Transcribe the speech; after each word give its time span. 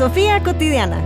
Filosofía 0.00 0.42
cotidiana. 0.42 0.98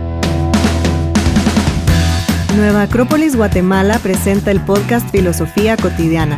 Nueva 2.55 2.83
Acrópolis 2.83 3.35
Guatemala 3.35 3.99
presenta 3.99 4.51
el 4.51 4.61
podcast 4.61 5.11
Filosofía 5.11 5.75
cotidiana, 5.75 6.37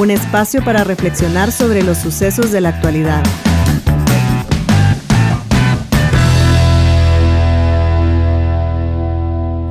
un 0.00 0.10
espacio 0.10 0.64
para 0.64 0.82
reflexionar 0.82 1.52
sobre 1.52 1.82
los 1.82 1.98
sucesos 1.98 2.52
de 2.52 2.62
la 2.62 2.70
actualidad. 2.70 3.22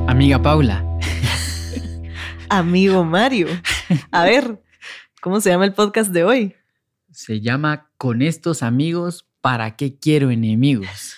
Amiga 0.06 0.40
Paula. 0.40 0.84
Amigo 2.48 3.02
Mario. 3.02 3.48
A 4.12 4.22
ver, 4.22 4.62
¿cómo 5.20 5.40
se 5.40 5.50
llama 5.50 5.64
el 5.64 5.72
podcast 5.72 6.12
de 6.12 6.22
hoy? 6.22 6.54
Se 7.10 7.40
llama 7.40 7.90
Con 7.96 8.22
estos 8.22 8.62
amigos, 8.62 9.28
¿para 9.40 9.74
qué 9.74 9.98
quiero 9.98 10.30
enemigos? 10.30 11.16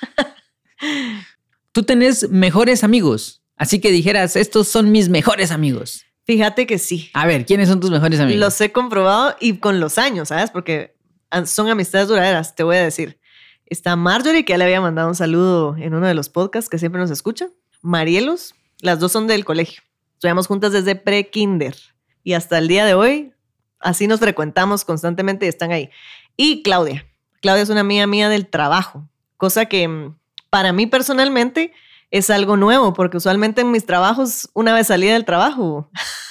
Tú 1.72 1.84
tenés 1.84 2.28
mejores 2.30 2.82
amigos, 2.84 3.42
así 3.56 3.80
que 3.80 3.90
dijeras, 3.90 4.36
estos 4.36 4.68
son 4.68 4.90
mis 4.90 5.08
mejores 5.08 5.50
amigos. 5.50 6.04
Fíjate 6.24 6.66
que 6.66 6.78
sí. 6.78 7.10
A 7.14 7.26
ver, 7.26 7.46
¿quiénes 7.46 7.68
son 7.68 7.80
tus 7.80 7.90
mejores 7.90 8.20
amigos? 8.20 8.40
Los 8.40 8.60
he 8.60 8.72
comprobado 8.72 9.36
y 9.40 9.58
con 9.58 9.80
los 9.80 9.98
años, 9.98 10.28
¿sabes? 10.28 10.50
Porque 10.50 10.96
son 11.46 11.68
amistades 11.68 12.08
duraderas, 12.08 12.54
te 12.54 12.62
voy 12.62 12.76
a 12.76 12.84
decir. 12.84 13.20
Está 13.66 13.94
Marjorie, 13.96 14.44
que 14.44 14.52
ya 14.52 14.58
le 14.58 14.64
había 14.64 14.80
mandado 14.80 15.08
un 15.08 15.14
saludo 15.14 15.76
en 15.76 15.94
uno 15.94 16.06
de 16.06 16.14
los 16.14 16.28
podcasts 16.28 16.68
que 16.68 16.78
siempre 16.78 17.00
nos 17.00 17.10
escucha. 17.10 17.48
Marielos, 17.82 18.54
las 18.80 18.98
dos 18.98 19.12
son 19.12 19.26
del 19.26 19.44
colegio. 19.44 19.82
Estudiamos 20.14 20.48
juntas 20.48 20.72
desde 20.72 20.96
pre-kinder 20.96 21.76
y 22.22 22.34
hasta 22.34 22.58
el 22.58 22.68
día 22.68 22.84
de 22.84 22.94
hoy, 22.94 23.32
así 23.78 24.06
nos 24.06 24.20
frecuentamos 24.20 24.84
constantemente 24.84 25.46
y 25.46 25.48
están 25.48 25.72
ahí. 25.72 25.90
Y 26.36 26.62
Claudia. 26.62 27.06
Claudia 27.40 27.62
es 27.62 27.70
una 27.70 27.80
amiga 27.80 28.06
mía 28.06 28.28
del 28.28 28.46
trabajo, 28.46 29.08
cosa 29.36 29.66
que 29.66 29.88
mm, 29.88 30.16
para 30.50 30.72
mí 30.72 30.86
personalmente 30.86 31.72
es 32.10 32.28
algo 32.28 32.56
nuevo, 32.56 32.92
porque 32.92 33.16
usualmente 33.16 33.60
en 33.60 33.70
mis 33.70 33.86
trabajos, 33.86 34.50
una 34.52 34.74
vez 34.74 34.88
salida 34.88 35.12
del 35.12 35.24
trabajo, 35.24 35.88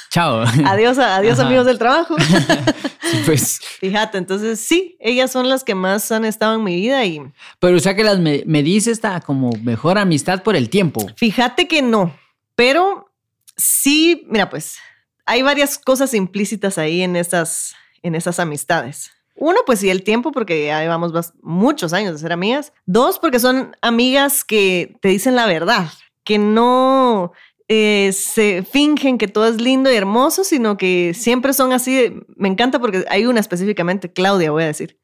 Chao. 0.09 0.44
adiós, 0.66 0.98
adiós 0.98 1.39
amigos 1.39 1.66
del 1.66 1.78
trabajo. 1.78 2.16
sí, 3.11 3.22
pues. 3.26 3.59
Fíjate, 3.80 4.17
entonces 4.17 4.59
sí, 4.59 4.98
ellas 5.00 5.31
son 5.31 5.48
las 5.48 5.64
que 5.64 5.76
más 5.76 6.11
han 6.11 6.26
estado 6.26 6.56
en 6.56 6.64
mi 6.64 6.76
vida 6.76 7.06
y... 7.06 7.22
Pero 7.59 7.78
o 7.78 7.80
sea 7.80 7.95
que 7.95 8.03
las 8.03 8.20
me, 8.20 8.44
me 8.45 8.64
dice 8.64 8.92
esta 8.92 9.22
como 9.22 9.52
mejor 9.64 9.98
amistad 9.98 10.42
por 10.42 10.56
el 10.56 10.70
tiempo. 10.70 11.06
Fíjate 11.16 11.67
que 11.67 11.81
no, 11.81 12.16
pero 12.56 13.11
sí, 13.56 14.26
mira 14.30 14.50
pues, 14.50 14.80
hay 15.26 15.44
varias 15.44 15.78
cosas 15.78 16.14
implícitas 16.14 16.78
ahí 16.78 17.04
en 17.04 17.16
esas, 17.16 17.76
en 18.02 18.16
esas 18.16 18.39
amistades. 18.39 19.11
Uno, 19.42 19.59
pues 19.66 19.80
sí, 19.80 19.90
el 19.90 20.04
tiempo, 20.04 20.34
porque 20.34 20.66
ya 20.66 20.82
llevamos 20.82 21.14
muchos 21.42 21.94
años 21.94 22.12
de 22.12 22.20
ser 22.20 22.34
amigas. 22.34 22.73
Dos, 22.86 23.20
porque 23.20 23.40
son 23.40 23.73
amigas 23.82 24.44
que 24.44 24.98
te 25.02 25.08
dicen 25.08 25.36
la 25.36 25.45
verdad, 25.45 25.88
que 26.26 26.38
no 26.38 27.32
eh, 27.70 28.12
se 28.12 28.64
fingen 28.70 29.17
que 29.17 29.30
todo 29.30 29.48
es 29.48 29.62
lindo 29.62 29.90
y 29.90 29.95
hermoso, 29.95 30.44
sino 30.44 30.76
que 30.76 31.14
siempre 31.16 31.54
son 31.54 31.72
así. 31.72 32.22
me 32.36 32.50
encanta 32.50 32.80
porque 32.80 33.06
hay 33.10 33.28
una 33.28 33.40
específicamente, 33.40 34.12
Claudia, 34.12 34.52
voy 34.52 34.64
a 34.64 34.67
decir. 34.67 35.00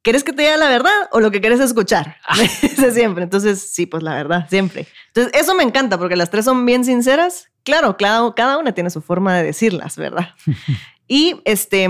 ¿Quieres 0.00 0.24
que 0.24 0.32
te 0.32 0.42
diga 0.42 0.56
la 0.56 0.70
verdad 0.70 0.94
o 1.12 1.20
lo 1.20 1.30
que 1.30 1.42
quieres 1.42 1.60
escuchar? 1.60 2.16
Dice 2.62 2.90
siempre. 2.92 3.24
Entonces, 3.24 3.60
sí, 3.74 3.84
pues 3.84 4.02
la 4.02 4.14
verdad, 4.14 4.48
siempre. 4.48 4.86
Entonces, 5.08 5.38
eso 5.38 5.54
me 5.54 5.62
encanta 5.62 5.98
porque 5.98 6.16
las 6.16 6.30
tres 6.30 6.46
son 6.46 6.64
bien 6.64 6.86
sinceras. 6.86 7.50
Claro, 7.64 7.98
cada, 7.98 8.34
cada 8.34 8.56
una 8.56 8.72
tiene 8.72 8.88
su 8.88 9.02
forma 9.02 9.36
de 9.36 9.44
decirlas, 9.44 9.98
¿verdad? 9.98 10.30
y 11.06 11.42
este 11.44 11.86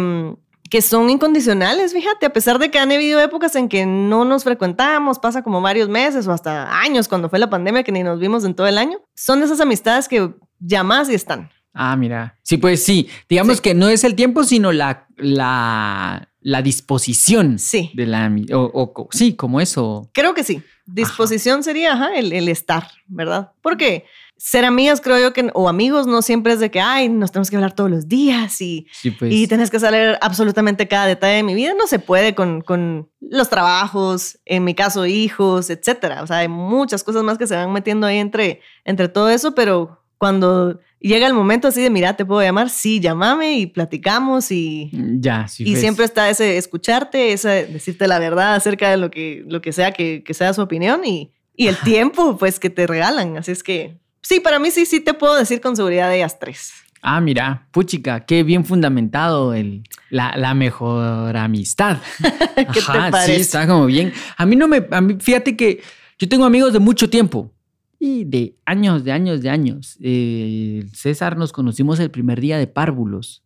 que 0.70 0.82
son 0.82 1.08
incondicionales, 1.10 1.92
fíjate, 1.92 2.26
a 2.26 2.32
pesar 2.32 2.58
de 2.58 2.70
que 2.70 2.78
han 2.78 2.92
habido 2.92 3.20
épocas 3.20 3.54
en 3.56 3.68
que 3.68 3.86
no 3.86 4.24
nos 4.24 4.44
frecuentamos, 4.44 5.18
pasa 5.18 5.42
como 5.42 5.60
varios 5.60 5.88
meses 5.88 6.26
o 6.26 6.32
hasta 6.32 6.80
años 6.80 7.08
cuando 7.08 7.28
fue 7.28 7.38
la 7.38 7.50
pandemia 7.50 7.82
que 7.82 7.92
ni 7.92 8.02
nos 8.02 8.20
vimos 8.20 8.44
en 8.44 8.54
todo 8.54 8.66
el 8.66 8.78
año, 8.78 9.00
son 9.14 9.42
esas 9.42 9.60
amistades 9.60 10.08
que 10.08 10.34
llamas 10.58 11.08
y 11.10 11.14
están. 11.14 11.50
Ah, 11.72 11.96
mira. 11.96 12.36
Sí, 12.42 12.56
pues 12.56 12.84
sí. 12.84 13.08
Digamos 13.28 13.60
que 13.60 13.74
no 13.74 13.88
es 13.88 14.02
el 14.02 14.14
tiempo, 14.14 14.42
sino 14.42 14.72
la, 14.72 15.06
la, 15.16 16.28
la 16.40 16.62
disposición 16.62 17.58
sí. 17.58 17.92
de 17.94 18.06
la 18.06 18.34
o, 18.52 19.08
sí, 19.12 19.36
como 19.36 19.60
eso. 19.60 20.10
Creo 20.12 20.34
que 20.34 20.42
sí. 20.42 20.62
Disposición 20.86 21.62
sería 21.62 21.92
ajá, 21.92 22.16
el, 22.16 22.32
el 22.32 22.48
estar, 22.48 22.88
¿verdad? 23.06 23.52
Porque 23.62 24.06
ser 24.38 24.64
amigas, 24.64 25.00
creo 25.00 25.18
yo 25.18 25.32
que, 25.32 25.50
o 25.52 25.68
amigos, 25.68 26.06
no 26.06 26.22
siempre 26.22 26.52
es 26.52 26.60
de 26.60 26.70
que, 26.70 26.80
ay, 26.80 27.08
nos 27.08 27.32
tenemos 27.32 27.50
que 27.50 27.56
hablar 27.56 27.74
todos 27.74 27.90
los 27.90 28.08
días 28.08 28.60
y, 28.60 28.86
pues. 29.18 29.34
y 29.34 29.48
tenés 29.48 29.68
que 29.68 29.80
saber 29.80 30.16
absolutamente 30.22 30.86
cada 30.86 31.06
detalle 31.06 31.34
de 31.34 31.42
mi 31.42 31.54
vida. 31.54 31.74
No 31.76 31.88
se 31.88 31.98
puede 31.98 32.36
con, 32.36 32.60
con 32.60 33.10
los 33.20 33.50
trabajos, 33.50 34.38
en 34.44 34.62
mi 34.62 34.74
caso, 34.74 35.06
hijos, 35.06 35.70
etcétera. 35.70 36.22
O 36.22 36.26
sea, 36.28 36.38
hay 36.38 36.48
muchas 36.48 37.02
cosas 37.02 37.24
más 37.24 37.36
que 37.36 37.48
se 37.48 37.56
van 37.56 37.72
metiendo 37.72 38.06
ahí 38.06 38.18
entre, 38.18 38.60
entre 38.84 39.08
todo 39.08 39.28
eso, 39.28 39.56
pero 39.56 40.04
cuando 40.18 40.78
llega 41.00 41.26
el 41.26 41.34
momento 41.34 41.68
así 41.68 41.82
de, 41.82 41.90
mira, 41.90 42.14
te 42.14 42.24
puedo 42.24 42.40
llamar, 42.40 42.70
sí, 42.70 43.00
llámame 43.00 43.58
y 43.58 43.66
platicamos 43.66 44.52
y... 44.52 44.90
Ya, 45.18 45.48
sí. 45.48 45.64
Y 45.64 45.72
pues. 45.72 45.80
siempre 45.80 46.04
está 46.04 46.30
ese 46.30 46.58
escucharte, 46.58 47.32
ese 47.32 47.66
decirte 47.66 48.06
la 48.06 48.20
verdad 48.20 48.54
acerca 48.54 48.88
de 48.88 48.98
lo 48.98 49.10
que, 49.10 49.44
lo 49.48 49.60
que 49.60 49.72
sea 49.72 49.90
que, 49.90 50.22
que 50.24 50.32
sea 50.32 50.54
su 50.54 50.62
opinión 50.62 51.04
y, 51.04 51.32
y 51.56 51.66
el 51.66 51.76
tiempo, 51.84 52.38
pues, 52.38 52.60
que 52.60 52.70
te 52.70 52.86
regalan. 52.86 53.36
Así 53.36 53.50
es 53.50 53.64
que 53.64 53.98
Sí, 54.22 54.40
para 54.40 54.58
mí 54.58 54.70
sí, 54.70 54.86
sí 54.86 55.00
te 55.00 55.14
puedo 55.14 55.36
decir 55.36 55.60
con 55.60 55.76
seguridad 55.76 56.08
de 56.08 56.16
ellas 56.16 56.38
tres. 56.38 56.72
Ah, 57.00 57.20
mira, 57.20 57.68
puchica, 57.70 58.26
qué 58.26 58.42
bien 58.42 58.64
fundamentado 58.64 59.54
el, 59.54 59.84
la, 60.10 60.36
la 60.36 60.54
mejor 60.54 61.36
amistad. 61.36 61.98
¿Qué 62.56 62.80
te 62.80 62.82
parece? 63.10 63.34
Sí, 63.36 63.40
está 63.40 63.66
como 63.66 63.86
bien. 63.86 64.12
A 64.36 64.46
mí 64.46 64.56
no 64.56 64.66
me, 64.66 64.86
a 64.90 65.00
mí, 65.00 65.16
fíjate 65.20 65.56
que 65.56 65.80
yo 66.18 66.28
tengo 66.28 66.44
amigos 66.44 66.72
de 66.72 66.80
mucho 66.80 67.08
tiempo 67.08 67.52
y 68.00 68.24
de 68.24 68.56
años, 68.64 69.04
de 69.04 69.12
años, 69.12 69.42
de 69.42 69.50
años. 69.50 69.96
Eh, 70.00 70.86
César 70.92 71.36
nos 71.36 71.52
conocimos 71.52 72.00
el 72.00 72.10
primer 72.10 72.40
día 72.40 72.58
de 72.58 72.66
párvulos. 72.66 73.44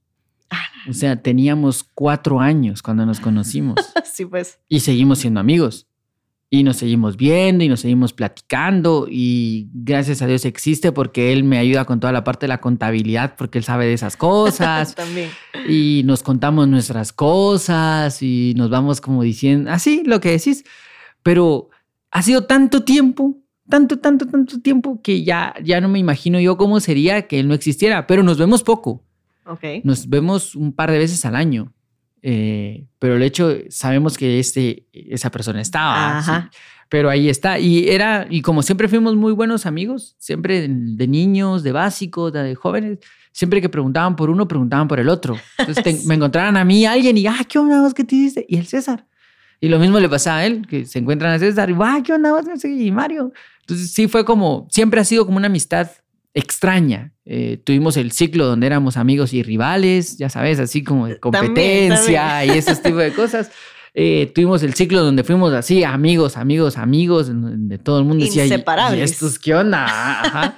Ah. 0.48 0.68
O 0.88 0.92
sea, 0.92 1.20
teníamos 1.20 1.84
cuatro 1.84 2.40
años 2.40 2.82
cuando 2.82 3.04
nos 3.04 3.20
conocimos. 3.20 3.76
sí, 4.12 4.24
pues. 4.24 4.60
Y 4.68 4.80
seguimos 4.80 5.18
siendo 5.18 5.40
amigos 5.40 5.86
y 6.54 6.64
nos 6.64 6.76
seguimos 6.76 7.16
viendo 7.16 7.64
y 7.64 7.68
nos 7.70 7.80
seguimos 7.80 8.12
platicando 8.12 9.06
y 9.08 9.70
gracias 9.72 10.20
a 10.20 10.26
Dios 10.26 10.44
existe 10.44 10.92
porque 10.92 11.32
él 11.32 11.44
me 11.44 11.56
ayuda 11.56 11.86
con 11.86 11.98
toda 11.98 12.12
la 12.12 12.24
parte 12.24 12.44
de 12.44 12.48
la 12.48 12.60
contabilidad 12.60 13.36
porque 13.38 13.56
él 13.56 13.64
sabe 13.64 13.86
de 13.86 13.94
esas 13.94 14.18
cosas. 14.18 14.94
También. 14.94 15.30
Y 15.66 16.02
nos 16.04 16.22
contamos 16.22 16.68
nuestras 16.68 17.14
cosas 17.14 18.22
y 18.22 18.52
nos 18.54 18.68
vamos 18.68 19.00
como 19.00 19.22
diciendo, 19.22 19.70
así 19.70 20.02
lo 20.04 20.20
que 20.20 20.32
decís, 20.32 20.62
pero 21.22 21.70
ha 22.10 22.20
sido 22.20 22.44
tanto 22.44 22.84
tiempo, 22.84 23.38
tanto, 23.70 23.98
tanto, 23.98 24.26
tanto 24.26 24.60
tiempo 24.60 25.00
que 25.00 25.24
ya, 25.24 25.54
ya 25.64 25.80
no 25.80 25.88
me 25.88 26.00
imagino 26.00 26.38
yo 26.38 26.58
cómo 26.58 26.80
sería 26.80 27.28
que 27.28 27.40
él 27.40 27.48
no 27.48 27.54
existiera, 27.54 28.06
pero 28.06 28.22
nos 28.22 28.36
vemos 28.36 28.62
poco. 28.62 29.02
Ok. 29.46 29.64
Nos 29.84 30.06
vemos 30.06 30.54
un 30.54 30.74
par 30.74 30.90
de 30.90 30.98
veces 30.98 31.24
al 31.24 31.34
año. 31.34 31.72
Eh, 32.22 32.86
pero 32.98 33.16
el 33.16 33.22
hecho, 33.22 33.52
sabemos 33.68 34.16
que 34.16 34.38
este, 34.38 34.86
esa 34.92 35.30
persona 35.30 35.60
estaba. 35.60 36.18
Ajá. 36.18 36.50
sí. 36.52 36.58
Pero 36.88 37.08
ahí 37.08 37.28
está. 37.30 37.58
Y 37.58 37.88
era, 37.88 38.26
y 38.28 38.42
como 38.42 38.62
siempre 38.62 38.86
fuimos 38.86 39.16
muy 39.16 39.32
buenos 39.32 39.64
amigos, 39.64 40.14
siempre 40.18 40.68
de, 40.68 41.08
niños, 41.08 41.62
de 41.62 41.72
básicos, 41.72 42.32
de, 42.34 42.42
de 42.42 42.54
jóvenes, 42.54 42.98
siempre 43.32 43.62
que 43.62 43.70
preguntaban 43.70 44.14
por 44.14 44.28
uno, 44.28 44.46
preguntaban 44.46 44.88
por 44.88 45.00
el 45.00 45.08
otro. 45.08 45.36
Entonces 45.58 45.82
te- 45.82 46.00
me 46.06 46.16
encontraban 46.16 46.56
a 46.58 46.64
mí 46.66 46.84
alguien 46.84 47.16
y, 47.16 47.26
ah, 47.26 47.40
¿qué 47.48 47.58
onda 47.58 47.80
vos? 47.80 47.94
¿Qué 47.94 48.04
te 48.04 48.14
hiciste? 48.14 48.44
Y 48.46 48.58
el 48.58 48.66
César. 48.66 49.06
Y 49.58 49.68
lo 49.68 49.78
mismo 49.78 50.00
le 50.00 50.08
pasaba 50.08 50.38
a 50.38 50.46
él, 50.46 50.66
que 50.68 50.84
se 50.84 50.98
encuentran 50.98 51.32
a 51.32 51.38
César 51.38 51.70
y, 51.70 51.74
ah, 51.80 52.02
¿qué 52.04 52.12
onda 52.12 52.30
vos? 52.32 52.44
Y 52.64 52.90
Mario. 52.90 53.32
Entonces 53.60 53.90
sí 53.92 54.06
fue 54.06 54.24
como, 54.26 54.66
siempre 54.70 55.00
ha 55.00 55.04
sido 55.04 55.24
como 55.24 55.38
una 55.38 55.46
amistad 55.46 55.88
extraña. 56.34 57.12
Eh, 57.24 57.60
tuvimos 57.64 57.96
el 57.96 58.12
ciclo 58.12 58.46
donde 58.46 58.66
éramos 58.66 58.96
amigos 58.96 59.32
y 59.32 59.42
rivales, 59.42 60.18
ya 60.18 60.28
sabes, 60.28 60.58
así 60.58 60.82
como 60.82 61.06
de 61.06 61.18
competencia 61.20 62.26
también. 62.28 62.54
y 62.54 62.58
esos 62.58 62.82
tipos 62.82 63.00
de 63.02 63.12
cosas. 63.12 63.50
Eh, 63.94 64.32
tuvimos 64.34 64.62
el 64.62 64.72
ciclo 64.74 65.02
donde 65.04 65.22
fuimos 65.22 65.52
así, 65.52 65.84
amigos, 65.84 66.36
amigos, 66.38 66.78
amigos, 66.78 67.26
donde 67.28 67.76
todo 67.78 67.98
el 67.98 68.06
mundo 68.06 68.24
decía, 68.24 68.44
"¿Y- 68.44 68.48
Inseparables. 68.48 68.98
¿y 69.10 69.12
estos 69.12 69.38
qué 69.38 69.54
onda? 69.54 69.84
Ajá. 69.84 70.56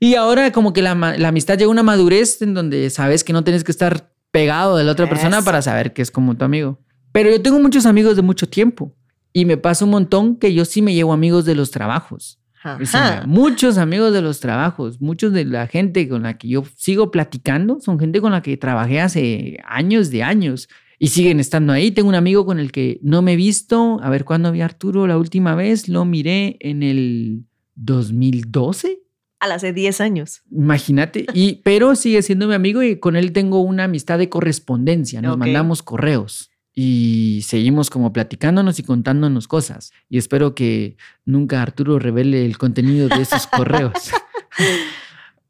y 0.00 0.14
ahora 0.16 0.50
como 0.52 0.72
que 0.72 0.82
la, 0.82 0.90
amistad 0.92 1.54
llega 1.56 1.68
a 1.68 1.70
una 1.70 1.82
madurez 1.84 2.42
en 2.42 2.54
donde 2.54 2.90
sabes 2.90 3.22
que 3.22 3.32
no 3.32 3.44
tienes 3.44 3.62
que 3.64 3.70
estar 3.70 4.10
pegado 4.32 4.76
de 4.76 4.84
la 4.84 4.92
otra 4.92 5.08
persona 5.08 5.40
para 5.42 5.62
saber 5.62 5.92
que 5.92 6.02
es 6.02 6.10
como 6.10 6.36
tu 6.36 6.44
amigo. 6.44 6.80
Pero 7.12 7.30
yo 7.30 7.40
tengo 7.40 7.58
muchos 7.60 7.86
amigos 7.86 8.16
de 8.16 8.22
mucho 8.22 8.48
tiempo 8.48 8.92
y 9.32 9.44
me 9.44 9.56
pasa 9.56 9.84
un 9.84 9.92
montón 9.92 10.36
que 10.36 10.52
yo 10.52 10.64
sí 10.64 10.82
me 10.82 10.94
llevo 10.94 11.12
amigos 11.12 11.44
de 11.44 11.54
los 11.54 11.70
trabajos. 11.70 12.38
O 12.76 12.86
sea, 12.86 13.18
Ajá. 13.18 13.26
muchos 13.26 13.78
amigos 13.78 14.12
de 14.12 14.20
los 14.20 14.40
trabajos, 14.40 15.00
muchos 15.00 15.32
de 15.32 15.44
la 15.44 15.66
gente 15.66 16.08
con 16.08 16.24
la 16.24 16.36
que 16.36 16.48
yo 16.48 16.64
sigo 16.76 17.10
platicando, 17.10 17.80
son 17.80 17.98
gente 17.98 18.20
con 18.20 18.32
la 18.32 18.42
que 18.42 18.56
trabajé 18.56 19.00
hace 19.00 19.58
años 19.64 20.10
de 20.10 20.22
años 20.22 20.68
y 20.98 21.08
siguen 21.08 21.40
estando 21.40 21.72
ahí. 21.72 21.90
Tengo 21.90 22.08
un 22.08 22.14
amigo 22.14 22.44
con 22.44 22.58
el 22.58 22.72
que 22.72 22.98
no 23.02 23.22
me 23.22 23.34
he 23.34 23.36
visto. 23.36 23.98
A 24.02 24.10
ver, 24.10 24.24
¿cuándo 24.24 24.52
vi 24.52 24.60
a 24.60 24.66
Arturo 24.66 25.06
la 25.06 25.16
última 25.16 25.54
vez? 25.54 25.88
Lo 25.88 26.04
miré 26.04 26.56
en 26.60 26.82
el 26.82 27.44
2012. 27.76 29.00
Al 29.40 29.52
hace 29.52 29.72
10 29.72 30.00
años. 30.00 30.42
Imagínate, 30.50 31.26
y, 31.32 31.62
pero 31.62 31.94
sigue 31.94 32.22
siendo 32.22 32.48
mi 32.48 32.54
amigo 32.54 32.82
y 32.82 32.98
con 32.98 33.14
él 33.14 33.32
tengo 33.32 33.60
una 33.60 33.84
amistad 33.84 34.18
de 34.18 34.28
correspondencia, 34.28 35.22
nos 35.22 35.38
mandamos 35.38 35.82
correos 35.82 36.47
y 36.80 37.42
seguimos 37.42 37.90
como 37.90 38.12
platicándonos 38.12 38.78
y 38.78 38.84
contándonos 38.84 39.48
cosas. 39.48 39.90
Y 40.08 40.16
espero 40.16 40.54
que 40.54 40.96
nunca 41.24 41.60
Arturo 41.60 41.98
revele 41.98 42.46
el 42.46 42.56
contenido 42.56 43.08
de 43.08 43.20
esos 43.20 43.46
correos. 43.56 44.12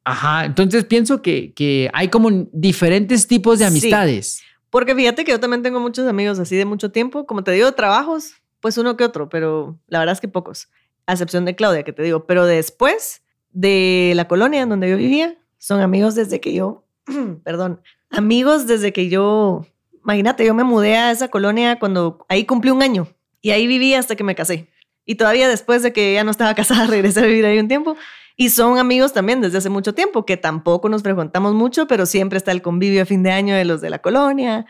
Ajá, 0.04 0.46
entonces 0.46 0.86
pienso 0.86 1.20
que, 1.20 1.52
que, 1.52 1.90
hay 1.92 2.08
como 2.08 2.30
diferentes 2.50 3.26
tipos 3.26 3.58
de 3.58 3.66
amistades. 3.66 4.40
porque 4.70 4.94
fíjate 4.94 5.26
que 5.26 5.32
yo 5.32 5.38
también 5.38 5.62
tengo 5.62 5.80
muchos 5.80 6.08
amigos 6.08 6.38
así 6.38 6.56
de 6.56 6.64
mucho 6.64 6.92
tiempo, 6.92 7.26
como 7.26 7.44
te 7.44 7.52
digo, 7.52 7.72
trabajos, 7.72 8.32
pues 8.60 8.78
uno 8.78 8.96
que 8.96 9.04
otro, 9.04 9.28
pero 9.28 9.78
la 9.86 9.98
verdad 9.98 10.14
es 10.14 10.22
que 10.22 10.28
pocos, 10.28 10.70
a 11.04 11.12
excepción 11.12 11.44
de 11.44 11.54
Claudia, 11.54 11.82
que 11.82 11.92
te 11.92 12.02
digo, 12.02 12.24
pero 12.24 12.46
después 12.46 13.20
de 13.50 14.14
la 14.16 14.28
colonia 14.28 14.62
en 14.62 14.70
donde 14.70 14.88
yo 14.88 14.96
vivía, 14.96 15.36
son 15.58 15.82
amigos 15.82 16.14
desde 16.14 16.40
que 16.40 16.54
yo, 16.54 16.86
perdón, 17.44 17.82
amigos 18.08 18.66
desde 18.66 18.94
que 18.94 19.10
yo, 19.10 19.66
imagínate, 20.04 20.44
yo 20.44 20.54
me 20.54 20.64
mudé 20.64 20.96
a 20.96 21.10
esa 21.10 21.28
colonia 21.28 21.78
cuando 21.78 22.24
ahí 22.28 22.44
cumplí 22.44 22.70
un 22.70 22.82
año 22.82 23.08
y 23.40 23.50
ahí 23.50 23.66
viví 23.66 23.94
hasta 23.94 24.16
que 24.16 24.24
me 24.24 24.34
casé. 24.34 24.70
Y 25.04 25.14
todavía 25.14 25.48
después 25.48 25.82
de 25.82 25.92
que 25.92 26.14
ya 26.14 26.24
no 26.24 26.30
estaba 26.30 26.54
casada, 26.56 26.86
regresé 26.86 27.20
a 27.20 27.26
vivir 27.26 27.46
ahí 27.46 27.58
un 27.58 27.68
tiempo. 27.68 27.96
Y 28.36 28.50
son 28.50 28.78
amigos 28.78 29.12
también 29.12 29.40
desde 29.40 29.58
hace 29.58 29.68
mucho 29.68 29.94
tiempo, 29.94 30.24
que 30.24 30.36
tampoco 30.36 30.88
nos 30.88 31.02
frecuentamos 31.02 31.54
mucho, 31.54 31.88
pero 31.88 32.06
siempre 32.06 32.36
está 32.36 32.52
el 32.52 32.62
convivio 32.62 33.02
a 33.02 33.04
fin 33.04 33.24
de 33.24 33.32
año 33.32 33.56
de 33.56 33.64
los 33.64 33.80
de 33.80 33.90
la 33.90 33.98
colonia. 33.98 34.64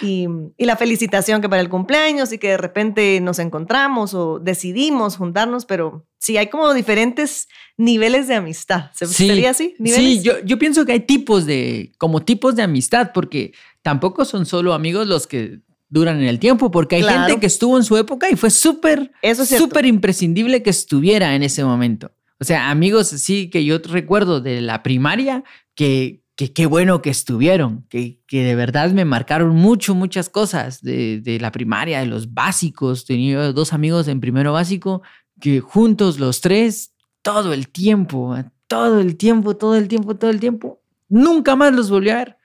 Y, 0.00 0.28
y, 0.56 0.64
la 0.66 0.76
felicitación 0.76 1.40
que 1.40 1.48
para 1.48 1.60
el 1.60 1.68
cumpleaños 1.68 2.32
y 2.32 2.38
que 2.38 2.50
de 2.50 2.56
repente 2.56 3.20
nos 3.20 3.40
encontramos 3.40 4.14
o 4.14 4.38
decidimos 4.38 5.16
juntarnos, 5.16 5.66
pero 5.66 6.06
sí, 6.18 6.36
hay 6.36 6.46
como 6.46 6.72
diferentes 6.72 7.48
niveles 7.76 8.28
de 8.28 8.36
amistad. 8.36 8.92
¿Se 8.92 9.06
sí, 9.06 9.26
sería 9.26 9.50
así? 9.50 9.74
Sí, 9.84 10.22
yo, 10.22 10.38
yo 10.44 10.56
pienso 10.56 10.86
que 10.86 10.92
hay 10.92 11.00
tipos 11.00 11.46
de, 11.46 11.92
como 11.98 12.22
tipos 12.22 12.54
de 12.54 12.62
amistad, 12.62 13.10
porque 13.12 13.52
tampoco 13.82 14.24
son 14.24 14.46
solo 14.46 14.74
amigos 14.74 15.06
los 15.06 15.26
que 15.26 15.60
duran 15.88 16.20
en 16.20 16.28
el 16.28 16.38
tiempo, 16.38 16.70
porque 16.70 16.96
hay 16.96 17.02
Claro. 17.02 17.24
gente 17.26 17.40
que 17.40 17.46
estuvo 17.46 17.76
en 17.78 17.84
su 17.84 17.96
época 17.96 18.28
y 18.30 18.36
fue 18.36 18.50
súper, 18.50 19.10
Eso 19.22 19.42
es 19.42 19.48
súper 19.48 19.86
imprescindible 19.86 20.62
que 20.62 20.70
estuviera 20.70 21.34
en 21.34 21.42
ese 21.42 21.64
momento. 21.64 22.10
O 22.40 22.44
sea, 22.44 22.70
amigos 22.70 23.08
sí 23.08 23.50
que 23.50 23.64
yo 23.64 23.78
recuerdo 23.78 24.40
de 24.40 24.60
la 24.60 24.82
primaria 24.82 25.44
que 25.74 26.22
que 26.36 26.52
qué 26.52 26.66
bueno 26.66 27.02
que 27.02 27.10
estuvieron, 27.10 27.84
que, 27.88 28.20
que 28.28 28.44
de 28.44 28.54
verdad 28.54 28.92
me 28.92 29.04
marcaron 29.04 29.56
mucho, 29.56 29.96
muchas 29.96 30.28
cosas 30.28 30.80
de, 30.82 31.20
de 31.20 31.40
la 31.40 31.50
primaria, 31.50 31.98
de 31.98 32.06
los 32.06 32.32
básicos. 32.32 33.04
Tenía 33.06 33.50
dos 33.52 33.72
amigos 33.72 34.06
en 34.06 34.20
primero 34.20 34.52
básico 34.52 35.02
que 35.40 35.58
juntos 35.58 36.20
los 36.20 36.40
tres, 36.40 36.94
todo 37.22 37.52
el 37.52 37.68
tiempo, 37.68 38.36
todo 38.68 39.00
el 39.00 39.16
tiempo, 39.16 39.56
todo 39.56 39.74
el 39.74 39.88
tiempo, 39.88 40.14
todo 40.14 40.30
el 40.30 40.38
tiempo, 40.38 40.80
nunca 41.08 41.56
más 41.56 41.74
los 41.74 41.90
volví 41.90 42.10
a 42.10 42.18
ver. 42.18 42.37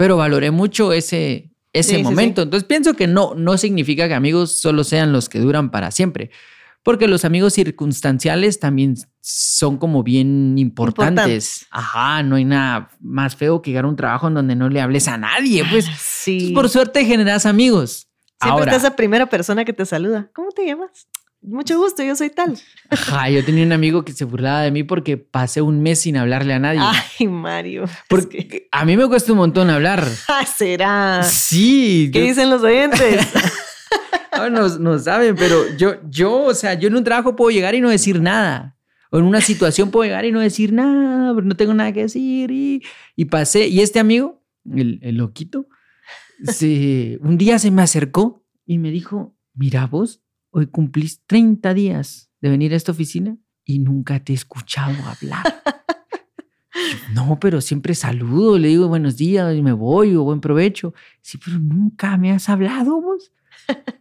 Pero 0.00 0.16
valoré 0.16 0.50
mucho 0.50 0.94
ese, 0.94 1.50
ese 1.74 1.90
Sí, 1.90 1.96
sí, 1.98 2.02
momento. 2.02 2.40
Entonces 2.40 2.66
pienso 2.66 2.94
que 2.94 3.06
no, 3.06 3.34
no 3.34 3.58
significa 3.58 4.08
que 4.08 4.14
amigos 4.14 4.58
solo 4.58 4.82
sean 4.82 5.12
los 5.12 5.28
que 5.28 5.40
duran 5.40 5.70
para 5.70 5.90
siempre. 5.90 6.30
Porque 6.82 7.06
los 7.06 7.26
amigos 7.26 7.52
circunstanciales 7.52 8.58
también 8.58 8.96
son 9.20 9.76
como 9.76 10.02
bien 10.02 10.56
importantes. 10.56 11.12
Importantes. 11.12 11.66
Ajá, 11.70 12.22
no 12.22 12.36
hay 12.36 12.46
nada 12.46 12.88
más 12.98 13.36
feo 13.36 13.60
que 13.60 13.72
llegar 13.72 13.84
a 13.84 13.88
un 13.88 13.96
trabajo 13.96 14.28
en 14.28 14.32
donde 14.32 14.56
no 14.56 14.70
le 14.70 14.80
hables 14.80 15.06
a 15.06 15.18
nadie. 15.18 15.66
Pues 15.70 15.84
Sí. 15.84 16.32
Entonces, 16.32 16.54
por 16.54 16.68
suerte 16.70 17.04
generas 17.04 17.44
amigos. 17.44 18.08
Siempre 18.40 18.60
Ahora, 18.62 18.72
está 18.72 18.86
esa 18.86 18.96
primera 18.96 19.26
persona 19.26 19.66
que 19.66 19.74
te 19.74 19.84
saluda. 19.84 20.30
¿Cómo 20.32 20.48
te 20.52 20.64
llamas? 20.64 21.08
Mucho 21.42 21.78
gusto, 21.78 22.02
yo 22.02 22.14
soy 22.16 22.28
tal. 22.30 22.58
ajá, 22.90 23.30
yo 23.30 23.42
tenía 23.44 23.64
un 23.64 23.72
amigo 23.72 24.04
que 24.04 24.12
se 24.12 24.24
burlaba 24.26 24.60
de 24.60 24.70
mí 24.70 24.82
porque 24.82 25.16
pasé 25.16 25.62
un 25.62 25.80
mes 25.82 26.00
sin 26.00 26.16
hablarle 26.18 26.52
a 26.52 26.58
nadie. 26.58 26.80
Ay, 26.82 27.28
Mario. 27.28 27.84
Es 27.84 27.90
porque 28.08 28.46
que- 28.46 28.68
a 28.70 28.84
mí 28.84 28.96
me 28.96 29.06
cuesta 29.08 29.32
un 29.32 29.38
montón 29.38 29.70
hablar. 29.70 30.06
Ah, 30.28 30.44
será. 30.44 31.22
Sí, 31.22 32.10
¿Qué 32.12 32.20
yo- 32.20 32.24
dicen 32.26 32.50
los 32.50 32.62
oyentes? 32.62 33.26
no, 34.36 34.50
no, 34.50 34.68
no 34.78 34.98
saben, 34.98 35.34
pero 35.34 35.56
yo, 35.78 35.94
yo, 36.10 36.42
o 36.44 36.54
sea, 36.54 36.74
yo 36.74 36.88
en 36.88 36.96
un 36.96 37.04
trabajo 37.04 37.34
puedo 37.36 37.50
llegar 37.50 37.74
y 37.74 37.80
no 37.80 37.88
decir 37.88 38.20
nada. 38.20 38.76
O 39.10 39.18
en 39.18 39.24
una 39.24 39.40
situación 39.40 39.90
puedo 39.90 40.04
llegar 40.04 40.24
y 40.26 40.30
no 40.32 40.40
decir 40.40 40.72
nada, 40.72 41.34
pero 41.34 41.44
no 41.46 41.56
tengo 41.56 41.74
nada 41.74 41.90
que 41.92 42.02
decir. 42.02 42.50
Y, 42.50 42.82
y 43.16 43.24
pasé. 43.24 43.66
Y 43.66 43.80
este 43.80 43.98
amigo, 43.98 44.42
el, 44.72 45.00
el 45.02 45.16
loquito, 45.16 45.66
se, 46.44 47.18
un 47.22 47.36
día 47.38 47.58
se 47.58 47.70
me 47.70 47.82
acercó 47.82 48.44
y 48.66 48.78
me 48.78 48.90
dijo: 48.90 49.34
Mira, 49.54 49.86
vos, 49.86 50.22
hoy 50.50 50.66
cumplís 50.66 51.22
30 51.26 51.74
días 51.74 52.30
de 52.40 52.50
venir 52.50 52.72
a 52.72 52.76
esta 52.76 52.92
oficina 52.92 53.36
y 53.64 53.78
nunca 53.78 54.22
te 54.22 54.32
he 54.32 54.36
escuchado 54.36 54.94
hablar. 55.04 55.44
Yo, 55.44 55.70
No, 57.14 57.38
pero 57.40 57.60
siempre 57.60 57.94
saludo, 57.94 58.58
le 58.58 58.68
digo 58.68 58.88
buenos 58.88 59.16
días 59.16 59.54
y 59.56 59.62
me 59.62 59.72
voy 59.72 60.14
o 60.14 60.22
buen 60.22 60.40
provecho. 60.40 60.94
Sí, 61.20 61.38
pero 61.44 61.58
nunca 61.58 62.16
me 62.16 62.32
has 62.32 62.48
hablado 62.48 63.00
vos. 63.00 63.32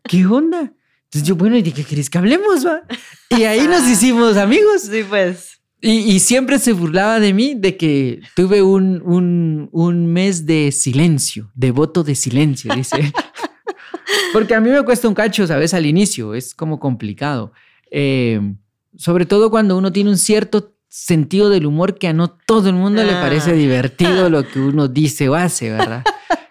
¿Qué 0.04 0.26
onda? 0.26 0.74
Entonces 1.06 1.28
yo, 1.28 1.36
bueno, 1.36 1.58
¿y 1.58 1.62
de 1.64 1.72
qué 1.74 1.84
querés 1.84 2.10
que 2.10 2.20
hablemos? 2.20 2.66
va? 2.66 2.84
Y 3.30 3.44
ahí 3.44 3.68
nos 3.68 3.88
hicimos 3.90 4.38
amigos. 4.38 4.84
sí, 4.84 5.04
pues. 5.08 5.60
Y, 5.82 6.00
y 6.00 6.20
siempre 6.20 6.60
se 6.60 6.74
burlaba 6.74 7.20
de 7.20 7.34
mí 7.34 7.56
de 7.56 7.78
que 7.78 8.22
tuve 8.36 8.62
un, 8.62 9.02
un, 9.04 9.70
un 9.72 10.06
mes 10.12 10.46
de 10.46 10.72
silencio, 10.72 11.52
de 11.56 11.72
voto 11.72 12.04
de 12.04 12.16
silencio, 12.16 12.74
dice. 12.76 13.14
Porque 14.34 14.56
a 14.56 14.60
mí 14.62 14.70
me 14.70 14.84
cuesta 14.84 15.08
un 15.08 15.14
cacho, 15.14 15.46
¿sabes? 15.48 15.74
Al 15.74 15.86
inicio, 15.86 16.34
es 16.34 16.54
como 16.54 16.80
complicado. 16.80 17.52
Eh, 17.92 18.40
sobre 18.98 19.26
todo 19.26 19.50
cuando 19.50 19.78
uno 19.78 19.92
tiene 19.92 20.10
un 20.10 20.18
cierto 20.18 20.74
sentido 20.88 21.50
del 21.50 21.66
humor 21.66 21.98
que 21.98 22.08
a 22.08 22.14
no 22.14 22.30
todo 22.30 22.70
el 22.70 22.76
mundo 22.76 23.04
le 23.04 23.12
Ah. 23.14 23.22
parece 23.22 23.54
divertido 23.54 24.30
lo 24.30 24.48
que 24.48 24.60
uno 24.60 24.88
dice 24.88 25.30
o 25.30 25.36
hace, 25.36 25.72
¿verdad? 25.72 26.04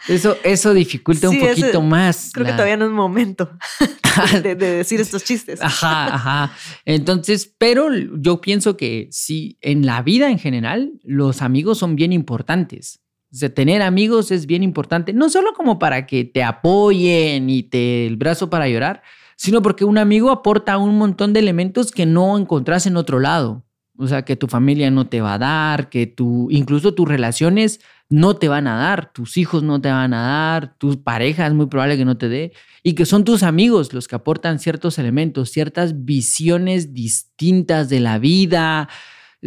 Eso, 0.07 0.37
eso 0.43 0.73
dificulta 0.73 1.29
Sí, 1.29 1.37
un 1.39 1.43
ese- 1.45 1.61
poquito 1.61 1.83
más. 1.83 2.31
Creo 2.33 2.47
que 2.47 2.53
todavía 2.53 2.77
no 2.79 2.87
es 2.87 2.91
momento 2.93 3.51
de, 4.43 4.55
de 4.55 4.67
decir 4.77 5.01
estos 5.01 5.23
chistes. 5.25 5.61
Ajá, 5.61 6.15
ajá. 6.15 6.53
Entonces, 6.85 7.53
pero 7.59 7.89
yo 7.93 8.41
pienso 8.41 8.77
que 8.77 9.09
sí, 9.11 9.59
en 9.61 9.85
la 9.85 10.01
vida 10.03 10.31
en 10.31 10.39
general, 10.39 10.93
los 11.03 11.43
amigos 11.43 11.79
son 11.79 11.95
bien 11.97 12.13
importantes. 12.13 13.01
O 13.31 13.37
sea, 13.37 13.53
tener 13.53 13.83
amigos 13.83 14.31
es 14.31 14.47
bien 14.47 14.63
importante, 14.63 15.13
no 15.13 15.29
solo 15.29 15.53
como 15.53 15.79
para 15.79 16.07
que 16.07 16.25
te 16.25 16.43
apoyen 16.43 17.51
y 17.51 17.63
te 17.63 18.07
el 18.07 18.17
brazo 18.17 18.49
para 18.49 18.69
llorar, 18.69 19.03
sino 19.37 19.61
porque 19.63 19.85
un 19.85 19.99
amigo 19.99 20.31
aporta 20.31 20.79
un 20.79 20.97
montón 20.97 21.33
de 21.33 21.41
elementos 21.41 21.93
que 21.93 22.07
no 22.07 22.39
encontrás 22.39 22.87
en 22.87 22.97
otro 22.97 23.21
lado. 23.21 23.65
O 24.01 24.07
sea, 24.07 24.25
que 24.25 24.37
tu 24.37 24.47
familia 24.47 24.91
no 24.91 25.09
te 25.09 25.21
va 25.21 25.35
a 25.35 25.39
dar, 25.39 25.91
que 25.91 26.07
tu, 26.07 26.49
incluso 26.51 26.95
tus 26.95 27.09
relaciones 27.09 27.81
no 28.09 28.37
te 28.37 28.49
van 28.49 28.67
a 28.69 28.77
dar, 28.77 29.13
tus 29.13 29.37
hijos 29.37 29.63
no 29.63 29.81
te 29.81 29.91
van 29.91 30.15
a 30.15 30.23
dar, 30.23 30.79
tus 30.79 30.97
parejas 30.97 31.53
muy 31.53 31.67
probable 31.67 31.97
que 31.97 32.05
no 32.05 32.17
te 32.17 32.29
dé, 32.29 32.53
y 32.83 32.95
que 32.95 33.05
son 33.05 33.25
tus 33.25 33.43
amigos 33.43 33.93
los 33.93 34.09
que 34.09 34.15
aportan 34.15 34.61
ciertos 34.61 34.99
elementos, 34.99 35.51
ciertas 35.51 36.05
visiones 36.05 36.95
distintas 36.95 37.89
de 37.89 38.01
la 38.01 38.19
vida, 38.19 38.89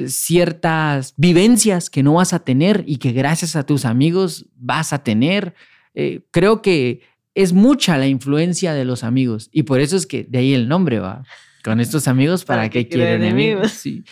ciertas 0.08 1.14
vivencias 1.18 1.90
que 1.90 2.04
no 2.04 2.14
vas 2.14 2.34
a 2.34 2.40
tener 2.40 2.84
y 2.88 2.98
que 2.98 3.12
gracias 3.12 3.56
a 3.56 3.66
tus 3.66 3.86
amigos 3.86 4.46
vas 4.56 4.94
a 4.94 5.04
tener. 5.04 5.54
Eh, 5.94 6.22
creo 6.32 6.62
que 6.62 7.02
es 7.36 7.54
mucha 7.54 7.98
la 7.98 8.08
influencia 8.08 8.74
de 8.74 8.86
los 8.86 9.04
amigos 9.04 9.50
y 9.52 9.64
por 9.64 9.80
eso 9.80 9.98
es 9.98 10.06
que 10.06 10.24
de 10.24 10.40
ahí 10.40 10.54
el 10.54 10.68
nombre 10.68 11.00
va. 11.00 11.24
Con 11.64 11.80
estos 11.80 12.08
amigos, 12.08 12.44
¿para, 12.44 12.62
¿Para 12.64 12.70
qué 12.70 12.88
enemigos? 12.90 13.16
enemigos? 13.16 13.72
Sí. 13.72 14.04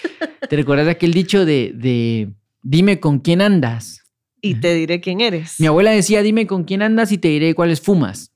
¿Te 0.48 0.56
recuerdas 0.56 0.88
aquel 0.88 1.14
dicho 1.14 1.46
de, 1.46 1.74
de 1.76 2.30
dime 2.62 3.00
con 3.00 3.20
quién 3.20 3.42
andas? 3.42 4.04
Y 4.42 4.56
te 4.56 4.74
diré 4.74 5.02
quién 5.02 5.20
eres. 5.20 5.60
Mi 5.60 5.68
abuela 5.68 5.92
decía, 5.92 6.22
dime 6.22 6.48
con 6.48 6.64
quién 6.64 6.82
andas 6.82 7.12
y 7.12 7.18
te 7.18 7.28
diré 7.28 7.56
cuáles 7.56 7.82
fumas. 7.82 8.32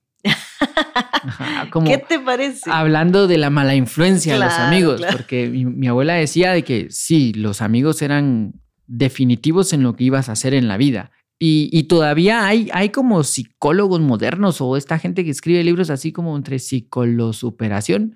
Ajá, 1.24 1.68
como 1.72 1.88
¿Qué 1.88 1.98
te 1.98 2.20
parece? 2.20 2.70
hablando 2.72 3.28
de 3.28 3.38
la 3.38 3.50
mala 3.50 3.76
influencia 3.76 4.34
de 4.34 4.40
los 4.40 4.54
amigos, 4.54 4.98
claro. 4.98 5.18
porque 5.18 5.48
mi, 5.48 5.66
mi 5.66 5.88
abuela 5.88 6.14
decía 6.14 6.52
de 6.52 6.64
que 6.64 6.88
sí, 6.90 7.34
los 7.34 7.62
amigos 7.62 8.02
eran 8.02 8.54
definitivos 8.88 9.74
en 9.74 9.84
lo 9.84 9.96
que 9.96 10.04
ibas 10.04 10.30
a 10.30 10.34
hacer 10.34 10.54
en 10.54 10.68
la 10.68 10.78
vida. 10.78 11.12
Y, 11.40 11.70
y 11.72 11.84
todavía 11.84 12.46
hay, 12.46 12.70
hay 12.74 12.90
como 12.90 13.24
psicólogos 13.24 14.00
modernos 14.00 14.62
o 14.62 14.78
esta 14.78 15.00
gente 15.00 15.26
que 15.26 15.32
escribe 15.32 15.64
libros 15.64 15.90
así 15.90 16.12
como 16.12 16.38
entre 16.38 16.60
psicolosuperación, 16.60 18.16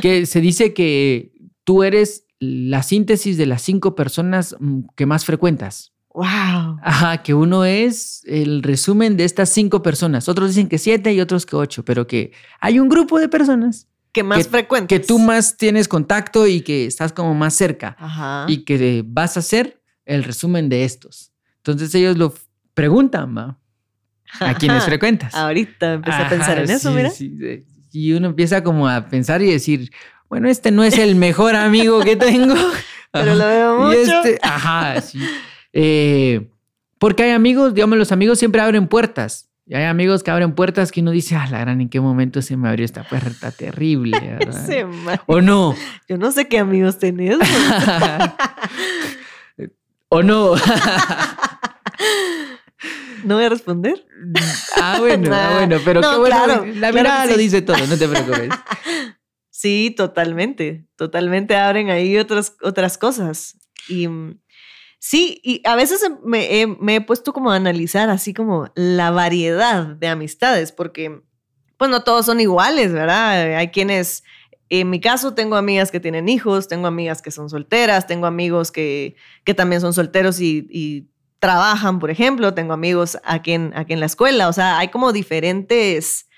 que 0.00 0.26
se 0.26 0.40
dice 0.40 0.72
que 0.72 1.32
tú 1.64 1.82
eres 1.82 2.26
la 2.38 2.82
síntesis 2.82 3.36
de 3.36 3.46
las 3.46 3.62
cinco 3.62 3.94
personas 3.94 4.56
mm, 4.58 4.80
que 4.96 5.06
más 5.06 5.24
frecuentas. 5.24 5.91
Wow. 6.14 6.78
Ajá, 6.82 7.22
que 7.22 7.32
uno 7.34 7.64
es 7.64 8.22
el 8.26 8.62
resumen 8.62 9.16
de 9.16 9.24
estas 9.24 9.48
cinco 9.48 9.82
personas. 9.82 10.28
Otros 10.28 10.48
dicen 10.50 10.68
que 10.68 10.78
siete 10.78 11.12
y 11.14 11.20
otros 11.20 11.46
que 11.46 11.56
ocho, 11.56 11.84
pero 11.84 12.06
que 12.06 12.32
hay 12.60 12.78
un 12.78 12.88
grupo 12.88 13.18
de 13.18 13.28
personas 13.28 13.88
Que 14.12 14.22
más 14.22 14.44
que- 14.44 14.50
frecuente. 14.50 14.94
que 14.98 15.04
tú 15.04 15.18
más 15.18 15.56
tienes 15.56 15.88
contacto 15.88 16.46
y 16.46 16.60
que 16.60 16.84
estás 16.86 17.12
como 17.12 17.34
más 17.34 17.54
cerca 17.54 17.96
Ajá. 17.98 18.44
y 18.48 18.64
que 18.64 19.02
vas 19.06 19.36
a 19.36 19.40
hacer 19.40 19.80
el 20.04 20.22
resumen 20.24 20.68
de 20.68 20.84
estos. 20.84 21.32
Entonces 21.58 21.94
ellos 21.94 22.18
lo 22.18 22.34
preguntan, 22.74 23.34
¿va? 23.36 23.58
¿A 24.40 24.54
quiénes 24.58 24.84
frecuentas? 24.84 25.34
Ahorita 25.34 25.94
empecé 25.94 26.16
a 26.22 26.28
pensar 26.28 26.50
Ajá, 26.58 26.62
en 26.64 26.70
eso, 26.70 26.90
sí, 26.90 26.94
mira. 26.96 27.10
sí, 27.10 27.36
sí. 27.38 27.64
Y 27.92 28.12
uno 28.12 28.26
empieza 28.28 28.62
como 28.62 28.88
a 28.88 29.06
pensar 29.06 29.40
y 29.42 29.50
decir, 29.50 29.90
bueno, 30.28 30.48
este 30.48 30.70
no 30.70 30.82
es 30.84 30.98
el 30.98 31.14
mejor 31.14 31.54
amigo 31.56 32.00
que 32.00 32.16
tengo. 32.16 32.54
Pero 33.12 33.34
lo 33.34 33.46
veo 33.46 33.92
Y 33.94 33.96
mucho. 33.98 34.22
este, 34.24 34.38
ajá, 34.42 35.00
sí. 35.00 35.18
Eh, 35.72 36.48
porque 36.98 37.24
hay 37.24 37.30
amigos, 37.30 37.74
digamos, 37.74 37.98
los 37.98 38.12
amigos 38.12 38.38
siempre 38.38 38.60
abren 38.60 38.86
puertas. 38.88 39.48
Y 39.64 39.74
hay 39.74 39.84
amigos 39.84 40.22
que 40.22 40.30
abren 40.30 40.54
puertas 40.54 40.90
que 40.92 41.00
uno 41.00 41.12
dice, 41.12 41.36
ah, 41.36 41.46
la 41.50 41.60
gran, 41.60 41.80
¿en 41.80 41.88
qué 41.88 42.00
momento 42.00 42.42
se 42.42 42.56
me 42.56 42.68
abrió 42.68 42.84
esta 42.84 43.04
puerta 43.04 43.50
terrible? 43.52 44.18
¿O 45.26 45.40
no? 45.40 45.74
Yo 46.08 46.18
no 46.18 46.32
sé 46.32 46.48
qué 46.48 46.58
amigos 46.58 46.98
tenés. 46.98 47.38
¿O 50.08 50.22
no? 50.22 50.54
¿No 53.24 53.36
voy 53.36 53.44
a 53.44 53.48
responder? 53.48 54.04
ah, 54.80 54.96
bueno, 54.98 55.30
ah, 55.32 55.50
bueno, 55.54 55.78
pero 55.84 56.00
No, 56.00 56.10
qué 56.10 56.18
bueno. 56.18 56.36
claro, 56.36 56.66
la 56.66 56.90
claro 56.90 56.94
mirada 56.94 57.26
lo 57.26 57.36
dice 57.36 57.62
todo, 57.62 57.78
no 57.86 57.96
te 57.96 58.08
preocupes. 58.08 58.50
Sí, 59.48 59.94
totalmente. 59.96 60.86
Totalmente 60.96 61.56
abren 61.56 61.88
ahí 61.90 62.18
otras, 62.18 62.56
otras 62.62 62.98
cosas. 62.98 63.56
Y 63.88 64.08
mm, 64.08 64.40
sí, 65.04 65.40
y 65.42 65.60
a 65.66 65.74
veces 65.74 66.00
me, 66.24 66.60
he- 66.60 66.66
me 66.68 66.94
he 66.96 67.00
puesto 67.00 67.32
como 67.32 67.50
a 67.50 67.56
analizar 67.56 68.08
así 68.08 68.32
como 68.32 68.70
la 68.76 69.10
variedad 69.10 69.84
de 69.96 70.06
amistades, 70.06 70.70
porque 70.70 71.20
pues 71.76 71.90
no 71.90 72.04
todos 72.04 72.24
son 72.26 72.38
iguales, 72.38 72.92
¿verdad? 72.92 73.56
Hay 73.56 73.68
quienes, 73.68 74.22
en 74.68 74.88
mi 74.90 75.00
caso, 75.00 75.34
tengo 75.34 75.56
amigas 75.56 75.90
que 75.90 75.98
tienen 75.98 76.28
hijos, 76.28 76.68
tengo 76.68 76.86
amigas 76.86 77.20
que 77.20 77.32
son 77.32 77.50
solteras, 77.50 78.06
tengo 78.06 78.26
amigos 78.26 78.70
que, 78.70 79.16
que 79.44 79.54
también 79.54 79.80
son 79.80 79.92
solteros 79.92 80.40
y, 80.40 81.08
trabajan, 81.40 81.98
por 81.98 82.10
ejemplo, 82.12 82.54
tengo 82.54 82.72
amigos 82.72 83.18
aquí 83.24 83.50
en, 83.54 83.72
aquí 83.74 83.94
en 83.94 83.98
la 83.98 84.06
escuela, 84.06 84.48
o 84.48 84.52
sea, 84.52 84.78
hay 84.78 84.88
como 84.90 85.12
diferentes, 85.12 86.28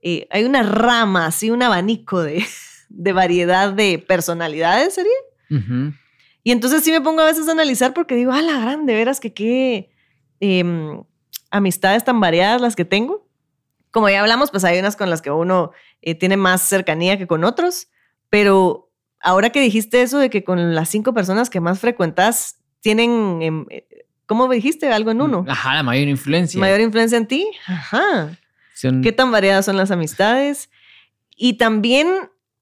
eh, 0.00 0.28
hay 0.30 0.44
una 0.44 0.62
rama, 0.62 1.26
así 1.26 1.50
un 1.50 1.64
abanico 1.64 2.22
de, 2.22 2.44
de 2.88 3.12
variedad 3.12 3.72
de 3.72 3.98
personalidades, 3.98 4.94
¿sería? 4.94 5.10
Y 6.44 6.50
entonces 6.52 6.82
sí 6.82 6.90
me 6.90 7.00
pongo 7.00 7.20
a 7.20 7.26
veces 7.26 7.48
a 7.48 7.52
analizar 7.52 7.94
porque 7.94 8.14
digo, 8.16 8.32
a 8.32 8.42
la 8.42 8.58
gran, 8.60 8.86
de 8.86 8.94
veras 8.94 9.20
que 9.20 9.32
qué 9.32 9.90
em, 10.40 11.02
amistades 11.50 12.04
tan 12.04 12.20
variadas 12.20 12.60
las 12.60 12.74
que 12.76 12.84
tengo. 12.84 13.28
Como 13.90 14.08
ya 14.08 14.20
hablamos, 14.20 14.50
pues 14.50 14.64
hay 14.64 14.78
unas 14.78 14.96
con 14.96 15.10
las 15.10 15.22
que 15.22 15.30
uno 15.30 15.70
eh, 16.00 16.14
tiene 16.14 16.36
más 16.36 16.62
cercanía 16.62 17.18
que 17.18 17.26
con 17.26 17.44
otros, 17.44 17.88
pero 18.30 18.90
ahora 19.20 19.50
que 19.50 19.60
dijiste 19.60 20.02
eso 20.02 20.18
de 20.18 20.30
que 20.30 20.42
con 20.44 20.74
las 20.74 20.88
cinco 20.88 21.12
personas 21.14 21.50
que 21.50 21.60
más 21.60 21.78
frecuentas 21.78 22.56
tienen, 22.80 23.40
em, 23.42 23.66
eh, 23.70 23.86
¿cómo 24.26 24.48
dijiste? 24.48 24.90
Algo 24.90 25.10
en 25.12 25.20
uno. 25.20 25.44
Ajá, 25.46 25.74
la 25.74 25.82
mayor 25.82 26.08
influencia. 26.08 26.58
Mayor 26.58 26.80
influencia 26.80 27.18
en 27.18 27.26
ti. 27.28 27.48
Ajá. 27.66 28.36
Son- 28.74 29.02
¿Qué 29.02 29.12
tan 29.12 29.30
variadas 29.30 29.66
son 29.66 29.76
las 29.76 29.90
amistades? 29.92 30.70
Y 31.36 31.52
también, 31.54 32.08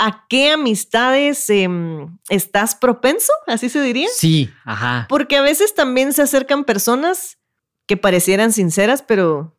¿a 0.00 0.25
qué 0.28 0.50
amistades 0.50 1.49
em, 1.50 2.19
estás 2.28 2.75
propenso? 2.75 3.33
Así 3.47 3.69
se 3.69 3.80
diría. 3.83 4.09
Sí, 4.12 4.50
ajá. 4.64 5.07
Porque 5.09 5.37
a 5.37 5.42
veces 5.42 5.75
también 5.75 6.12
se 6.12 6.23
acercan 6.23 6.64
personas 6.64 7.38
que 7.87 7.97
parecieran 7.97 8.52
sinceras, 8.52 9.02
pero 9.02 9.57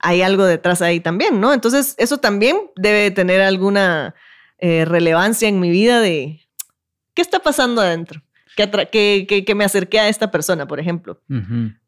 hay 0.00 0.20
algo 0.22 0.44
detrás 0.44 0.82
ahí 0.82 1.00
también, 1.00 1.40
¿no? 1.40 1.54
Entonces, 1.54 1.94
eso 1.96 2.18
también 2.18 2.56
debe 2.76 3.10
tener 3.10 3.40
alguna 3.40 4.14
eh, 4.58 4.84
relevancia 4.84 5.48
en 5.48 5.60
mi 5.60 5.70
vida 5.70 6.00
de 6.00 6.40
qué 7.14 7.22
está 7.22 7.38
pasando 7.40 7.80
adentro. 7.80 8.22
Que, 8.56 8.70
atra- 8.70 8.88
que, 8.88 9.26
que- 9.28 9.44
que 9.44 9.54
me 9.54 9.64
acerqué 9.64 9.98
a 10.00 10.08
esta 10.08 10.30
persona, 10.30 10.66
por 10.68 10.78
ejemplo. 10.80 11.20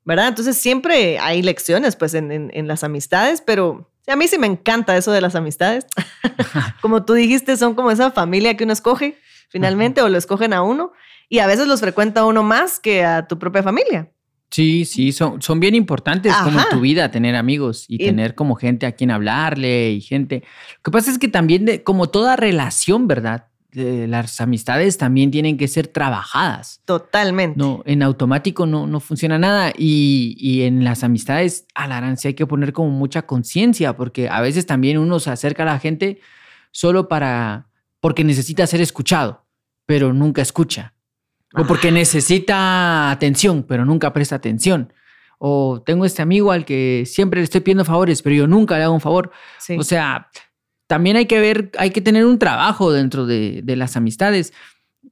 ¿verdad? 0.05 0.29
Entonces 0.29 0.57
siempre 0.57 1.19
hay 1.19 1.43
lecciones 1.43 1.97
pues 1.97 2.15
en, 2.15 2.31
en- 2.33 2.51
en 2.55 2.67
las 2.69 2.85
amistades, 2.85 3.41
pero 3.41 3.91
a 4.11 4.17
mí 4.17 4.29
sí 4.29 4.39
me 4.39 4.47
encanta 4.47 4.97
eso 4.97 5.13
de 5.13 5.21
las 5.21 5.35
amistades. 5.35 5.87
como 6.81 7.05
tú 7.05 7.15
dijiste, 7.15 7.57
son 7.57 7.75
como 7.75 7.91
esa 7.91 8.11
familia 8.11 8.57
que 8.57 8.65
uno 8.65 8.73
escoge 8.73 9.19
finalmente 9.49 10.03
o 10.03 10.09
lo 10.09 10.19
escogen 10.19 10.53
a 10.53 10.63
uno 10.63 10.93
y 11.29 11.39
a 11.41 11.47
veces 11.47 11.67
los 11.67 11.81
frecuenta 11.81 12.25
uno 12.25 12.43
más 12.43 12.79
que 12.81 13.05
a 13.05 13.27
tu 13.27 13.39
propia 13.39 13.63
familia. 13.63 14.11
Sí, 14.51 14.85
sí, 14.85 15.11
son, 15.11 15.43
son 15.43 15.59
bien 15.59 15.75
importantes 15.75 16.33
como 16.45 16.61
en 16.61 16.69
tu 16.71 16.81
vida 16.81 17.11
tener 17.11 17.35
amigos 17.35 17.85
y, 17.89 17.97
Y- 17.97 18.07
tener 18.07 18.37
como 18.37 18.55
gente 18.55 18.87
a 18.87 18.93
quien 18.93 19.11
hablarle 19.11 19.91
y 19.91 20.01
gente. 20.01 20.45
Lo 20.77 20.83
que 20.85 20.91
pasa 20.93 21.11
es 21.11 21.19
que 21.19 21.27
también, 21.29 21.65
de- 21.65 21.83
como 21.83 22.09
toda 22.09 22.37
relación, 22.37 23.09
¿verdad? 23.09 23.49
De 23.77 24.07
las 24.07 24.41
amistades 24.41 24.97
también 24.97 25.31
tienen 25.31 25.59
que 25.59 25.69
ser 25.69 25.87
trabajadas. 25.87 26.81
Totalmente. 26.87 27.59
No, 27.59 27.83
en 27.85 28.03
automático 28.03 28.65
no, 28.65 28.87
no 28.87 29.01
funciona 29.01 29.39
nada. 29.39 29.71
Y, 29.77 30.35
y 30.39 30.63
en 30.63 30.83
las 30.83 31.05
amistades, 31.05 31.67
a 31.75 31.87
la 31.87 31.97
gran 31.97 32.17
sí 32.17 32.29
hay 32.29 32.35
que 32.35 32.47
poner 32.47 32.73
como 32.73 32.89
mucha 32.89 33.27
conciencia, 33.27 33.95
porque 33.95 34.31
a 34.31 34.41
veces 34.41 34.65
también 34.65 34.97
uno 34.97 35.21
se 35.21 35.31
acerca 35.31 35.65
a 35.65 35.67
la 35.67 35.79
gente 35.79 36.21
solo 36.71 37.07
para, 37.07 37.69
porque 38.01 38.25
necesita 38.25 38.67
ser 38.67 38.81
escuchado, 38.81 39.45
pero 39.85 40.15
nunca 40.15 40.41
escucha. 40.41 40.95
O 41.55 41.67
porque 41.67 41.93
necesita 41.93 43.11
atención, 43.11 43.63
pero 43.63 43.85
nunca 43.85 44.13
presta 44.15 44.37
atención. 44.37 44.91
O 45.39 45.83
tengo 45.85 46.07
este 46.07 46.23
amigo 46.23 46.51
al 46.51 46.65
que 46.65 47.05
siempre 47.05 47.41
le 47.41 47.45
estoy 47.45 47.61
pidiendo 47.61 47.85
favores, 47.85 48.23
pero 48.23 48.37
yo 48.37 48.47
nunca 48.47 48.79
le 48.79 48.85
hago 48.85 48.95
un 48.95 49.03
favor. 49.03 49.33
Sí. 49.59 49.77
O 49.79 49.83
sea, 49.83 50.31
también 50.87 51.17
hay 51.17 51.27
que 51.27 51.41
ver, 51.41 51.71
hay 51.79 51.91
que 51.91 52.01
tener 52.01 52.25
un 52.27 52.39
trabajo 52.39 52.93
dentro 52.93 53.27
de, 53.27 53.61
de 53.65 53.77
las 53.77 53.97
amistades. 53.97 54.53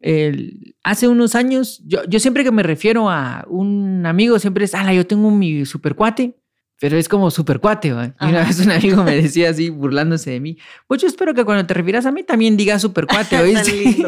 El- 0.01 0.75
hace 0.83 1.09
unos 1.09 1.35
años, 1.35 1.83
yo, 1.87 2.05
yo 2.09 2.21
siempre 2.21 2.45
que 2.45 2.51
me 2.53 2.63
refiero 2.63 3.09
a 3.11 3.45
un 3.49 4.05
amigo, 4.07 4.39
siempre 4.39 4.65
es, 4.65 4.75
ala, 4.75 4.93
yo 4.95 5.07
tengo 5.07 5.31
mi 5.31 5.65
super 5.65 5.95
cuate, 5.95 6.37
pero 6.81 6.97
es 6.99 7.09
como 7.09 7.31
super 7.31 7.61
cuate. 7.61 7.93
¿va? 7.93 8.15
Y 8.21 8.27
una 8.27 8.45
vez 8.45 8.61
un 8.61 8.71
amigo 8.71 9.03
me 9.03 9.15
decía 9.23 9.51
así, 9.51 9.71
burlándose 9.71 10.31
de 10.33 10.41
mí, 10.41 10.59
pues 10.87 11.01
yo 11.01 11.09
espero 11.09 11.33
que 11.35 11.45
cuando 11.45 11.65
te 11.67 11.75
refieras 11.75 12.07
a 12.07 12.13
mí 12.13 12.23
también 12.23 12.57
digas 12.57 12.83
super 12.83 13.07
cuate, 13.07 13.37
Tan 13.37 13.45
¿oíste? 13.45 13.97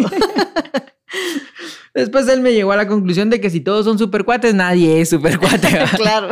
Después 1.95 2.29
él 2.29 2.43
me 2.43 2.53
llegó 2.53 2.73
a 2.73 2.77
la 2.77 2.87
conclusión 2.87 3.31
de 3.31 3.41
que 3.41 3.49
si 3.49 3.61
todos 3.61 3.87
son 3.87 3.99
super 3.99 4.25
cuates, 4.25 4.55
nadie 4.55 5.01
es 5.01 5.09
super 5.09 5.39
cuate. 5.39 5.79
¿va? 5.79 5.87
claro. 5.97 6.29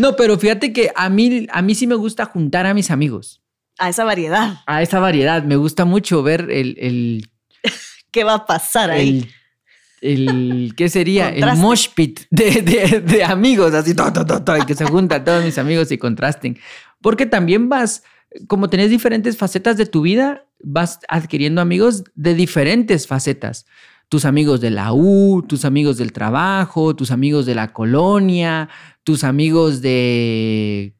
No, 0.00 0.16
pero 0.16 0.38
fíjate 0.38 0.72
que 0.72 0.90
a 0.96 1.08
mí, 1.10 1.46
a 1.52 1.62
mí 1.62 1.74
sí 1.74 1.86
me 1.86 1.94
gusta 1.94 2.24
juntar 2.24 2.66
a 2.66 2.74
mis 2.74 2.90
amigos. 2.90 3.42
A 3.78 3.88
esa 3.88 4.04
variedad. 4.04 4.54
A 4.66 4.82
esa 4.82 4.98
variedad. 4.98 5.42
Me 5.44 5.56
gusta 5.56 5.84
mucho 5.84 6.22
ver 6.22 6.48
el, 6.50 6.76
el, 6.78 7.30
¿Qué 8.10 8.24
va 8.24 8.34
a 8.34 8.46
pasar 8.46 8.90
ahí? 8.90 9.28
el, 10.00 10.28
el- 10.28 10.74
¿qué 10.76 10.88
sería? 10.88 11.28
El 11.28 11.44
mosh 11.58 11.88
pit 11.94 12.20
de, 12.30 12.62
de- 12.62 13.00
de 13.00 13.24
amigos, 13.24 13.74
así, 13.74 13.94
to, 13.94 14.12
to, 14.12 14.24
to, 14.42 14.56
y 14.56 14.64
que 14.64 14.74
se 14.74 14.86
juntan 14.86 15.24
todos 15.24 15.44
mis 15.44 15.58
amigos 15.58 15.92
y 15.92 15.98
contrasten. 15.98 16.58
Porque 17.02 17.26
también 17.26 17.68
vas, 17.68 18.02
como 18.46 18.68
tenés 18.70 18.90
diferentes 18.90 19.36
facetas 19.36 19.76
de 19.76 19.86
tu 19.86 20.00
vida, 20.02 20.46
vas 20.62 21.00
adquiriendo 21.08 21.60
amigos 21.60 22.04
de 22.14 22.34
diferentes 22.34 23.06
facetas. 23.06 23.66
Tus 24.10 24.24
amigos 24.24 24.60
de 24.60 24.70
la 24.70 24.92
U, 24.92 25.42
tus 25.48 25.64
amigos 25.64 25.96
del 25.96 26.12
trabajo, 26.12 26.96
tus 26.96 27.12
amigos 27.12 27.46
de 27.46 27.54
la 27.54 27.72
colonia, 27.72 28.68
tus 29.04 29.22
amigos 29.24 29.80
de... 29.82 30.94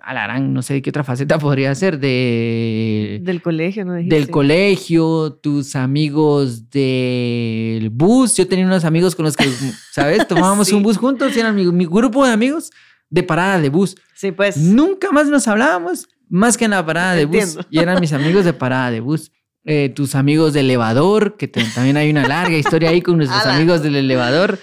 Alarán, 0.00 0.52
no 0.54 0.62
sé 0.62 0.80
qué 0.80 0.90
otra 0.90 1.02
faceta 1.04 1.38
podría 1.38 1.74
ser, 1.74 1.98
de 2.00 3.20
Del 3.22 3.42
colegio, 3.42 3.84
¿no 3.84 3.94
dijiste? 3.94 4.14
del 4.16 4.30
colegio, 4.30 5.32
tus 5.42 5.74
amigos 5.76 6.70
del 6.70 7.90
bus. 7.90 8.36
Yo 8.36 8.46
tenía 8.48 8.64
unos 8.64 8.84
amigos 8.84 9.14
con 9.16 9.24
los 9.24 9.36
que, 9.36 9.48
¿sabes? 9.92 10.26
Tomábamos 10.28 10.68
Sí. 10.68 10.74
un 10.74 10.82
bus 10.84 10.98
juntos 10.98 11.36
y 11.36 11.40
eran 11.40 11.54
mi, 11.56 11.66
mi 11.66 11.84
grupo 11.84 12.24
de 12.24 12.32
amigos 12.32 12.70
de 13.10 13.22
parada 13.24 13.60
de 13.60 13.70
bus. 13.70 13.96
Sí, 14.14 14.30
pues. 14.32 14.56
Nunca 14.56 15.10
más 15.12 15.26
nos 15.28 15.46
hablábamos 15.48 16.08
más 16.28 16.56
que 16.56 16.64
en 16.66 16.70
la 16.72 16.86
parada 16.86 17.14
de 17.14 17.24
bus. 17.26 17.36
Entiendo. 17.36 17.66
Y 17.70 17.78
eran 17.80 18.00
mis 18.00 18.12
amigos 18.12 18.44
de 18.44 18.52
parada 18.52 18.90
de 18.92 19.00
bus. 19.00 19.30
Eh, 19.64 19.90
tus 19.90 20.14
amigos 20.16 20.52
del 20.54 20.64
elevador, 20.66 21.36
que 21.36 21.46
te- 21.48 21.62
también 21.74 21.96
hay 21.96 22.10
una 22.10 22.26
larga 22.26 22.56
historia 22.56 22.90
ahí 22.90 23.00
con 23.00 23.16
nuestros 23.18 23.46
amigos 23.46 23.82
del 23.82 23.94
elevador. 23.96 24.58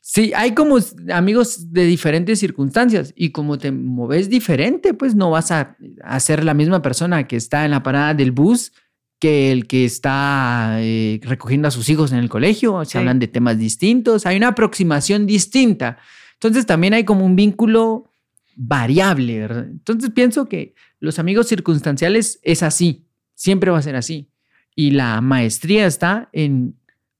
Sí, 0.00 0.32
hay 0.34 0.54
como 0.54 0.78
amigos 1.12 1.72
de 1.72 1.84
diferentes 1.84 2.38
circunstancias 2.38 3.12
y 3.14 3.30
como 3.30 3.58
te 3.58 3.70
moves 3.70 4.28
diferente, 4.30 4.94
pues 4.94 5.14
no 5.14 5.30
vas 5.30 5.50
a, 5.52 5.76
a 6.02 6.18
ser 6.20 6.44
la 6.44 6.54
misma 6.54 6.80
persona 6.82 7.28
que 7.28 7.36
está 7.36 7.64
en 7.64 7.70
la 7.72 7.82
parada 7.82 8.14
del 8.14 8.32
bus 8.32 8.72
que 9.20 9.50
el 9.52 9.66
que 9.66 9.84
está 9.84 10.76
eh, 10.80 11.20
recogiendo 11.24 11.68
a 11.68 11.70
sus 11.72 11.88
hijos 11.88 12.12
en 12.12 12.18
el 12.18 12.28
colegio. 12.28 12.84
Se 12.84 12.92
Sí. 12.92 12.98
hablan 12.98 13.18
de 13.18 13.26
temas 13.28 13.58
distintos, 13.58 14.24
hay 14.26 14.36
una 14.36 14.48
aproximación 14.48 15.26
distinta. 15.26 15.98
Entonces 16.34 16.64
también 16.66 16.94
hay 16.94 17.04
como 17.04 17.26
un 17.26 17.34
vínculo 17.36 18.10
variable, 18.56 19.40
¿verdad? 19.40 19.66
Entonces 19.68 20.10
pienso 20.10 20.48
que 20.48 20.74
los 21.00 21.18
amigos 21.18 21.48
circunstanciales 21.48 22.40
es 22.42 22.62
así, 22.62 23.07
siempre 23.38 23.70
va 23.70 23.78
a 23.78 23.82
ser 23.82 23.96
así. 23.96 24.28
Y 24.74 24.90
la 24.90 25.20
maestría 25.20 25.86
está 25.86 26.28
en 26.32 26.76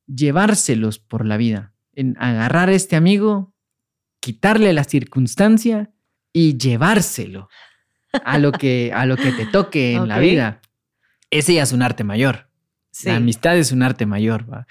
llevárselos 0.06 0.98
por 0.98 1.25
la 1.25 1.37
vida, 1.37 1.72
en 1.94 2.16
agarrar 2.18 2.68
a 2.68 2.72
este 2.72 2.96
amigo, 2.96 3.54
quitarle 4.20 4.72
la 4.72 4.84
circunstancia 4.84 5.90
y 6.32 6.58
llevárselo 6.58 7.48
a 8.25 8.38
lo 8.38 8.52
que, 8.52 8.90
a 8.92 9.06
lo 9.06 9.16
que 9.16 9.32
te 9.32 9.46
toque 9.46 9.92
en 9.94 10.08
la 10.08 10.18
vida. 10.18 10.60
Ese 11.30 11.54
ya 11.54 11.62
es 11.62 11.72
un 11.72 11.82
arte 11.82 12.04
mayor. 12.04 12.50
Sí. 12.90 13.08
La 13.08 13.16
amistad 13.16 13.56
es 13.56 13.70
un 13.70 13.82
arte 13.82 14.04
mayor. 14.06 14.52
¿va? 14.52 14.66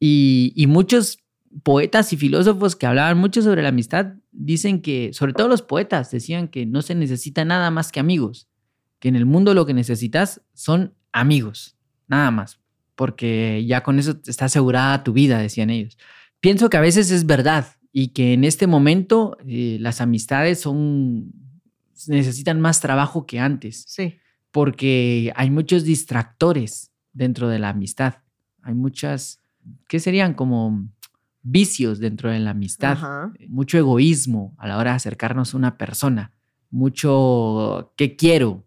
Y, 0.00 0.52
y 0.56 0.66
muchos 0.66 1.20
poetas 1.62 2.12
y 2.12 2.16
filósofos 2.16 2.74
que 2.74 2.86
hablaban 2.86 3.18
mucho 3.18 3.42
sobre 3.42 3.62
la 3.62 3.68
amistad 3.68 4.14
dicen 4.32 4.82
que, 4.82 5.12
sobre 5.12 5.34
todo 5.34 5.46
los 5.46 5.62
poetas, 5.62 6.10
decían 6.10 6.48
que 6.48 6.66
no 6.66 6.82
se 6.82 6.94
necesita 6.94 7.44
nada 7.44 7.70
más 7.70 7.92
que 7.92 8.00
amigos, 8.00 8.48
que 9.00 9.08
en 9.08 9.16
el 9.16 9.26
mundo 9.26 9.52
lo 9.52 9.66
que 9.66 9.74
necesitas 9.74 10.40
son 10.54 10.94
amigos, 11.10 11.76
nada 12.06 12.30
más, 12.30 12.60
porque 12.94 13.64
ya 13.66 13.82
con 13.82 13.98
eso 13.98 14.20
está 14.26 14.44
asegurada 14.44 15.02
tu 15.02 15.12
vida, 15.12 15.38
decían 15.38 15.70
ellos. 15.70 15.98
Pienso 16.38 16.70
que 16.70 16.76
a 16.76 16.80
veces 16.80 17.10
es 17.10 17.26
verdad, 17.26 17.66
y 17.92 18.08
que 18.08 18.32
en 18.32 18.44
este 18.44 18.66
momento 18.66 19.36
eh, 19.46 19.78
las 19.80 20.00
amistades 20.00 20.60
son 20.60 21.32
necesitan 22.08 22.60
más 22.60 22.80
trabajo 22.80 23.26
que 23.26 23.40
antes. 23.40 23.84
Sí. 23.86 24.16
Porque 24.50 25.32
hay 25.36 25.50
muchos 25.50 25.84
distractores 25.84 26.92
dentro 27.12 27.48
de 27.48 27.58
la 27.58 27.70
amistad. 27.70 28.14
Hay 28.62 28.74
muchas, 28.74 29.40
¿qué 29.88 30.00
serían? 30.00 30.34
Como 30.34 30.88
vicios 31.42 31.98
dentro 31.98 32.30
de 32.30 32.38
la 32.38 32.50
amistad. 32.50 32.98
Mucho 33.48 33.78
egoísmo 33.78 34.54
a 34.58 34.66
la 34.66 34.78
hora 34.78 34.92
de 34.92 34.96
acercarnos 34.96 35.52
a 35.52 35.56
una 35.56 35.76
persona. 35.76 36.32
Mucho, 36.70 37.92
¿qué 37.96 38.16
quiero? 38.16 38.64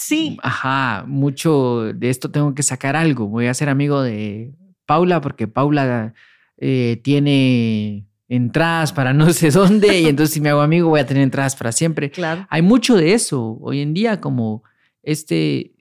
Sí. 0.00 0.38
Ajá, 0.44 1.04
mucho 1.08 1.92
de 1.92 2.08
esto 2.08 2.30
tengo 2.30 2.54
que 2.54 2.62
sacar 2.62 2.94
algo. 2.94 3.26
Voy 3.26 3.46
a 3.46 3.54
ser 3.54 3.68
amigo 3.68 4.00
de 4.00 4.54
Paula 4.86 5.20
porque 5.20 5.48
Paula 5.48 6.14
eh, 6.56 7.00
tiene 7.02 8.06
entradas 8.28 8.92
para 8.92 9.12
no 9.12 9.32
sé 9.32 9.50
dónde 9.50 10.00
y 10.00 10.06
entonces 10.08 10.32
si 10.32 10.40
me 10.40 10.50
hago 10.50 10.60
amigo 10.60 10.88
voy 10.88 11.00
a 11.00 11.06
tener 11.06 11.24
entradas 11.24 11.56
para 11.56 11.72
siempre. 11.72 12.12
Claro. 12.12 12.46
Hay 12.48 12.62
mucho 12.62 12.96
de 12.96 13.12
eso 13.12 13.58
hoy 13.60 13.80
en 13.80 13.92
día 13.92 14.20
como 14.20 14.62
este, 15.02 15.74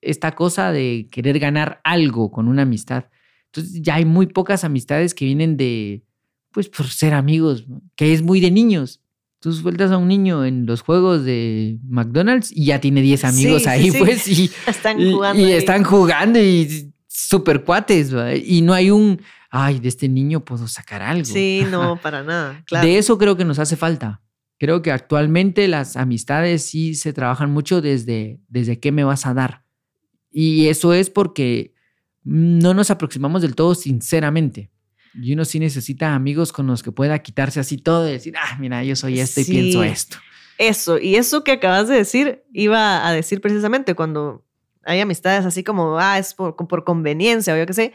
esta 0.00 0.36
cosa 0.36 0.70
de 0.70 1.08
querer 1.10 1.40
ganar 1.40 1.80
algo 1.82 2.30
con 2.30 2.46
una 2.46 2.62
amistad. 2.62 3.06
Entonces 3.46 3.82
ya 3.82 3.96
hay 3.96 4.04
muy 4.04 4.28
pocas 4.28 4.62
amistades 4.62 5.14
que 5.14 5.24
vienen 5.24 5.56
de, 5.56 6.04
pues 6.52 6.68
por 6.68 6.86
ser 6.86 7.12
amigos, 7.12 7.66
que 7.96 8.12
es 8.14 8.22
muy 8.22 8.38
de 8.38 8.52
niños. 8.52 9.00
Tú 9.44 9.52
sueltas 9.52 9.90
a 9.90 9.98
un 9.98 10.08
niño 10.08 10.46
en 10.46 10.64
los 10.64 10.80
juegos 10.80 11.22
de 11.22 11.78
McDonald's 11.86 12.50
y 12.50 12.64
ya 12.64 12.80
tiene 12.80 13.02
10 13.02 13.24
amigos 13.24 13.66
ahí, 13.66 13.90
pues, 13.90 14.26
y 14.26 14.50
están 14.66 14.96
jugando. 14.96 15.42
Y, 15.46 15.52
están 15.52 15.84
jugando 15.84 16.40
y 16.40 16.94
super 17.06 17.62
cuates, 17.62 18.10
y 18.42 18.62
no 18.62 18.72
hay 18.72 18.90
un, 18.90 19.20
ay, 19.50 19.80
de 19.80 19.88
este 19.90 20.08
niño 20.08 20.42
puedo 20.46 20.66
sacar 20.66 21.02
algo. 21.02 21.26
Sí, 21.26 21.62
no, 21.70 22.00
para 22.00 22.22
nada. 22.22 22.64
De 22.70 22.96
eso 22.96 23.18
creo 23.18 23.36
que 23.36 23.44
nos 23.44 23.58
hace 23.58 23.76
falta. 23.76 24.22
Creo 24.58 24.80
que 24.80 24.90
actualmente 24.90 25.68
las 25.68 25.98
amistades 25.98 26.62
sí 26.62 26.94
se 26.94 27.12
trabajan 27.12 27.50
mucho 27.50 27.82
desde, 27.82 28.40
desde 28.48 28.80
qué 28.80 28.92
me 28.92 29.04
vas 29.04 29.26
a 29.26 29.34
dar. 29.34 29.62
Y 30.30 30.68
eso 30.68 30.94
es 30.94 31.10
porque 31.10 31.74
no 32.22 32.72
nos 32.72 32.90
aproximamos 32.90 33.42
del 33.42 33.54
todo 33.54 33.74
sinceramente. 33.74 34.70
Y 35.20 35.32
uno 35.32 35.44
sí 35.44 35.58
necesita 35.60 36.14
amigos 36.14 36.52
con 36.52 36.66
los 36.66 36.82
que 36.82 36.92
pueda 36.92 37.18
quitarse 37.20 37.60
así 37.60 37.78
todo 37.78 38.08
y 38.08 38.12
decir, 38.12 38.34
ah, 38.36 38.56
mira, 38.58 38.82
yo 38.82 38.96
soy 38.96 39.20
esto 39.20 39.40
y 39.40 39.44
pienso 39.44 39.82
esto. 39.84 40.16
Eso, 40.58 40.98
y 40.98 41.16
eso 41.16 41.44
que 41.44 41.52
acabas 41.52 41.88
de 41.88 41.96
decir, 41.96 42.44
iba 42.52 43.06
a 43.06 43.12
decir 43.12 43.40
precisamente 43.40 43.94
cuando 43.94 44.44
hay 44.84 45.00
amistades 45.00 45.44
así 45.44 45.64
como, 45.64 45.98
ah, 45.98 46.18
es 46.18 46.34
por, 46.34 46.56
por 46.56 46.84
conveniencia 46.84 47.54
o 47.54 47.56
yo 47.56 47.66
qué 47.66 47.72
sé, 47.72 47.92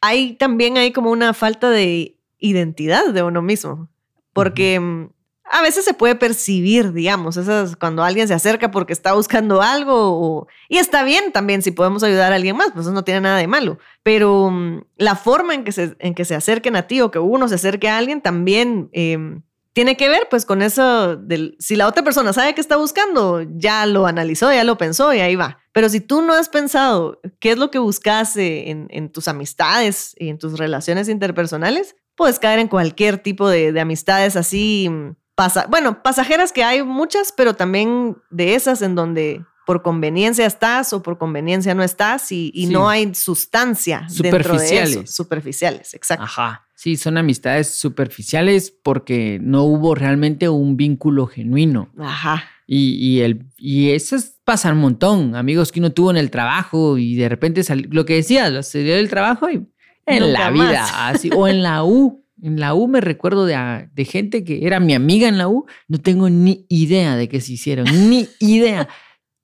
hay 0.00 0.34
también 0.34 0.76
hay 0.76 0.92
como 0.92 1.10
una 1.10 1.34
falta 1.34 1.70
de 1.70 2.16
identidad 2.38 3.12
de 3.12 3.22
uno 3.22 3.42
mismo, 3.42 3.90
porque 4.32 5.08
a 5.52 5.62
veces 5.62 5.84
se 5.84 5.94
puede 5.94 6.14
percibir, 6.14 6.92
digamos, 6.92 7.36
esas 7.36 7.74
cuando 7.74 8.04
alguien 8.04 8.28
se 8.28 8.34
acerca 8.34 8.70
porque 8.70 8.92
está 8.92 9.14
buscando 9.14 9.60
algo 9.60 10.46
y 10.68 10.78
está 10.78 11.02
bien 11.02 11.32
también 11.32 11.62
si 11.62 11.72
podemos 11.72 12.04
ayudar 12.04 12.32
a 12.32 12.36
alguien 12.36 12.56
más, 12.56 12.70
pues 12.72 12.86
eso 12.86 12.94
no 12.94 13.02
tiene 13.02 13.22
nada 13.22 13.38
de 13.38 13.48
malo, 13.48 13.78
pero 14.04 14.48
mm, 14.50 14.84
la 14.96 15.16
forma 15.16 15.54
en 15.54 15.64
que 15.64 15.72
se, 15.72 15.96
en 15.98 16.14
que 16.14 16.24
se 16.24 16.36
acerquen 16.36 16.76
a 16.76 16.86
ti 16.86 17.00
o 17.00 17.10
que 17.10 17.18
uno 17.18 17.48
se 17.48 17.56
acerque 17.56 17.88
a 17.88 17.98
alguien 17.98 18.20
también 18.20 18.90
em, 18.92 19.42
tiene 19.72 19.96
que 19.96 20.08
ver 20.08 20.28
pues 20.30 20.46
con 20.46 20.62
eso 20.62 21.16
del 21.16 21.56
si 21.58 21.74
la 21.74 21.88
otra 21.88 22.04
persona 22.04 22.32
sabe 22.32 22.54
que 22.54 22.60
está 22.60 22.76
buscando, 22.76 23.42
ya 23.42 23.86
lo 23.86 24.06
analizó, 24.06 24.52
ya 24.52 24.62
lo 24.62 24.78
pensó 24.78 25.12
y 25.12 25.20
ahí 25.20 25.34
va. 25.34 25.58
Pero 25.72 25.88
si 25.88 26.00
tú 26.00 26.22
no 26.22 26.32
has 26.34 26.48
pensado 26.48 27.20
qué 27.40 27.52
es 27.52 27.58
lo 27.58 27.72
que 27.72 27.78
buscas 27.80 28.36
en, 28.36 28.86
en 28.90 29.10
tus 29.10 29.26
amistades 29.26 30.14
y 30.16 30.28
en 30.28 30.38
tus 30.38 30.58
relaciones 30.58 31.08
interpersonales, 31.08 31.96
puedes 32.14 32.38
caer 32.38 32.60
en 32.60 32.68
cualquier 32.68 33.18
tipo 33.18 33.48
de, 33.48 33.72
de 33.72 33.80
amistades 33.80 34.36
así, 34.36 34.88
mm, 34.88 35.16
pasa, 35.40 35.66
bueno, 35.70 36.02
pasajeras 36.02 36.52
que 36.52 36.62
hay 36.62 36.82
muchas, 36.82 37.32
pero 37.34 37.54
también 37.54 38.18
de 38.28 38.54
esas 38.54 38.82
en 38.82 38.94
donde 38.94 39.42
por 39.64 39.80
conveniencia 39.80 40.44
estás 40.44 40.92
o 40.92 41.02
por 41.02 41.16
conveniencia 41.16 41.74
no 41.74 41.82
estás 41.82 42.30
y, 42.30 42.50
y 42.54 42.66
no 42.66 42.90
hay 42.90 43.14
sustancia 43.14 44.06
superficiales. 44.10 44.70
Dentro 44.70 45.00
de 45.00 45.00
eso. 45.00 45.06
Superficiales, 45.10 45.94
exacto. 45.94 46.24
Ajá. 46.24 46.66
Sí, 46.74 46.98
son 46.98 47.16
amistades 47.16 47.74
superficiales 47.74 48.70
porque 48.82 49.38
no 49.40 49.64
hubo 49.64 49.94
realmente 49.94 50.50
un 50.50 50.76
vínculo 50.76 51.26
genuino. 51.26 51.90
Ajá. 51.98 52.44
Y, 52.66 52.96
y, 52.96 53.22
el, 53.22 53.46
y 53.56 53.92
eso 53.92 54.18
pasa 54.44 54.70
un 54.72 54.78
montón. 54.78 55.36
Amigos 55.36 55.72
que 55.72 55.80
uno 55.80 55.90
tuvo 55.90 56.10
en 56.10 56.18
el 56.18 56.30
trabajo 56.30 56.98
y 56.98 57.14
de 57.14 57.30
repente 57.30 57.64
salió, 57.64 57.88
lo 57.90 58.04
que 58.04 58.16
decías, 58.16 58.68
se 58.68 58.82
dio 58.82 58.94
del 58.94 59.08
trabajo 59.08 59.48
y 59.48 59.66
en 60.04 60.34
la 60.34 60.50
vida, 60.50 61.08
así, 61.08 61.30
o 61.34 61.48
en 61.48 61.62
la 61.62 61.82
U. 61.82 62.26
En 62.42 62.60
la 62.60 62.74
U 62.74 62.88
me 62.88 63.00
recuerdo 63.00 63.46
de, 63.46 63.88
de 63.92 64.04
gente 64.04 64.44
que 64.44 64.66
era 64.66 64.80
mi 64.80 64.94
amiga 64.94 65.28
en 65.28 65.38
la 65.38 65.48
U, 65.48 65.66
no 65.88 65.98
tengo 65.98 66.28
ni 66.30 66.66
idea 66.68 67.16
de 67.16 67.28
qué 67.28 67.40
se 67.40 67.52
hicieron, 67.52 67.86
ni 68.08 68.28
idea. 68.40 68.88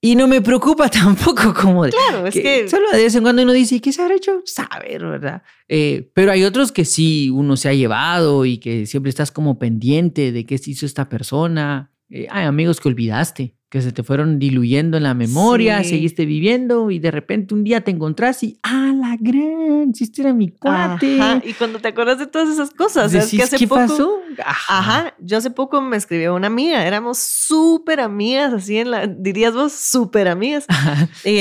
Y 0.01 0.15
no 0.15 0.29
me 0.29 0.41
preocupa 0.41 0.89
tampoco 0.91 1.53
como 1.53 1.85
de... 1.85 1.91
Claro, 1.91 2.27
es 2.27 2.35
que, 2.35 2.69
Solo 2.69 2.91
de 2.93 2.99
vez 3.03 3.15
en 3.15 3.23
cuando 3.23 3.43
uno 3.43 3.53
dice, 3.53 3.81
¿qué 3.81 3.93
se 3.93 4.03
habrá 4.03 4.15
hecho? 4.15 4.41
Saber, 4.45 5.05
¿verdad? 5.05 5.43
Eh, 5.69 6.11
pero 6.15 6.31
hay 6.31 6.45
otros 6.45 6.71
que 6.71 6.85
sí 6.85 7.31
uno 7.31 7.57
se 7.57 7.69
ha 7.69 7.75
llevado 7.75 8.45
y 8.45 8.59
que 8.59 8.87
siempre 8.87 9.11
estás 9.11 9.33
como 9.33 9.59
pendiente 9.59 10.33
de 10.33 10.47
qué 10.47 10.59
se 10.59 10.71
hizo 10.71 10.87
esta 10.87 11.09
persona. 11.09 11.93
Eh, 12.09 12.27
hay 12.31 12.45
amigos 12.45 12.81
que 12.81 12.89
olvidaste 12.89 13.56
que 13.69 13.83
se 13.83 13.91
te 13.91 14.05
fueron 14.05 14.39
diluyendo 14.39 14.97
en 14.97 15.03
la 15.03 15.15
memoria, 15.15 15.83
seguiste 15.83 16.25
viviendo 16.25 16.91
y 16.93 17.01
de 17.01 17.11
repente 17.11 17.53
un 17.53 17.65
día 17.65 17.81
te 17.83 17.91
encontrás 17.91 18.43
y 18.45 18.59
¡ah, 18.63 18.93
la 18.97 19.17
gran! 19.19 19.93
Si 19.93 20.05
este 20.05 20.23
era 20.23 20.33
mi 20.33 20.51
cuate. 20.51 21.19
Y 21.45 21.53
cuando 21.55 21.81
te 21.81 21.89
acuerdas 21.89 22.19
de 22.19 22.27
todas 22.27 22.49
esas 22.49 22.71
cosas, 22.71 23.13
¿es 23.13 23.31
que 23.31 23.43
hace 23.43 23.57
¿qué 23.57 23.67
poco, 23.67 23.81
pasó? 23.81 24.21
Ajá. 24.45 25.15
Yo 25.19 25.39
hace 25.39 25.51
poco 25.51 25.81
me 25.81 25.97
escribió 25.97 26.35
una 26.35 26.47
amiga, 26.47 26.87
éramos 26.87 27.19
súper 27.19 28.01
amigas, 28.01 28.53
así 28.53 28.79
en 28.79 28.93
la, 28.93 29.07
dirías 29.07 29.53
vos, 29.53 29.73
súper 29.73 30.29
amigas. 30.29 30.67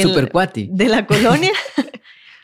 Súper 0.02 0.32
cuate. 0.32 0.68
De 0.72 0.90
la 0.90 1.06
colonia. 1.06 1.52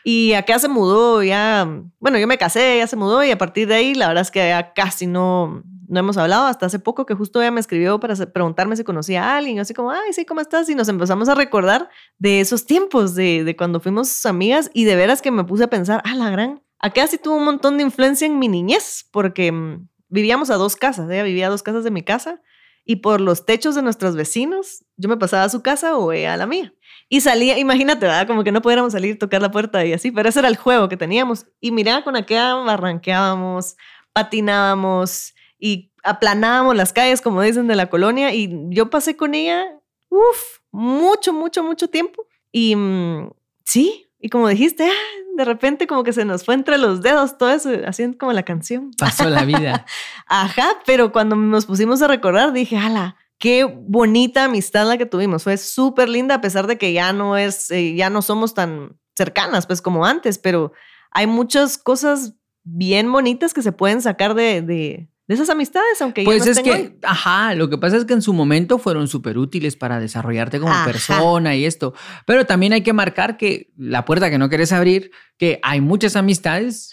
Y 0.04 0.32
acá 0.32 0.58
se 0.58 0.68
mudó 0.68 1.22
ya, 1.22 1.68
bueno, 2.00 2.18
yo 2.18 2.26
me 2.26 2.38
casé, 2.38 2.78
ya 2.78 2.86
se 2.86 2.96
mudó 2.96 3.22
y 3.22 3.30
a 3.30 3.38
partir 3.38 3.68
de 3.68 3.74
ahí 3.74 3.94
la 3.94 4.08
verdad 4.08 4.22
es 4.22 4.30
que 4.30 4.40
ya 4.40 4.72
casi 4.72 5.06
no, 5.06 5.62
no 5.88 6.00
hemos 6.00 6.16
hablado 6.16 6.46
hasta 6.46 6.66
hace 6.66 6.78
poco 6.78 7.06
que 7.06 7.14
justo 7.14 7.40
ella 7.40 7.50
me 7.50 7.60
escribió 7.60 8.00
para 8.00 8.16
preguntarme 8.26 8.76
si 8.76 8.82
conocía 8.82 9.24
a 9.24 9.36
alguien, 9.36 9.60
así 9.60 9.74
como, 9.74 9.90
ay, 9.90 10.12
sí, 10.12 10.24
¿cómo 10.24 10.40
estás? 10.40 10.68
Y 10.68 10.74
nos 10.74 10.88
empezamos 10.88 11.28
a 11.28 11.34
recordar 11.34 11.88
de 12.18 12.40
esos 12.40 12.66
tiempos, 12.66 13.14
de, 13.14 13.44
de 13.44 13.56
cuando 13.56 13.78
fuimos 13.78 14.26
amigas 14.26 14.70
y 14.74 14.84
de 14.84 14.96
veras 14.96 15.22
que 15.22 15.30
me 15.30 15.44
puse 15.44 15.64
a 15.64 15.70
pensar, 15.70 16.02
ah, 16.04 16.14
la 16.14 16.30
gran, 16.30 16.62
acá 16.78 17.06
sí 17.06 17.18
tuvo 17.18 17.36
un 17.36 17.44
montón 17.44 17.76
de 17.76 17.84
influencia 17.84 18.26
en 18.26 18.38
mi 18.38 18.48
niñez, 18.48 19.06
porque 19.12 19.52
mm, 19.52 19.88
vivíamos 20.08 20.50
a 20.50 20.56
dos 20.56 20.76
casas, 20.76 21.10
ella 21.10 21.22
vivía 21.22 21.46
a 21.46 21.50
dos 21.50 21.62
casas 21.62 21.84
de 21.84 21.90
mi 21.90 22.02
casa 22.02 22.40
y 22.84 22.96
por 22.96 23.20
los 23.20 23.46
techos 23.46 23.74
de 23.74 23.82
nuestros 23.82 24.16
vecinos, 24.16 24.84
yo 24.96 25.08
me 25.08 25.16
pasaba 25.16 25.44
a 25.44 25.48
su 25.48 25.62
casa 25.62 25.96
o 25.96 26.10
a 26.10 26.36
la 26.36 26.46
mía. 26.46 26.74
Y 27.12 27.20
salía, 27.20 27.58
imagínate, 27.58 28.06
¿verdad? 28.06 28.26
Como 28.26 28.42
que 28.42 28.52
no 28.52 28.62
pudiéramos 28.62 28.94
salir, 28.94 29.18
tocar 29.18 29.42
la 29.42 29.50
puerta 29.50 29.84
y 29.84 29.92
así, 29.92 30.10
pero 30.10 30.30
ese 30.30 30.38
era 30.38 30.48
el 30.48 30.56
juego 30.56 30.88
que 30.88 30.96
teníamos. 30.96 31.44
Y 31.60 31.70
mira, 31.70 32.02
con 32.04 32.16
aquella 32.16 32.54
barranqueábamos, 32.54 33.76
patinábamos, 34.14 35.34
y 35.58 35.92
aplanábamos 36.02 36.74
las 36.74 36.94
calles, 36.94 37.20
como 37.20 37.42
dicen, 37.42 37.66
de 37.66 37.76
la 37.76 37.90
colonia. 37.90 38.32
Y 38.32 38.50
yo 38.70 38.88
pasé 38.88 39.14
con 39.14 39.34
ella, 39.34 39.62
uff, 40.08 40.60
mucho, 40.70 41.34
mucho, 41.34 41.62
mucho 41.62 41.90
tiempo. 41.90 42.26
Y 42.50 42.76
mm, 42.76 43.30
sí, 43.62 44.06
y 44.18 44.30
como 44.30 44.48
dijiste, 44.48 44.88
ah, 44.88 45.34
de 45.36 45.44
repente 45.44 45.86
como 45.86 46.04
que 46.04 46.14
se 46.14 46.24
nos 46.24 46.46
fue 46.46 46.54
entre 46.54 46.78
los 46.78 47.02
dedos 47.02 47.36
todo 47.36 47.50
eso, 47.50 47.72
haciendo 47.86 48.16
como 48.16 48.32
la 48.32 48.44
canción. 48.44 48.90
Pasó 48.98 49.28
la 49.28 49.44
vida. 49.44 49.84
Ajá, 50.26 50.66
pero 50.86 51.12
cuando 51.12 51.36
nos 51.36 51.66
pusimos 51.66 52.00
a 52.00 52.08
recordar, 52.08 52.54
dije, 52.54 52.78
ala, 52.78 53.16
qué 53.42 53.64
bonita 53.64 54.44
amistad 54.44 54.86
la 54.86 54.96
que 54.96 55.04
tuvimos. 55.04 55.42
Fue 55.42 55.56
súper 55.56 56.08
linda, 56.08 56.36
a 56.36 56.40
pesar 56.40 56.68
de 56.68 56.78
que 56.78 56.92
ya 56.92 57.12
no 57.12 57.36
es, 57.36 57.72
eh, 57.72 57.96
ya 57.96 58.08
no 58.08 58.22
somos 58.22 58.54
tan 58.54 59.00
cercanas, 59.16 59.66
pues 59.66 59.82
como 59.82 60.06
antes, 60.06 60.38
pero 60.38 60.72
hay 61.10 61.26
muchas 61.26 61.76
cosas 61.76 62.34
bien 62.62 63.10
bonitas 63.10 63.52
que 63.52 63.62
se 63.62 63.72
pueden 63.72 64.00
sacar 64.00 64.34
de, 64.34 64.62
de, 64.62 65.08
de 65.26 65.34
esas 65.34 65.50
amistades, 65.50 66.00
aunque 66.00 66.22
pues 66.22 66.44
ya 66.44 66.52
es 66.52 66.60
que, 66.60 66.96
ajá, 67.02 67.56
lo 67.56 67.68
que 67.68 67.78
pasa 67.78 67.96
es 67.96 68.04
que 68.04 68.12
en 68.12 68.22
su 68.22 68.32
momento 68.32 68.78
fueron 68.78 69.08
súper 69.08 69.36
útiles 69.38 69.74
para 69.74 69.98
desarrollarte 69.98 70.60
como 70.60 70.72
persona 70.84 71.56
y 71.56 71.64
esto, 71.64 71.94
pero 72.24 72.46
también 72.46 72.72
hay 72.72 72.82
que 72.82 72.92
marcar 72.92 73.36
que 73.36 73.72
la 73.76 74.04
puerta 74.04 74.30
que 74.30 74.38
no 74.38 74.50
quieres 74.50 74.70
abrir, 74.70 75.10
que 75.36 75.58
hay 75.64 75.80
muchas 75.80 76.14
amistades 76.14 76.92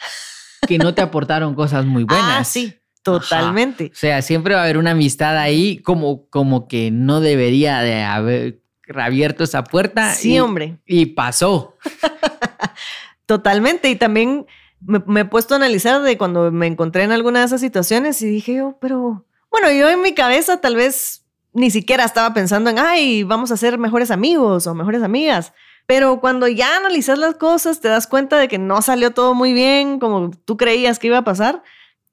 que 0.67 0.79
no 0.79 0.95
te 0.95 1.03
aportaron 1.03 1.53
cosas 1.53 1.85
muy 1.85 2.05
ah, 2.09 2.13
buenas. 2.13 2.39
Ah, 2.39 2.43
sí. 2.43 2.78
Totalmente. 3.13 3.91
O 3.93 3.95
sea, 3.95 4.22
siempre 4.22 4.54
va 4.54 4.62
a 4.62 4.63
haber 4.63 4.78
una 4.78 4.91
amistad 4.91 5.38
ahí 5.38 5.80
como, 5.80 6.28
como 6.30 6.67
que 6.67 6.91
no 6.91 7.22
debería 7.22 7.80
de 7.82 8.04
haber 8.04 8.62
abierto 8.95 9.43
esa 9.43 9.63
puerta. 9.63 10.13
Sí, 10.13 10.39
hombre. 10.39 10.78
Y 10.86 11.08
pasó. 11.08 11.78
Totalmente. 13.26 13.89
Y 13.89 13.95
también 13.95 14.45
me, 14.82 15.22
he 15.22 15.26
puesto 15.26 15.54
a 15.54 15.58
analizar 15.58 16.02
de 16.02 16.17
cuando 16.17 16.52
me 16.52 16.67
encontré 16.67 17.04
en 17.04 17.12
alguna 17.12 17.39
de 17.39 17.45
esas 17.45 17.62
situaciones 17.62 18.22
y 18.22 18.28
dije 18.28 18.56
yo, 18.56 18.78
pero 18.80 19.26
bueno, 19.52 19.72
yo 19.72 19.89
en 19.89 20.02
mi 20.02 20.13
cabeza 20.13 20.62
tal 20.62 20.76
vez 20.76 21.26
ni 21.54 21.72
siquiera 21.72 22.06
estaba 22.06 22.34
pensando 22.34 22.69
en, 22.69 22.80
ay, 22.80 23.24
vamos 23.24 23.52
a 23.52 23.58
ser 23.58 23.78
mejores 23.78 24.12
amigos 24.12 24.67
o 24.67 24.76
mejores 24.76 25.04
amigas. 25.04 25.54
Pero 25.86 26.19
cuando 26.19 26.48
ya 26.48 26.78
analizas 26.78 27.17
las 27.17 27.36
cosas, 27.36 27.82
te 27.82 27.88
das 27.88 28.06
cuenta 28.06 28.38
de 28.38 28.48
que 28.48 28.60
no 28.60 28.82
salió 28.82 29.12
todo 29.12 29.34
muy 29.34 29.54
bien 29.54 30.00
como 30.00 30.30
tú 30.45 30.56
creías 30.56 31.00
que 31.00 31.08
iba 31.08 31.17
a 31.17 31.24
pasar. 31.24 31.63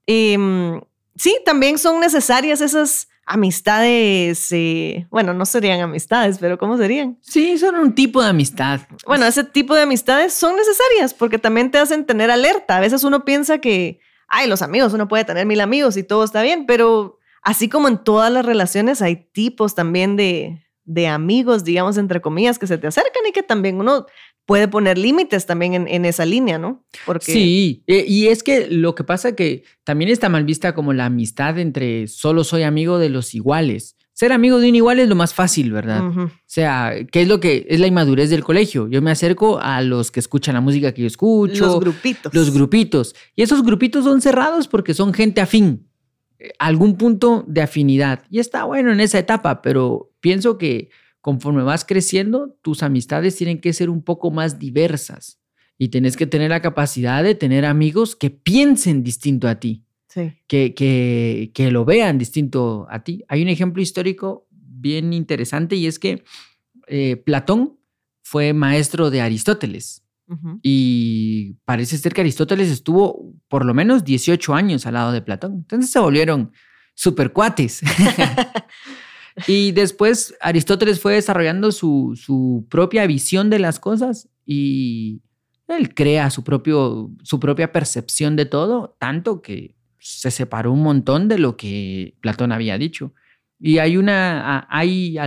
Y, 0.06 0.36
sí, 1.16 1.38
también 1.44 1.78
son 1.78 2.00
necesarias 2.00 2.60
esas 2.60 3.08
amistades, 3.26 4.52
eh, 4.52 5.08
bueno, 5.10 5.34
no 5.34 5.44
serían 5.46 5.80
amistades, 5.80 6.38
pero 6.38 6.58
¿cómo 6.58 6.76
serían? 6.76 7.18
Sí, 7.22 7.58
son 7.58 7.74
un 7.74 7.92
tipo 7.92 8.22
de 8.22 8.28
amistad. 8.28 8.80
Bueno, 9.04 9.26
ese 9.26 9.42
tipo 9.42 9.74
de 9.74 9.82
amistades 9.82 10.32
son 10.32 10.54
necesarias 10.54 11.12
porque 11.12 11.38
también 11.38 11.72
te 11.72 11.78
hacen 11.78 12.06
tener 12.06 12.30
alerta. 12.30 12.76
A 12.76 12.80
veces 12.80 13.02
uno 13.02 13.24
piensa 13.24 13.58
que, 13.58 13.98
ay, 14.28 14.48
los 14.48 14.62
amigos, 14.62 14.92
uno 14.92 15.08
puede 15.08 15.24
tener 15.24 15.44
mil 15.44 15.60
amigos 15.60 15.96
y 15.96 16.04
todo 16.04 16.22
está 16.22 16.42
bien, 16.42 16.66
pero 16.66 17.18
así 17.42 17.68
como 17.68 17.88
en 17.88 17.98
todas 17.98 18.32
las 18.32 18.46
relaciones 18.46 19.02
hay 19.02 19.16
tipos 19.16 19.74
también 19.74 20.14
de, 20.14 20.65
de 20.86 21.08
amigos, 21.08 21.64
digamos, 21.64 21.98
entre 21.98 22.20
comillas, 22.20 22.58
que 22.58 22.66
se 22.66 22.78
te 22.78 22.86
acercan 22.86 23.22
y 23.28 23.32
que 23.32 23.42
también 23.42 23.78
uno 23.78 24.06
puede 24.46 24.68
poner 24.68 24.96
límites 24.96 25.44
también 25.44 25.86
en, 25.88 26.04
esa 26.04 26.24
línea, 26.24 26.56
¿no? 26.56 26.84
Porque... 27.04 27.32
Sí, 27.32 27.82
eh, 27.88 28.04
y 28.06 28.28
es 28.28 28.44
que 28.44 28.68
lo 28.70 28.94
que 28.94 29.04
pasa 29.04 29.34
que 29.34 29.64
también 29.84 30.10
está 30.10 30.28
mal 30.28 30.44
vista 30.44 30.74
como 30.74 30.92
la 30.92 31.06
amistad 31.06 31.58
entre 31.58 32.06
solo 32.06 32.44
soy 32.44 32.62
amigo 32.62 32.98
de 32.98 33.08
los 33.08 33.34
iguales. 33.34 33.96
Ser 34.12 34.32
amigo 34.32 34.60
de 34.60 34.70
un 34.70 34.76
igual 34.76 34.98
es 34.98 35.08
lo 35.08 35.14
más 35.14 35.34
fácil, 35.34 35.72
¿verdad? 35.72 36.02
O 36.08 36.30
sea, 36.46 36.94
¿qué 37.12 37.20
es 37.20 37.28
lo 37.28 37.38
que 37.38 37.66
es 37.68 37.80
la 37.80 37.86
inmadurez 37.86 38.30
del 38.30 38.42
colegio? 38.42 38.88
Yo 38.88 39.02
me 39.02 39.10
acerco 39.10 39.58
a 39.60 39.82
los 39.82 40.10
que 40.10 40.20
escuchan 40.20 40.54
la 40.54 40.62
música 40.62 40.92
que 40.92 41.02
yo 41.02 41.06
escucho. 41.06 41.66
Los 41.66 41.80
grupitos. 41.80 42.32
Los 42.34 42.54
grupitos. 42.54 43.14
Y 43.34 43.42
esos 43.42 43.62
grupitos 43.62 44.04
son 44.04 44.22
cerrados 44.22 44.68
porque 44.68 44.94
son 44.94 45.12
gente 45.12 45.42
afín. 45.42 45.90
Eh, 46.38 46.52
algún 46.58 46.96
punto 46.96 47.44
de 47.46 47.62
afinidad. 47.62 48.24
Y 48.30 48.38
está 48.38 48.64
bueno 48.64 48.92
en 48.92 49.00
esa 49.00 49.18
etapa, 49.18 49.62
pero 49.62 50.12
pienso 50.20 50.58
que 50.58 50.90
conforme 51.20 51.62
vas 51.62 51.84
creciendo, 51.84 52.56
tus 52.62 52.82
amistades 52.82 53.36
tienen 53.36 53.60
que 53.60 53.72
ser 53.72 53.90
un 53.90 54.02
poco 54.02 54.30
más 54.30 54.58
diversas 54.58 55.40
y 55.78 55.88
tienes 55.88 56.16
que 56.16 56.26
tener 56.26 56.50
la 56.50 56.62
capacidad 56.62 57.22
de 57.24 57.34
tener 57.34 57.64
amigos 57.64 58.16
que 58.16 58.30
piensen 58.30 59.02
distinto 59.02 59.48
a 59.48 59.56
ti, 59.56 59.84
que, 60.46 60.72
que, 60.74 61.50
que, 61.52 61.70
lo 61.70 61.84
vean 61.84 62.16
distinto 62.16 62.86
a 62.88 63.02
ti. 63.02 63.24
Hay 63.28 63.42
un 63.42 63.48
ejemplo 63.48 63.82
histórico 63.82 64.46
bien 64.50 65.12
interesante 65.12 65.76
y 65.76 65.86
es 65.86 65.98
que 65.98 66.22
eh, 66.86 67.16
Platón 67.16 67.78
fue 68.22 68.52
maestro 68.52 69.10
de 69.10 69.20
Aristóteles. 69.20 70.05
Y 70.62 71.54
parece 71.64 71.98
ser 71.98 72.12
que 72.12 72.20
Aristóteles 72.20 72.68
estuvo 72.68 73.32
por 73.48 73.64
lo 73.64 73.74
menos 73.74 74.04
18 74.04 74.54
años 74.54 74.84
al 74.86 74.94
lado 74.94 75.12
de 75.12 75.22
Platón. 75.22 75.52
Entonces 75.54 75.90
se 75.90 76.00
volvieron 76.00 76.52
super 76.94 77.32
cuates. 77.32 77.82
Y 79.46 79.72
después 79.72 80.34
Aristóteles 80.40 81.00
fue 81.00 81.14
desarrollando 81.14 81.70
su, 81.72 82.18
su, 82.20 82.66
propia 82.70 83.06
visión 83.06 83.50
de 83.50 83.58
las 83.58 83.78
cosas 83.78 84.28
y 84.46 85.20
él 85.68 85.94
crea 85.94 86.30
su, 86.30 86.42
propio, 86.42 87.10
su 87.22 87.38
propia 87.38 87.72
percepción 87.72 88.36
de 88.36 88.46
todo, 88.46 88.96
tanto 88.98 89.42
que 89.42 89.76
se 89.98 90.30
separó 90.30 90.72
un 90.72 90.82
montón 90.82 91.28
de 91.28 91.38
lo 91.38 91.56
que 91.56 92.16
Platón 92.20 92.52
había 92.52 92.78
dicho. 92.78 93.12
Y 93.58 93.78
hay, 93.78 93.96
una, 93.96 94.66
hay 94.70 95.18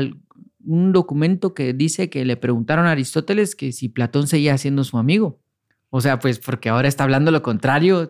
un 0.65 0.91
documento 0.91 1.54
que 1.54 1.74
dice 1.74 2.10
que 2.10 2.26
le 2.26 2.38
preguntaron 2.38 2.86
a 2.86 2.91
Aristóteles 2.91 3.56
que 3.56 3.72
si 3.72 3.89
Platón 3.89 4.28
seguía 4.28 4.58
siendo 4.58 4.84
su 4.84 4.98
amigo. 4.98 5.39
O 5.89 6.02
sea, 6.02 6.19
pues 6.19 6.39
porque 6.39 6.69
ahora 6.69 6.88
está 6.88 7.04
hablando 7.04 7.32
lo 7.32 7.41
contrario. 7.41 8.08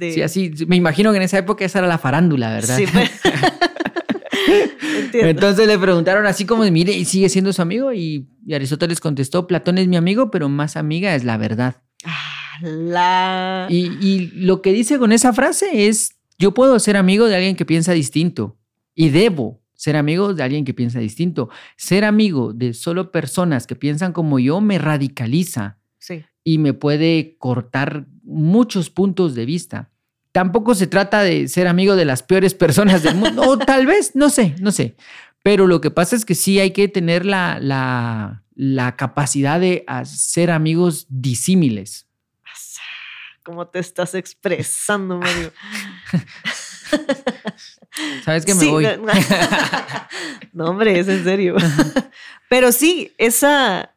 Sí, 0.00 0.22
así. 0.22 0.52
Me 0.66 0.76
imagino 0.76 1.12
que 1.12 1.18
en 1.18 1.22
esa 1.22 1.38
época 1.38 1.64
esa 1.64 1.78
era 1.80 1.88
la 1.88 1.98
farándula, 1.98 2.52
¿verdad? 2.52 2.76
Sí, 2.76 2.86
pues. 2.92 3.10
Entonces 5.12 5.66
le 5.66 5.78
preguntaron 5.78 6.26
así 6.26 6.44
como, 6.44 6.64
mire, 6.64 6.92
¿y 6.92 7.04
sigue 7.04 7.28
siendo 7.28 7.52
su 7.52 7.62
amigo? 7.62 7.92
Y, 7.92 8.28
Aristóteles 8.52 9.00
contestó, 9.00 9.46
Platón 9.46 9.78
es 9.78 9.86
mi 9.86 9.96
amigo, 9.96 10.30
pero 10.30 10.48
más 10.48 10.76
amiga 10.76 11.14
es 11.14 11.24
la 11.24 11.36
verdad. 11.36 11.82
Ah, 12.04 13.66
y, 13.70 13.90
y 14.00 14.30
lo 14.34 14.60
que 14.60 14.72
dice 14.72 14.98
con 14.98 15.12
esa 15.12 15.32
frase 15.32 15.86
es, 15.86 16.16
yo 16.38 16.52
puedo 16.52 16.78
ser 16.78 16.96
amigo 16.96 17.26
de 17.26 17.36
alguien 17.36 17.56
que 17.56 17.64
piensa 17.64 17.92
distinto 17.92 18.58
y 18.94 19.10
debo 19.10 19.63
ser 19.84 19.96
amigo 19.96 20.32
de 20.32 20.42
alguien 20.42 20.64
que 20.64 20.72
piensa 20.72 20.98
distinto. 20.98 21.50
Ser 21.76 22.06
amigo 22.06 22.54
de 22.54 22.72
solo 22.72 23.12
personas 23.12 23.66
que 23.66 23.76
piensan 23.76 24.14
como 24.14 24.38
yo 24.38 24.62
me 24.62 24.78
radicaliza 24.78 25.76
sí. 25.98 26.24
y 26.42 26.56
me 26.56 26.72
puede 26.72 27.36
cortar 27.38 28.06
muchos 28.22 28.88
puntos 28.88 29.34
de 29.34 29.44
vista 29.44 29.90
tampoco 30.32 30.74
se 30.74 30.88
trata 30.88 31.22
de 31.22 31.46
ser 31.46 31.68
amigo 31.68 31.94
de 31.94 32.04
las 32.04 32.24
peores 32.24 32.54
personas 32.54 33.04
del 33.04 33.14
mundo, 33.14 33.42
o 33.42 33.56
tal 33.72 33.86
vez, 33.86 34.16
no 34.16 34.30
sé, 34.30 34.56
no 34.58 34.72
sé. 34.72 34.96
Pero 35.44 35.68
lo 35.68 35.80
que 35.80 35.92
pasa 35.92 36.16
es 36.16 36.24
que 36.24 36.34
sí 36.34 36.58
hay 36.58 36.72
que 36.72 36.88
tener 36.88 37.24
la, 37.24 37.60
la, 37.60 38.42
la 38.56 38.96
capacidad 38.96 39.60
de 39.60 39.84
ser 40.04 40.50
amigos 40.50 41.06
disímiles. 41.08 42.08
¿Cómo 43.44 43.68
te 43.68 43.78
estás 43.78 44.16
expresando, 44.16 45.18
Mario? 45.18 45.52
Sabes 48.24 48.44
que 48.44 48.54
me 48.54 48.66
voy. 48.66 48.86
no, 50.52 50.66
hombre, 50.66 50.98
es 50.98 51.08
en 51.08 51.24
serio. 51.24 51.56
Pero 52.48 52.72
sí, 52.72 53.12
esa, 53.18 53.94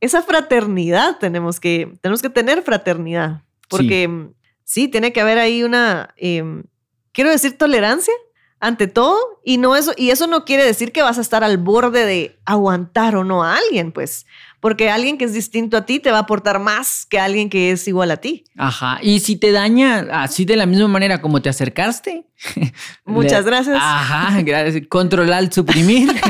esa 0.00 0.22
fraternidad 0.22 1.18
tenemos 1.18 1.60
que, 1.60 1.92
tenemos 2.00 2.22
que 2.22 2.30
tener 2.30 2.62
fraternidad. 2.62 3.42
Porque 3.68 4.28
sí, 4.64 4.88
tiene 4.88 5.12
que 5.12 5.20
haber 5.20 5.38
ahí 5.38 5.62
una, 5.62 6.14
em, 6.16 6.64
quiero 7.12 7.30
decir, 7.30 7.58
tolerancia 7.58 8.14
ante 8.58 8.86
todo 8.86 9.18
y 9.44 9.58
no 9.58 9.76
eso 9.76 9.92
y 9.96 10.10
eso 10.10 10.26
no 10.26 10.44
quiere 10.44 10.64
decir 10.64 10.90
que 10.90 11.02
vas 11.02 11.18
a 11.18 11.20
estar 11.20 11.44
al 11.44 11.58
borde 11.58 12.06
de 12.06 12.38
aguantar 12.46 13.16
o 13.16 13.24
no 13.24 13.44
a 13.44 13.56
alguien, 13.56 13.92
pues, 13.92 14.26
porque 14.66 14.90
alguien 14.90 15.16
que 15.16 15.24
es 15.24 15.32
distinto 15.32 15.76
a 15.76 15.86
ti 15.86 16.00
te 16.00 16.10
va 16.10 16.16
a 16.16 16.20
aportar 16.22 16.58
más 16.58 17.06
que 17.06 17.20
alguien 17.20 17.48
que 17.48 17.70
es 17.70 17.86
igual 17.86 18.10
a 18.10 18.16
ti. 18.16 18.42
Ajá, 18.56 18.98
y 19.00 19.20
si 19.20 19.36
te 19.36 19.52
daña 19.52 20.08
así 20.10 20.44
de 20.44 20.56
la 20.56 20.66
misma 20.66 20.88
manera 20.88 21.22
como 21.22 21.40
te 21.40 21.48
acercaste. 21.48 22.26
Muchas 23.04 23.44
gracias. 23.44 23.76
Ajá, 23.80 24.42
gracias. 24.42 24.84
Controlar, 24.88 25.52
suprimir. 25.52 26.12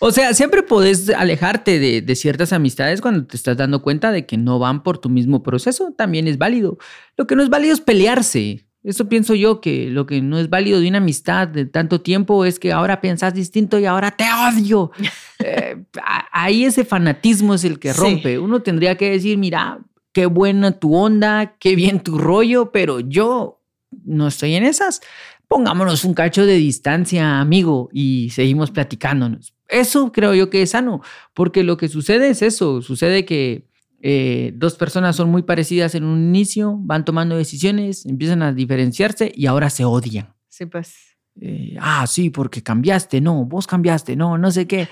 O 0.00 0.12
sea, 0.12 0.32
siempre 0.32 0.62
podés 0.62 1.10
alejarte 1.10 1.80
de, 1.80 2.14
ciertas 2.14 2.52
amistades 2.52 3.00
cuando 3.00 3.26
te 3.26 3.36
estás 3.36 3.56
dando 3.56 3.82
cuenta 3.82 4.12
de 4.12 4.26
que 4.26 4.36
no 4.36 4.60
van 4.60 4.84
por 4.84 4.98
tu 4.98 5.08
mismo 5.08 5.42
proceso. 5.42 5.92
También 5.98 6.28
es 6.28 6.38
válido. 6.38 6.78
Lo 7.16 7.26
que 7.26 7.34
no 7.34 7.42
es 7.42 7.48
válido 7.48 7.74
es 7.74 7.80
pelearse. 7.80 8.64
Eso 8.84 9.08
pienso 9.08 9.34
yo 9.34 9.60
que 9.60 9.90
lo 9.90 10.06
que 10.06 10.22
no 10.22 10.38
es 10.38 10.50
válido 10.50 10.78
de 10.78 10.86
una 10.86 10.98
amistad 10.98 11.48
de 11.48 11.66
tanto 11.66 12.00
tiempo 12.00 12.44
es 12.44 12.60
que 12.60 12.72
ahora 12.72 13.00
piensas 13.00 13.34
distinto 13.34 13.76
y 13.80 13.86
ahora 13.86 14.12
te 14.12 14.26
odio. 14.32 14.92
Eh, 15.48 15.84
ahí 16.32 16.64
ese 16.64 16.84
fanatismo 16.84 17.54
es 17.54 17.64
el 17.64 17.78
que 17.78 17.92
rompe. 17.92 18.38
Uno 18.38 18.62
tendría 18.62 18.96
que 18.96 19.10
decir, 19.10 19.38
mira, 19.38 19.80
qué 20.12 20.26
buena 20.26 20.72
tu 20.72 20.94
onda, 20.94 21.56
qué 21.58 21.74
bien 21.74 22.00
tu 22.00 22.18
rollo, 22.18 22.72
pero 22.72 23.00
yo 23.00 23.60
no 24.04 24.28
estoy 24.28 24.54
en 24.54 24.64
esas. 24.64 25.00
Pongámonos 25.46 26.04
un 26.04 26.14
cacho 26.14 26.44
de 26.44 26.56
distancia, 26.56 27.40
amigo, 27.40 27.88
y 27.92 28.30
seguimos 28.30 28.70
platicándonos. 28.70 29.54
Eso 29.68 30.12
creo 30.12 30.34
yo 30.34 30.50
que 30.50 30.62
es 30.62 30.70
sano, 30.70 31.02
porque 31.34 31.62
lo 31.62 31.76
que 31.76 31.88
sucede 31.88 32.30
es 32.30 32.42
eso, 32.42 32.82
sucede 32.82 33.24
que 33.24 33.66
eh, 34.00 34.52
dos 34.54 34.76
personas 34.76 35.16
son 35.16 35.30
muy 35.30 35.42
parecidas 35.42 35.94
en 35.94 36.04
un 36.04 36.20
inicio, 36.20 36.76
van 36.80 37.04
tomando 37.04 37.36
decisiones, 37.36 38.06
empiezan 38.06 38.42
a 38.42 38.52
diferenciarse 38.52 39.32
y 39.34 39.46
ahora 39.46 39.70
se 39.70 39.84
odian. 39.84 40.34
Sí, 40.48 40.66
pues. 40.66 41.16
Eh, 41.40 41.76
ah, 41.80 42.06
sí, 42.06 42.30
porque 42.30 42.62
cambiaste, 42.62 43.20
no, 43.20 43.44
vos 43.44 43.66
cambiaste, 43.66 44.16
no, 44.16 44.38
no 44.38 44.50
sé 44.50 44.66
qué. 44.66 44.88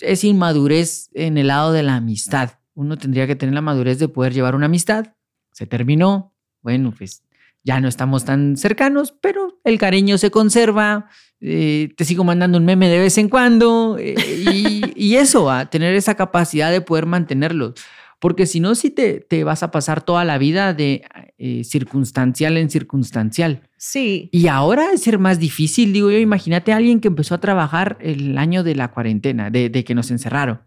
Es 0.00 0.24
inmadurez 0.24 1.10
en 1.14 1.38
el 1.38 1.48
lado 1.48 1.72
de 1.72 1.82
la 1.82 1.96
amistad. 1.96 2.52
Uno 2.74 2.96
tendría 2.96 3.26
que 3.26 3.36
tener 3.36 3.54
la 3.54 3.60
madurez 3.60 3.98
de 3.98 4.08
poder 4.08 4.32
llevar 4.32 4.54
una 4.54 4.66
amistad. 4.66 5.14
Se 5.52 5.66
terminó, 5.66 6.34
bueno, 6.62 6.94
pues 6.96 7.22
ya 7.62 7.80
no 7.80 7.88
estamos 7.88 8.24
tan 8.24 8.56
cercanos, 8.56 9.12
pero 9.20 9.60
el 9.64 9.78
cariño 9.78 10.18
se 10.18 10.30
conserva, 10.30 11.08
eh, 11.40 11.92
te 11.96 12.04
sigo 12.04 12.24
mandando 12.24 12.58
un 12.58 12.64
meme 12.64 12.88
de 12.88 12.98
vez 12.98 13.18
en 13.18 13.28
cuando 13.28 13.96
eh, 13.98 14.14
y, 14.96 15.14
eso, 15.16 15.50
a 15.50 15.66
tener 15.66 15.94
esa 15.94 16.14
capacidad 16.14 16.70
de 16.70 16.80
poder 16.80 17.06
mantenerlo. 17.06 17.74
Porque 18.18 18.46
si 18.46 18.60
no, 18.60 18.74
sí 18.74 18.90
te, 18.90 19.20
te, 19.20 19.44
vas 19.44 19.62
a 19.62 19.70
pasar 19.70 20.02
toda 20.02 20.24
la 20.24 20.38
vida 20.38 20.74
de 20.74 21.02
eh, 21.38 21.64
circunstancial 21.64 22.56
en 22.56 22.70
circunstancial. 22.70 23.69
Sí. 23.82 24.28
Y 24.30 24.48
ahora 24.48 24.92
es 24.92 25.02
ser 25.02 25.18
más 25.18 25.38
difícil, 25.38 25.94
digo 25.94 26.10
yo, 26.10 26.18
imagínate 26.18 26.70
a 26.70 26.76
alguien 26.76 27.00
que 27.00 27.08
empezó 27.08 27.34
a 27.34 27.40
trabajar 27.40 27.96
el 28.02 28.36
año 28.36 28.62
de 28.62 28.74
la 28.74 28.88
cuarentena, 28.88 29.48
de, 29.48 29.70
que 29.84 29.94
nos 29.94 30.10
encerraron. 30.10 30.60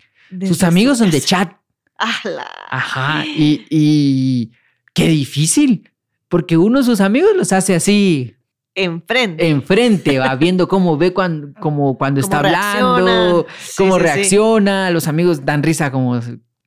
Sus 0.47 0.63
amigos 0.63 0.97
son 0.97 1.11
de 1.11 1.21
chat. 1.21 1.53
Ajá. 1.95 3.23
Y, 3.23 3.67
y 3.69 4.51
qué 4.95 5.07
difícil, 5.09 5.91
porque 6.27 6.57
uno 6.57 6.79
de 6.79 6.85
sus 6.85 7.01
amigos 7.01 7.29
los 7.35 7.53
hace 7.53 7.75
así 7.75 8.35
enfrente. 8.73 9.47
Enfrente, 9.47 10.17
va 10.17 10.35
viendo 10.39 10.67
cómo 10.67 10.97
ve 10.97 11.13
cuando, 11.13 11.53
como 11.59 11.95
cuando 11.99 12.19
está 12.19 12.39
hablando, 12.39 13.45
cómo 13.77 13.99
reacciona, 13.99 14.89
los 14.89 15.07
amigos 15.07 15.45
dan 15.45 15.61
risa 15.61 15.91
como 15.91 16.19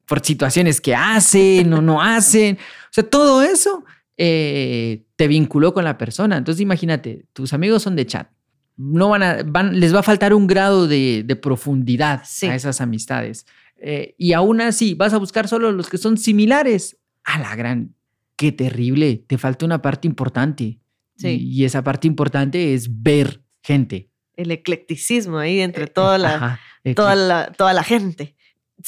por 0.06 0.24
situaciones 0.24 0.80
que 0.80 0.94
hacen 0.94 1.72
o 1.72 1.82
no 1.82 2.00
hacen. 2.00 2.56
O 2.56 2.92
sea, 2.92 3.02
todo 3.02 3.42
eso 3.42 3.84
eh, 4.16 5.04
te 5.16 5.28
vinculó 5.28 5.74
con 5.74 5.84
la 5.84 5.98
persona. 5.98 6.36
Entonces 6.36 6.60
imagínate, 6.60 7.26
tus 7.32 7.52
amigos 7.52 7.82
son 7.82 7.96
de 7.96 8.06
chat. 8.06 8.30
No 8.76 9.08
van 9.08 9.22
a, 9.22 9.42
van, 9.44 9.80
les 9.80 9.94
va 9.94 10.00
a 10.00 10.02
faltar 10.02 10.34
un 10.34 10.46
grado 10.46 10.86
de, 10.86 11.38
profundidad 11.40 12.22
a 12.42 12.54
esas 12.54 12.80
amistades. 12.80 13.46
Eh, 13.78 14.14
y 14.18 14.32
aún 14.32 14.60
así, 14.60 14.94
vas 14.94 15.12
a 15.12 15.18
buscar 15.18 15.48
solo 15.48 15.72
los 15.72 15.88
que 15.88 15.98
son 15.98 16.18
similares. 16.18 16.98
A 17.24 17.38
la 17.38 17.56
gran, 17.56 17.94
qué 18.36 18.52
terrible, 18.52 19.24
te 19.26 19.38
falta 19.38 19.66
una 19.66 19.82
parte 19.82 20.06
importante 20.06 20.80
Sí. 21.16 21.28
Y, 21.28 21.62
y 21.62 21.64
esa 21.64 21.82
parte 21.82 22.06
importante 22.06 22.74
es 22.74 23.02
ver 23.02 23.42
gente. 23.62 24.10
El 24.36 24.50
eclecticismo 24.50 25.38
ahí 25.38 25.60
entre 25.60 25.86
toda 25.86 26.18
la, 26.18 26.34
Ajá, 26.34 26.60
toda 26.94 27.14
la, 27.14 27.52
toda 27.52 27.72
la 27.72 27.82
gente. 27.82 28.35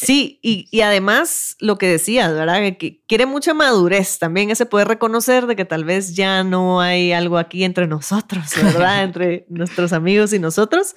Sí, 0.00 0.38
y, 0.42 0.68
y 0.70 0.82
además 0.82 1.56
lo 1.58 1.76
que 1.76 1.88
decías, 1.88 2.32
¿verdad? 2.32 2.76
Que 2.78 3.02
quiere 3.08 3.26
mucha 3.26 3.52
madurez 3.52 4.20
también 4.20 4.48
ese 4.48 4.64
poder 4.64 4.86
reconocer 4.86 5.46
de 5.46 5.56
que 5.56 5.64
tal 5.64 5.84
vez 5.84 6.14
ya 6.14 6.44
no 6.44 6.80
hay 6.80 7.10
algo 7.10 7.36
aquí 7.36 7.64
entre 7.64 7.88
nosotros, 7.88 8.44
¿verdad? 8.62 9.02
entre 9.02 9.44
nuestros 9.48 9.92
amigos 9.92 10.32
y 10.32 10.38
nosotros. 10.38 10.94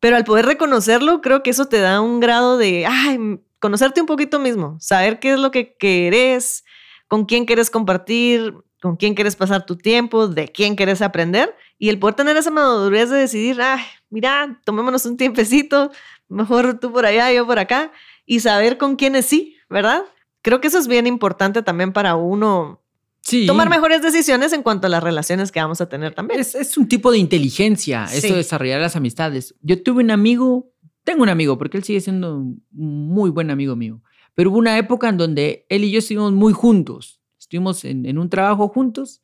Pero 0.00 0.16
al 0.16 0.24
poder 0.24 0.46
reconocerlo, 0.46 1.20
creo 1.20 1.44
que 1.44 1.50
eso 1.50 1.66
te 1.66 1.78
da 1.78 2.00
un 2.00 2.18
grado 2.18 2.58
de, 2.58 2.86
ay, 2.86 3.38
conocerte 3.60 4.00
un 4.00 4.08
poquito 4.08 4.40
mismo, 4.40 4.76
saber 4.80 5.20
qué 5.20 5.34
es 5.34 5.38
lo 5.38 5.52
que 5.52 5.76
querés, 5.76 6.64
con 7.06 7.26
quién 7.26 7.44
quieres 7.44 7.70
compartir, 7.70 8.54
con 8.82 8.96
quién 8.96 9.14
quieres 9.14 9.36
pasar 9.36 9.64
tu 9.64 9.76
tiempo, 9.76 10.26
de 10.26 10.48
quién 10.48 10.74
quieres 10.74 11.02
aprender 11.02 11.54
y 11.78 11.88
el 11.88 12.00
poder 12.00 12.16
tener 12.16 12.36
esa 12.36 12.50
madurez 12.50 13.10
de 13.10 13.18
decidir, 13.18 13.62
ay, 13.62 13.80
mira, 14.08 14.60
tomémonos 14.64 15.06
un 15.06 15.16
tiempecito, 15.16 15.92
mejor 16.28 16.80
tú 16.80 16.92
por 16.92 17.06
allá, 17.06 17.32
yo 17.32 17.46
por 17.46 17.60
acá, 17.60 17.92
y 18.30 18.38
saber 18.40 18.78
con 18.78 18.94
quiénes 18.94 19.26
sí, 19.26 19.56
¿verdad? 19.68 20.02
Creo 20.40 20.60
que 20.60 20.68
eso 20.68 20.78
es 20.78 20.86
bien 20.86 21.08
importante 21.08 21.62
también 21.64 21.92
para 21.92 22.14
uno 22.14 22.80
Sí. 23.22 23.44
tomar 23.44 23.68
mejores 23.68 24.02
decisiones 24.02 24.52
en 24.52 24.62
cuanto 24.62 24.86
a 24.86 24.90
las 24.90 25.02
relaciones 25.02 25.50
que 25.50 25.58
vamos 25.60 25.80
a 25.80 25.88
tener 25.88 26.14
también. 26.14 26.38
Es, 26.38 26.54
es 26.54 26.78
un 26.78 26.86
tipo 26.86 27.10
de 27.10 27.18
inteligencia, 27.18 28.06
Sí. 28.06 28.18
eso 28.18 28.28
de 28.28 28.36
desarrollar 28.36 28.80
las 28.80 28.94
amistades. 28.94 29.54
Yo 29.62 29.82
tuve 29.82 30.04
un 30.04 30.12
amigo, 30.12 30.70
tengo 31.02 31.24
un 31.24 31.28
amigo, 31.28 31.58
porque 31.58 31.76
él 31.76 31.82
sigue 31.84 32.00
siendo 32.00 32.36
un 32.38 32.62
muy 32.72 33.30
buen 33.30 33.50
amigo 33.50 33.74
mío, 33.74 34.00
pero 34.36 34.50
hubo 34.50 34.58
una 34.58 34.78
época 34.78 35.08
en 35.08 35.16
donde 35.18 35.66
él 35.68 35.82
y 35.82 35.90
yo 35.90 35.98
estuvimos 35.98 36.32
muy 36.32 36.52
juntos. 36.52 37.20
Estuvimos 37.38 37.84
en, 37.84 38.06
en 38.06 38.16
un 38.16 38.30
trabajo 38.30 38.68
juntos 38.68 39.22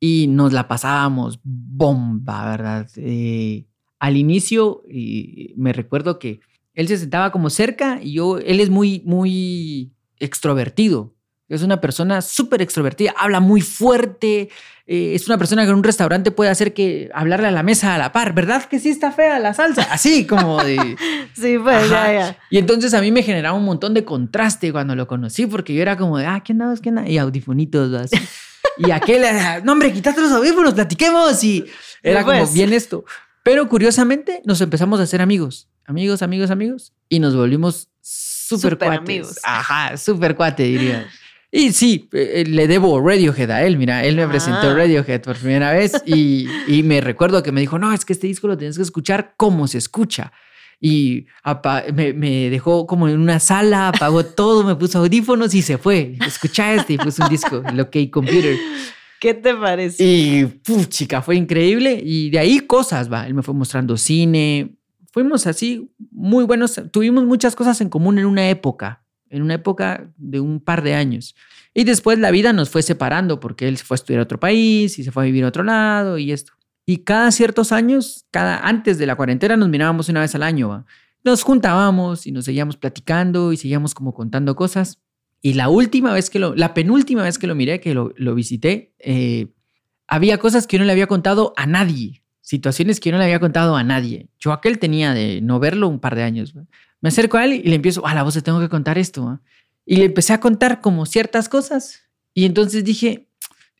y 0.00 0.26
nos 0.26 0.52
la 0.52 0.66
pasábamos 0.66 1.38
bomba, 1.44 2.50
¿verdad? 2.50 2.88
Eh, 2.96 3.66
al 4.00 4.16
inicio, 4.16 4.82
me 5.56 5.72
recuerdo 5.72 6.18
que 6.18 6.40
él 6.78 6.86
se 6.86 6.96
sentaba 6.96 7.32
como 7.32 7.50
cerca 7.50 7.98
y 8.00 8.12
yo, 8.12 8.38
él 8.38 8.60
es 8.60 8.70
muy, 8.70 9.02
muy 9.04 9.90
extrovertido. 10.20 11.12
Es 11.48 11.62
una 11.62 11.80
persona 11.80 12.22
súper 12.22 12.62
extrovertida, 12.62 13.14
habla 13.18 13.40
muy 13.40 13.62
fuerte, 13.62 14.48
eh, 14.86 15.14
es 15.14 15.26
una 15.26 15.38
persona 15.38 15.64
que 15.64 15.70
en 15.70 15.76
un 15.76 15.82
restaurante 15.82 16.30
puede 16.30 16.50
hacer 16.50 16.74
que 16.74 17.10
hablarle 17.12 17.48
a 17.48 17.50
la 17.50 17.64
mesa 17.64 17.96
a 17.96 17.98
la 17.98 18.12
par, 18.12 18.32
¿verdad 18.32 18.66
que 18.66 18.78
sí 18.78 18.90
está 18.90 19.10
fea 19.10 19.40
la 19.40 19.54
salsa? 19.54 19.88
Así 19.90 20.24
como 20.24 20.62
de... 20.62 20.76
Sí, 21.34 21.58
pues 21.58 21.90
ya, 21.90 22.12
ya. 22.12 22.38
Y 22.48 22.58
entonces 22.58 22.94
a 22.94 23.00
mí 23.00 23.10
me 23.10 23.24
generaba 23.24 23.56
un 23.56 23.64
montón 23.64 23.92
de 23.92 24.04
contraste 24.04 24.70
cuando 24.70 24.94
lo 24.94 25.08
conocí, 25.08 25.46
porque 25.46 25.74
yo 25.74 25.82
era 25.82 25.96
como 25.96 26.18
de, 26.18 26.26
ah, 26.26 26.42
¿qué 26.44 26.52
andabas? 26.52 26.80
¿Qué 26.80 26.90
andabas? 26.90 27.10
Y 27.10 27.18
audifonitos, 27.18 27.92
así. 27.92 28.16
Y 28.76 28.92
aquel, 28.92 29.24
no, 29.64 29.72
hombre, 29.72 29.92
quítate 29.92 30.20
los 30.20 30.30
audífonos, 30.30 30.74
platiquemos. 30.74 31.42
Y 31.42 31.64
era 32.04 32.22
como 32.22 32.38
pues. 32.38 32.54
bien 32.54 32.72
esto. 32.72 33.04
Pero 33.42 33.68
curiosamente 33.68 34.42
nos 34.44 34.60
empezamos 34.60 35.00
a 35.00 35.04
hacer 35.04 35.20
amigos, 35.20 35.68
amigos, 35.88 36.22
amigos, 36.22 36.50
amigos, 36.50 36.92
y 37.08 37.18
nos 37.18 37.34
volvimos 37.34 37.88
súper 38.00 38.78
cuates. 38.78 38.98
amigos. 39.00 39.38
Ajá, 39.42 39.96
súper 39.96 40.36
cuate, 40.36 40.62
diría. 40.62 41.08
Y 41.50 41.72
sí, 41.72 42.08
eh, 42.12 42.44
le 42.46 42.66
debo 42.68 43.00
Radiohead 43.00 43.50
a 43.50 43.64
él. 43.64 43.78
Mira, 43.78 44.04
él 44.04 44.16
me 44.16 44.28
presentó 44.28 44.68
Ah. 44.70 44.74
Radiohead 44.74 45.22
por 45.22 45.36
primera 45.36 45.72
vez 45.72 45.92
y, 46.04 46.46
y 46.66 46.82
me 46.82 47.00
recuerdo 47.00 47.42
que 47.42 47.52
me 47.52 47.60
dijo, 47.62 47.78
no, 47.78 47.92
es 47.92 48.04
que 48.04 48.12
este 48.12 48.26
disco 48.26 48.46
lo 48.48 48.56
tienes 48.58 48.76
que 48.76 48.82
escuchar 48.82 49.32
como 49.36 49.66
se 49.66 49.78
escucha. 49.78 50.30
Y 50.80 51.26
apa- 51.42 51.84
me, 51.94 52.12
me 52.12 52.50
dejó 52.50 52.86
como 52.86 53.08
en 53.08 53.18
una 53.18 53.40
sala, 53.40 53.88
apagó 53.88 54.24
todo, 54.26 54.62
me 54.62 54.76
puso 54.76 54.98
audífonos 54.98 55.54
y 55.54 55.62
se 55.62 55.78
fue. 55.78 56.16
Escucha 56.24 56.74
este 56.74 56.92
y 56.92 56.98
puso 56.98 57.24
un 57.24 57.30
disco, 57.30 57.62
el 57.66 57.80
OK 57.80 57.96
Computer. 58.12 58.56
¿Qué 59.18 59.34
te 59.34 59.54
parece? 59.54 60.04
Y 60.04 60.44
puf, 60.44 60.86
chica, 60.88 61.20
fue 61.22 61.34
increíble. 61.36 61.98
Y 62.00 62.30
de 62.30 62.38
ahí 62.38 62.60
cosas, 62.60 63.10
va. 63.12 63.26
Él 63.26 63.34
me 63.34 63.42
fue 63.42 63.54
mostrando 63.54 63.96
cine. 63.96 64.76
Fuimos 65.10 65.46
así 65.46 65.90
muy 66.10 66.44
buenos. 66.44 66.80
Tuvimos 66.90 67.24
muchas 67.24 67.56
cosas 67.56 67.80
en 67.80 67.88
común 67.88 68.18
en 68.18 68.26
una 68.26 68.48
época, 68.48 69.04
en 69.30 69.42
una 69.42 69.54
época 69.54 70.10
de 70.16 70.40
un 70.40 70.60
par 70.60 70.82
de 70.82 70.94
años. 70.94 71.34
Y 71.74 71.84
después 71.84 72.18
la 72.18 72.30
vida 72.30 72.52
nos 72.52 72.70
fue 72.70 72.82
separando 72.82 73.40
porque 73.40 73.68
él 73.68 73.76
se 73.76 73.84
fue 73.84 73.94
a 73.94 73.98
estudiar 73.98 74.20
a 74.20 74.24
otro 74.24 74.40
país 74.40 74.98
y 74.98 75.04
se 75.04 75.12
fue 75.12 75.22
a 75.22 75.26
vivir 75.26 75.44
a 75.44 75.48
otro 75.48 75.64
lado 75.64 76.18
y 76.18 76.32
esto. 76.32 76.52
Y 76.84 76.98
cada 76.98 77.30
ciertos 77.30 77.72
años, 77.72 78.26
cada 78.30 78.58
antes 78.60 78.98
de 78.98 79.06
la 79.06 79.14
cuarentena 79.16 79.56
nos 79.56 79.68
mirábamos 79.68 80.08
una 80.08 80.20
vez 80.20 80.34
al 80.34 80.42
año. 80.42 80.86
Nos 81.24 81.42
juntábamos 81.42 82.26
y 82.26 82.32
nos 82.32 82.46
seguíamos 82.46 82.76
platicando 82.76 83.52
y 83.52 83.56
seguíamos 83.56 83.94
como 83.94 84.14
contando 84.14 84.56
cosas. 84.56 84.98
Y 85.40 85.54
la 85.54 85.68
última 85.68 86.12
vez 86.12 86.30
que 86.30 86.38
lo, 86.38 86.54
la 86.54 86.74
penúltima 86.74 87.22
vez 87.22 87.38
que 87.38 87.46
lo 87.46 87.54
miré, 87.54 87.80
que 87.80 87.94
lo, 87.94 88.12
lo 88.16 88.34
visité, 88.34 88.94
eh, 88.98 89.52
había 90.06 90.38
cosas 90.38 90.66
que 90.66 90.78
no 90.78 90.84
le 90.84 90.92
había 90.92 91.06
contado 91.06 91.52
a 91.56 91.66
nadie, 91.66 92.22
situaciones 92.48 92.98
que 92.98 93.10
yo 93.10 93.12
no 93.12 93.18
le 93.18 93.24
había 93.24 93.40
contado 93.40 93.76
a 93.76 93.84
nadie. 93.84 94.30
Yo 94.38 94.52
aquel 94.52 94.78
tenía 94.78 95.12
de 95.12 95.42
no 95.42 95.60
verlo 95.60 95.86
un 95.86 96.00
par 96.00 96.16
de 96.16 96.22
años. 96.22 96.54
Me 97.02 97.10
acerco 97.10 97.36
a 97.36 97.44
él 97.44 97.52
y 97.52 97.62
le 97.64 97.74
empiezo, 97.74 98.06
a 98.06 98.14
la 98.14 98.22
voz 98.22 98.32
te 98.32 98.40
tengo 98.40 98.58
que 98.58 98.70
contar 98.70 98.96
esto. 98.96 99.26
¿va? 99.26 99.42
Y 99.84 99.96
le 99.96 100.06
empecé 100.06 100.32
a 100.32 100.40
contar 100.40 100.80
como 100.80 101.04
ciertas 101.04 101.50
cosas. 101.50 102.04
Y 102.32 102.46
entonces 102.46 102.84
dije, 102.84 103.28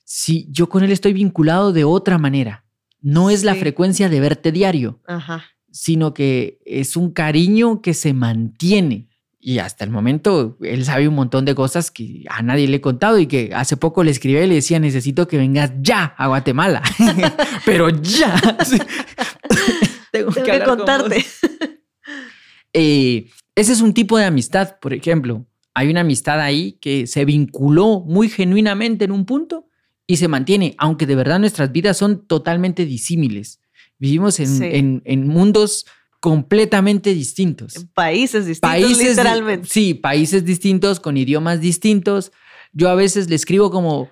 sí, 0.04 0.48
yo 0.50 0.68
con 0.68 0.85
él 0.85 0.92
estoy 0.92 1.14
vinculado 1.14 1.72
de 1.72 1.85
otra 1.85 2.18
manera. 2.18 2.66
No 3.00 3.31
es 3.31 3.42
la 3.42 3.54
frecuencia 3.54 4.11
de 4.11 4.20
verte 4.20 4.52
diario, 4.52 5.00
Ajá. 5.07 5.44
sino 5.70 6.12
que 6.12 6.59
es 6.66 6.94
un 6.94 7.11
cariño 7.11 7.81
que 7.81 7.94
se 7.94 8.12
mantiene. 8.12 9.08
Y 9.40 9.59
hasta 9.61 9.85
el 9.85 9.90
momento 9.90 10.57
él 10.62 10.85
sabe 10.85 11.07
un 11.07 11.14
montón 11.14 11.44
de 11.44 11.55
cosas 11.55 11.90
que 11.92 12.24
a 12.29 12.42
nadie 12.42 12.66
le 12.66 12.77
he 12.79 12.81
contado 12.81 13.18
y 13.20 13.27
que 13.29 13.53
hace 13.55 13.77
poco 13.77 14.03
le 14.03 14.11
escribí 14.11 14.38
y 14.40 14.46
le 14.48 14.57
decía, 14.57 14.81
necesito 14.81 15.29
que 15.29 15.37
vengas 15.38 15.70
ya 15.81 16.14
a 16.18 16.27
Guatemala. 16.27 16.83
Pero 17.64 17.88
ya. 17.88 18.35
Tengo, 20.11 20.33
Tengo 20.33 20.44
que 20.44 20.62
contarte. 20.64 21.24
Eh, 22.74 23.31
ese 23.55 23.72
es 23.72 23.81
un 23.81 23.94
tipo 23.94 24.18
de 24.18 24.24
amistad, 24.24 24.77
por 24.81 24.92
ejemplo. 24.92 25.46
Hay 25.74 25.88
una 25.88 26.01
amistad 26.03 26.40
ahí 26.40 26.72
que 26.81 27.07
se 27.07 27.24
vinculó 27.24 28.01
muy 28.01 28.29
genuinamente 28.29 29.05
en 29.07 29.12
un 29.12 29.24
punto 29.24 29.66
y 30.07 30.16
se 30.16 30.29
mantiene, 30.29 30.74
aunque 30.79 31.07
de 31.07 31.14
verdad 31.16 31.38
nuestras 31.38 31.72
vidas 31.72 31.96
son 31.96 32.27
totalmente 32.27 32.85
disímiles. 32.85 33.61
Vivimos 33.98 34.38
en, 34.40 34.46
Sí. 34.48 34.64
en- 34.64 35.03
en 35.07 35.27
mundos 35.29 35.87
completamente 36.20 37.14
distintos. 37.14 37.87
Países 37.94 38.46
distintos, 38.46 38.70
Países, 38.70 39.09
literalmente. 39.11 39.68
sí, 39.68 39.94
países 39.94 40.44
distintos, 40.44 41.00
con 41.00 41.16
idiomas 41.16 41.61
distintos. 41.61 42.33
Yo 42.72 42.88
a 42.90 42.94
veces 42.94 43.28
le 43.31 43.37
escribo 43.37 43.70
como, 43.70 44.09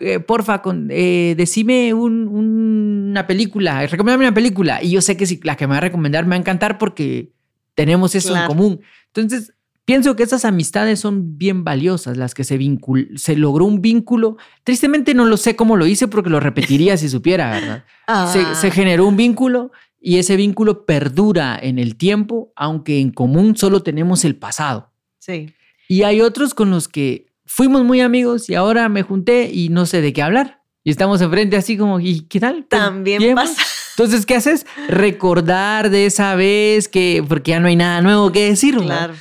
eh, 0.00 0.20
porfa, 0.20 0.60
con, 0.62 0.88
eh, 0.90 1.34
decime 1.36 1.94
un- 1.94 2.28
un- 2.28 3.06
una 3.10 3.26
película, 3.26 3.86
recomiéndame 3.86 4.26
una 4.26 4.34
película. 4.34 4.82
Y 4.82 4.90
yo 4.90 5.00
sé 5.00 5.16
que 5.16 5.26
si 5.26 5.40
la 5.42 5.56
que 5.56 5.66
me 5.66 5.72
va 5.72 5.78
a 5.78 5.80
recomendar 5.80 6.24
me 6.24 6.30
va 6.30 6.34
a 6.36 6.40
encantar 6.40 6.76
porque 6.78 7.32
tenemos 7.74 8.14
eso 8.14 8.28
Claro. 8.30 8.44
en 8.44 8.48
común. 8.56 8.80
Entonces, 9.14 9.52
pienso 9.86 10.14
que 10.16 10.22
esas 10.24 10.44
amistades 10.44 11.00
son 11.00 11.38
bien 11.38 11.64
valiosas, 11.64 12.16
las 12.18 12.34
que 12.34 12.44
se, 12.44 12.58
vincul 12.58 13.10
se 13.16 13.36
logró 13.36 13.64
un 13.64 13.80
vínculo. 13.80 14.36
Tristemente 14.64 15.14
no 15.14 15.24
lo 15.24 15.36
sé 15.38 15.56
cómo 15.56 15.76
lo 15.76 15.86
hice 15.86 16.08
porque 16.08 16.28
lo 16.30 16.40
repetiría 16.40 16.96
si 16.98 17.08
supiera, 17.08 17.50
¿verdad? 17.50 17.84
Se, 18.32 18.40
Ah, 18.40 18.54
se 18.54 18.70
generó 18.70 19.06
un 19.08 19.16
vínculo 19.16 19.72
y 20.06 20.20
ese 20.20 20.36
vínculo 20.36 20.86
perdura 20.86 21.58
en 21.60 21.80
el 21.80 21.96
tiempo, 21.96 22.52
aunque 22.54 23.00
en 23.00 23.10
común 23.10 23.56
solo 23.56 23.82
tenemos 23.82 24.24
el 24.24 24.36
pasado. 24.36 24.92
sí. 25.18 25.52
Y 25.88 26.02
hay 26.02 26.20
otros 26.20 26.54
con 26.54 26.70
los 26.70 26.86
que 26.86 27.26
fuimos 27.44 27.84
muy 27.84 28.00
amigos 28.00 28.48
y 28.48 28.54
ahora 28.54 28.88
me 28.88 29.02
junté 29.02 29.50
y 29.52 29.68
no 29.68 29.84
sé 29.84 30.00
de 30.00 30.12
qué 30.12 30.22
hablar. 30.22 30.62
Y 30.84 30.90
estamos 30.90 31.20
enfrente 31.20 31.56
así 31.56 31.76
como, 31.76 31.98
¿y 31.98 32.20
qué 32.22 32.38
tal? 32.38 32.66
También 32.66 33.18
bien, 33.18 33.34
pasa. 33.34 33.60
Entonces, 33.94 34.26
¿qué 34.26 34.36
haces? 34.36 34.64
Recordar 34.88 35.90
de 35.90 36.06
esa 36.06 36.36
vez 36.36 36.88
que, 36.88 37.24
porque 37.28 37.52
ya 37.52 37.60
no 37.60 37.66
hay 37.66 37.76
nada 37.76 38.00
nuevo 38.00 38.30
que 38.30 38.48
decir. 38.48 38.76
Claro. 38.76 39.14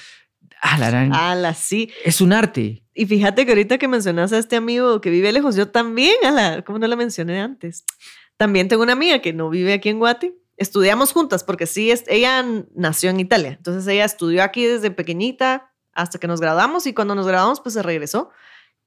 Ah, 0.61 1.31
Ala, 1.31 1.53
sí. 1.55 1.91
Es 2.03 2.21
un 2.21 2.31
arte. 2.31 2.83
Y 2.93 3.07
fíjate 3.07 3.45
que 3.45 3.51
ahorita 3.53 3.79
que 3.79 3.87
mencionas 3.87 4.33
a 4.33 4.37
este 4.37 4.55
amigo 4.55 5.01
que 5.01 5.09
vive 5.09 5.31
lejos, 5.31 5.55
yo 5.55 5.67
también, 5.67 6.15
ala, 6.23 6.63
como 6.63 6.77
no 6.77 6.87
la 6.87 6.95
mencioné 6.95 7.39
antes, 7.39 7.85
también 8.37 8.67
tengo 8.67 8.83
una 8.83 8.93
amiga 8.93 9.19
que 9.19 9.33
no 9.33 9.49
vive 9.49 9.73
aquí 9.73 9.89
en 9.89 9.97
Guate. 9.97 10.35
Estudiamos 10.57 11.11
juntas 11.11 11.43
porque 11.43 11.65
sí, 11.65 11.91
ella 12.07 12.45
nació 12.73 13.09
en 13.09 13.19
Italia. 13.19 13.53
Entonces 13.57 13.87
ella 13.87 14.05
estudió 14.05 14.43
aquí 14.43 14.65
desde 14.65 14.91
pequeñita 14.91 15.73
hasta 15.91 16.19
que 16.19 16.27
nos 16.27 16.41
graduamos 16.41 16.85
y 16.87 16.93
cuando 16.93 17.15
nos 17.15 17.27
graduamos 17.27 17.61
pues 17.61 17.73
se 17.73 17.83
regresó 17.83 18.29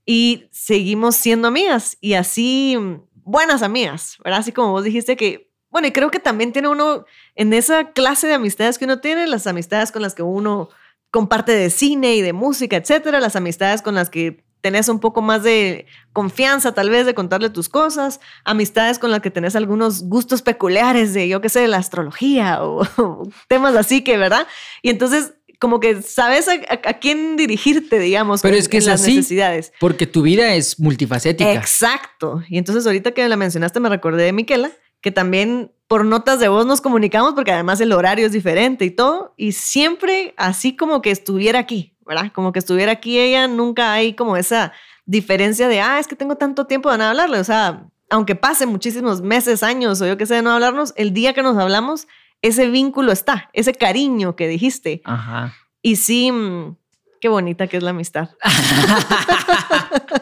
y 0.05 0.49
seguimos 0.51 1.17
siendo 1.17 1.49
amigas 1.49 1.99
y 2.01 2.15
así 2.15 2.77
mm, 2.79 3.03
buenas 3.13 3.63
amigas. 3.63 4.17
Así 4.25 4.53
como 4.53 4.73
vos 4.73 4.85
dijiste 4.85 5.17
que, 5.17 5.51
bueno, 5.69 5.89
y 5.89 5.93
creo 5.93 6.11
que 6.11 6.19
también 6.19 6.53
tiene 6.53 6.69
uno 6.69 7.05
en 7.35 7.53
esa 7.53 7.93
clase 7.93 8.27
de 8.27 8.35
amistades 8.35 8.79
que 8.79 8.87
uno 8.87 9.01
tiene, 9.01 9.27
las 9.27 9.47
amistades 9.47 9.93
con 9.93 10.01
las 10.01 10.15
que 10.15 10.23
uno 10.23 10.71
comparte 11.11 11.53
de 11.53 11.69
cine 11.69 12.17
y 12.17 12.23
de 12.23 12.33
música, 12.33 12.77
etcétera, 12.77 13.21
las 13.21 13.37
amistades 13.37 13.83
con 13.83 13.95
las 13.95 14.09
que 14.09 14.48
tenés 14.61 14.89
un 14.89 14.99
poco 15.01 15.23
más 15.23 15.43
de 15.43 15.87
confianza, 16.13 16.73
tal 16.75 16.91
vez, 16.91 17.07
de 17.07 17.15
contarle 17.15 17.51
tus 17.51 17.69
cosas, 17.69 18.21
amistades 18.45 18.99
con 18.99 19.11
las 19.11 19.21
que 19.21 19.31
tenés 19.31 19.55
algunos 19.57 20.03
gustos 20.05 20.43
peculiares 20.43 21.15
de, 21.15 21.29
yo 21.29 21.41
qué 21.41 21.49
sé, 21.49 21.61
de 21.61 21.69
la 21.69 21.77
astrología 21.79 22.63
o, 22.65 22.83
o 22.97 23.29
temas 23.49 23.77
así 23.77 24.03
que, 24.03 24.17
¿verdad? 24.17 24.47
Y 24.83 24.91
entonces 24.91 25.33
como 25.61 25.81
que 25.81 26.03
sabes 26.03 26.47
a, 26.47 26.53
a- 26.53 26.91
a 26.91 26.99
quién 27.01 27.37
dirigirte, 27.37 27.99
digamos, 27.99 28.43
Pero 28.43 28.53
con- 28.55 28.61
es 28.61 28.69
que 28.69 28.77
es 28.79 28.87
las 28.87 29.01
así. 29.03 29.17
necesidades. 29.17 29.73
Porque 29.81 30.07
tu 30.07 30.23
vida 30.23 30.55
es 30.55 30.79
multifacética. 30.79 31.53
Exacto. 31.53 32.43
Y 32.49 32.59
entonces 32.59 32.87
ahorita 32.87 33.11
que 33.11 33.27
la 33.29 33.37
mencionaste 33.37 33.81
me 33.81 33.89
recordé 33.89 34.23
de 34.25 34.33
Miquela, 34.33 34.71
que 35.01 35.11
también 35.11 35.73
por 35.87 36.05
notas 36.05 36.39
de 36.39 36.49
voz 36.49 36.67
nos 36.67 36.81
comunicamos 36.81 37.33
porque 37.33 37.53
además 37.53 37.81
el 37.81 37.93
horario 37.93 38.27
es 38.27 38.33
diferente 38.33 38.85
y 38.85 38.91
todo. 38.91 39.35
Y 39.37 39.53
siempre 39.53 40.35
así 40.37 40.77
como 40.77 41.01
que 41.01 41.11
estuviera 41.11 41.59
aquí, 41.59 41.97
¿verdad? 42.07 42.31
Como 42.33 42.53
que 42.53 42.59
estuviera 42.59 42.93
aquí 42.93 43.19
ella, 43.19 43.49
nunca 43.49 43.93
hay 43.93 44.15
como 44.15 44.37
esa 44.37 44.73
diferencia 45.07 45.69
de, 45.69 45.81
ah, 45.81 45.99
es 45.99 46.07
que 46.07 46.17
tengo 46.17 46.37
tanto 46.37 46.67
tiempo 46.67 46.91
de 46.93 46.99
no 46.99 47.05
hablarle. 47.05 47.39
O 47.39 47.45
sea, 47.45 47.87
aunque 48.11 48.35
pase 48.35 48.67
muchísimos 48.67 49.23
meses, 49.23 49.63
años 49.63 50.01
o 50.03 50.07
yo 50.07 50.19
qué 50.19 50.27
sé 50.27 50.35
de 50.35 50.43
no 50.43 50.51
hablarnos, 50.51 50.93
el 50.97 51.13
día 51.13 51.33
que 51.33 51.43
nos 51.43 51.57
hablamos, 51.57 52.07
ese 52.43 52.69
vínculo 52.69 53.11
está, 53.11 53.49
ese 53.53 53.73
cariño 53.73 54.37
que 54.37 54.47
dijiste. 54.47 55.01
Ajá. 55.05 55.55
Y 55.81 55.97
sí, 55.97 56.31
mm, 56.31 56.77
qué 57.21 57.29
bonita 57.29 57.67
que 57.67 57.79
es 57.79 57.83
la 57.83 57.91
amistad. 57.91 58.31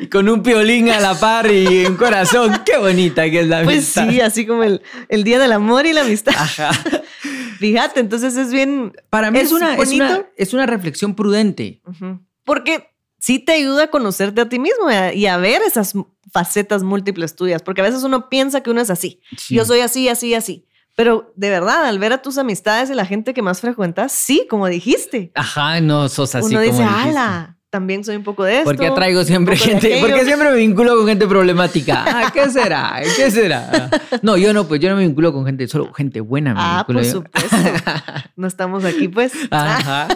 Y 0.00 0.08
con 0.08 0.28
un 0.28 0.42
piolín 0.42 0.90
a 0.90 1.00
la 1.00 1.14
par 1.18 1.50
y 1.50 1.86
un 1.86 1.96
corazón. 1.96 2.62
Qué 2.64 2.76
bonita 2.78 3.30
que 3.30 3.40
es 3.40 3.46
la 3.48 3.62
Pues 3.64 3.96
amistad. 3.96 4.08
sí, 4.10 4.20
así 4.20 4.46
como 4.46 4.64
el, 4.64 4.82
el 5.08 5.24
día 5.24 5.38
del 5.38 5.52
amor 5.52 5.86
y 5.86 5.92
la 5.92 6.02
amistad. 6.02 6.34
Ajá. 6.36 6.70
Fíjate, 7.58 8.00
entonces 8.00 8.36
es 8.36 8.52
bien 8.52 8.92
Para 9.10 9.30
mí 9.30 9.38
es, 9.38 9.46
Es 9.46 9.52
una, 9.52 9.74
es, 9.76 9.90
una, 9.92 10.26
es 10.36 10.52
una 10.54 10.66
reflexión 10.66 11.14
prudente. 11.14 11.80
Ujú. 11.86 12.20
Porque 12.44 12.88
sí 13.18 13.38
te 13.38 13.52
ayuda 13.52 13.84
a 13.84 13.90
conocerte 13.90 14.40
a 14.40 14.48
ti 14.48 14.58
mismo 14.58 14.90
y 14.90 14.94
a, 14.94 15.14
y 15.14 15.26
a 15.26 15.36
ver 15.36 15.62
esas 15.62 15.92
facetas 16.32 16.82
múltiples 16.82 17.36
tuyas, 17.36 17.62
porque 17.62 17.80
a 17.82 17.84
veces 17.84 18.02
uno 18.02 18.28
piensa 18.28 18.62
que 18.62 18.70
uno 18.70 18.80
es 18.80 18.90
así. 18.90 19.20
Sí. 19.36 19.54
Yo 19.54 19.64
soy 19.64 19.80
así, 19.80 20.08
así, 20.08 20.34
así. 20.34 20.66
Pero 20.96 21.32
de 21.36 21.48
verdad, 21.50 21.86
al 21.86 21.98
ver 21.98 22.12
a 22.12 22.20
tus 22.20 22.36
amistades 22.36 22.90
y 22.90 22.94
la 22.94 23.06
gente 23.06 23.32
que 23.32 23.40
más 23.42 23.60
frecuentas, 23.60 24.12
sí, 24.12 24.46
como 24.50 24.66
dijiste. 24.66 25.30
Ajá, 25.34 25.80
no 25.80 26.08
sos 26.08 26.34
así 26.34 26.54
uno 26.54 26.60
como 26.60 26.70
dice, 26.72 26.82
dijiste. 26.82 27.08
ala, 27.10 27.51
también 27.72 28.04
soy 28.04 28.16
un 28.16 28.22
poco 28.22 28.44
de 28.44 28.58
esto. 28.58 28.64
¿Por 28.64 28.76
qué 28.76 28.90
traigo 28.90 29.24
siempre 29.24 29.56
gente? 29.56 29.88
¿Por 29.98 30.08
qué 30.08 30.14
aquello". 30.16 30.26
siempre 30.26 30.50
me 30.50 30.56
vinculo 30.58 30.94
con 30.94 31.06
gente 31.08 31.26
problemática? 31.26 32.04
Ah, 32.06 32.30
¿Qué 32.32 32.50
será? 32.50 33.00
¿Qué 33.16 33.30
será? 33.30 33.88
No, 34.20 34.36
yo 34.36 34.52
no, 34.52 34.68
pues 34.68 34.78
yo 34.80 34.90
no 34.90 34.96
me 34.96 35.06
vinculo 35.06 35.32
con 35.32 35.46
gente, 35.46 35.66
solo 35.66 35.90
gente 35.94 36.20
buena 36.20 36.52
me 36.52 36.60
Ah, 36.62 36.84
vinculo 36.86 36.98
por 36.98 37.06
yo. 37.06 37.12
supuesto. 37.12 37.56
No 38.36 38.46
estamos 38.46 38.84
aquí, 38.84 39.08
pues. 39.08 39.32
Ajá. 39.50 40.08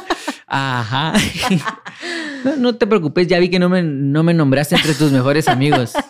Ajá. 0.47 1.13
No, 2.45 2.57
no 2.57 2.75
te 2.77 2.87
preocupes, 2.87 3.27
ya 3.27 3.39
vi 3.39 3.49
que 3.49 3.59
no 3.59 3.69
me, 3.71 3.83
no 3.83 4.23
me 4.23 4.35
nombraste 4.35 4.75
entre 4.77 4.95
tus 4.95 5.11
mejores 5.11 5.49
amigos. 5.49 5.93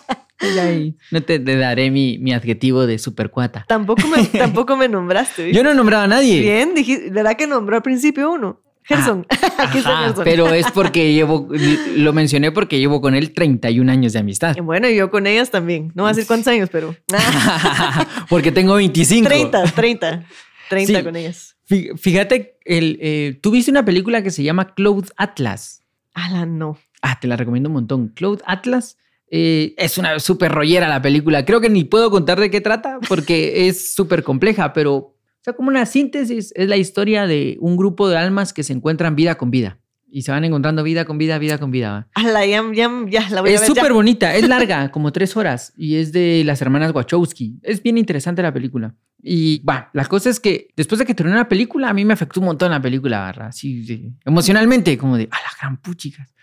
No 1.09 1.23
te, 1.23 1.39
te 1.39 1.57
daré 1.57 1.89
mi, 1.89 2.19
mi 2.19 2.31
adjetivo 2.31 2.85
de 2.85 2.99
supercuata. 2.99 3.65
Tampoco 3.67 4.07
me, 4.07 4.23
tampoco 4.25 4.77
me 4.77 4.87
nombraste. 4.87 5.45
¿viste? 5.45 5.57
Yo 5.57 5.63
no 5.63 5.71
he 5.71 5.73
nombrado 5.73 6.03
a 6.03 6.07
nadie. 6.07 6.41
Bien, 6.41 6.75
dijiste, 6.75 7.09
¿verdad 7.09 7.35
que 7.35 7.47
nombró 7.47 7.77
al 7.77 7.81
principio 7.81 8.31
uno? 8.31 8.61
Gerson. 8.87 9.25
Aquí 9.57 9.79
está 9.79 9.97
Gerson. 10.05 10.23
pero 10.23 10.47
es 10.53 10.71
porque 10.71 11.13
llevo, 11.13 11.47
lo 11.95 12.13
mencioné 12.13 12.51
porque 12.51 12.79
llevo 12.79 13.01
con 13.01 13.15
él 13.15 13.33
31 13.33 13.91
años 13.91 14.13
de 14.13 14.19
amistad. 14.19 14.55
Y 14.57 14.61
bueno, 14.61 14.87
y 14.89 14.95
yo 14.95 15.09
con 15.11 15.27
ellas 15.27 15.51
también. 15.51 15.91
No 15.95 16.03
voy 16.03 16.11
a 16.11 16.13
decir 16.13 16.27
cuántos 16.27 16.47
años, 16.47 16.69
pero. 16.71 16.95
porque 18.29 18.51
tengo 18.51 18.75
25. 18.75 19.27
30, 19.27 19.63
30. 19.71 20.25
30 20.69 20.97
Sí. 20.99 21.03
con 21.03 21.15
ellas. 21.15 21.55
Fí- 21.69 21.97
Fíjate, 21.97 22.57
el, 22.65 22.97
eh, 23.01 23.39
tú 23.41 23.51
viste 23.51 23.71
una 23.71 23.85
película 23.85 24.21
que 24.23 24.31
se 24.31 24.43
llama 24.43 24.73
Cloud 24.73 25.05
Atlas. 25.17 25.83
Ala, 26.13 26.45
no. 26.45 26.77
Ah, 27.01 27.19
te 27.19 27.27
la 27.27 27.37
recomiendo 27.37 27.69
un 27.69 27.73
montón. 27.73 28.09
Cloud 28.09 28.41
Atlas 28.45 28.97
eh, 29.29 29.73
es 29.77 29.97
una 29.97 30.19
súper 30.19 30.51
rollera 30.51 30.87
la 30.87 31.01
película. 31.01 31.45
Creo 31.45 31.61
que 31.61 31.69
ni 31.69 31.83
puedo 31.83 32.09
contar 32.09 32.39
de 32.39 32.49
qué 32.49 32.61
trata 32.61 32.99
porque 33.07 33.67
es 33.67 33.93
súper 33.93 34.23
compleja, 34.23 34.73
pero 34.73 35.16
sea, 35.47 35.55
como 35.55 35.69
una 35.69 35.85
síntesis 35.85 36.51
es 36.55 36.67
la 36.67 36.77
historia 36.77 37.25
de 37.25 37.57
un 37.61 37.77
grupo 37.77 38.09
de 38.09 38.17
almas 38.17 38.51
que 38.51 38.63
se 38.63 38.73
encuentran 38.73 39.15
vida 39.15 39.35
con 39.35 39.49
vida 39.49 39.79
y 40.09 40.21
se 40.23 40.31
van 40.31 40.43
encontrando 40.43 40.83
vida 40.83 41.05
con 41.05 41.17
vida, 41.17 41.37
vida 41.37 41.57
con 41.57 41.71
vida. 41.71 42.09
Ala, 42.15 42.45
ya, 42.45 42.63
ya, 42.73 42.89
ya 43.07 43.29
la 43.29 43.41
voy 43.41 43.51
Es 43.51 43.65
súper 43.65 43.93
bonita, 43.93 44.35
es 44.35 44.47
larga, 44.47 44.91
como 44.91 45.11
tres 45.11 45.35
horas, 45.37 45.73
y 45.77 45.95
es 45.95 46.11
de 46.11 46.43
las 46.45 46.61
hermanas 46.61 46.93
Wachowski. 46.93 47.59
Es 47.63 47.81
bien 47.81 47.97
interesante 47.97 48.41
la 48.41 48.53
película. 48.53 48.95
Y 49.21 49.59
va, 49.63 49.89
la 49.93 50.05
cosa 50.05 50.29
es 50.29 50.39
que 50.39 50.69
después 50.75 50.99
de 50.99 51.05
que 51.05 51.15
terminó 51.15 51.37
la 51.37 51.49
película, 51.49 51.89
a 51.89 51.93
mí 51.93 52.05
me 52.05 52.13
afectó 52.13 52.39
un 52.39 52.47
montón 52.47 52.71
la 52.71 52.81
película, 52.81 53.25
¿verdad? 53.25 53.47
Así, 53.47 53.83
de- 53.83 54.13
emocionalmente, 54.25 54.97
como 54.97 55.17
de, 55.17 55.29
a 55.31 55.37
la 55.37 55.49
gran 55.59 55.77
puchicas. 55.77 56.33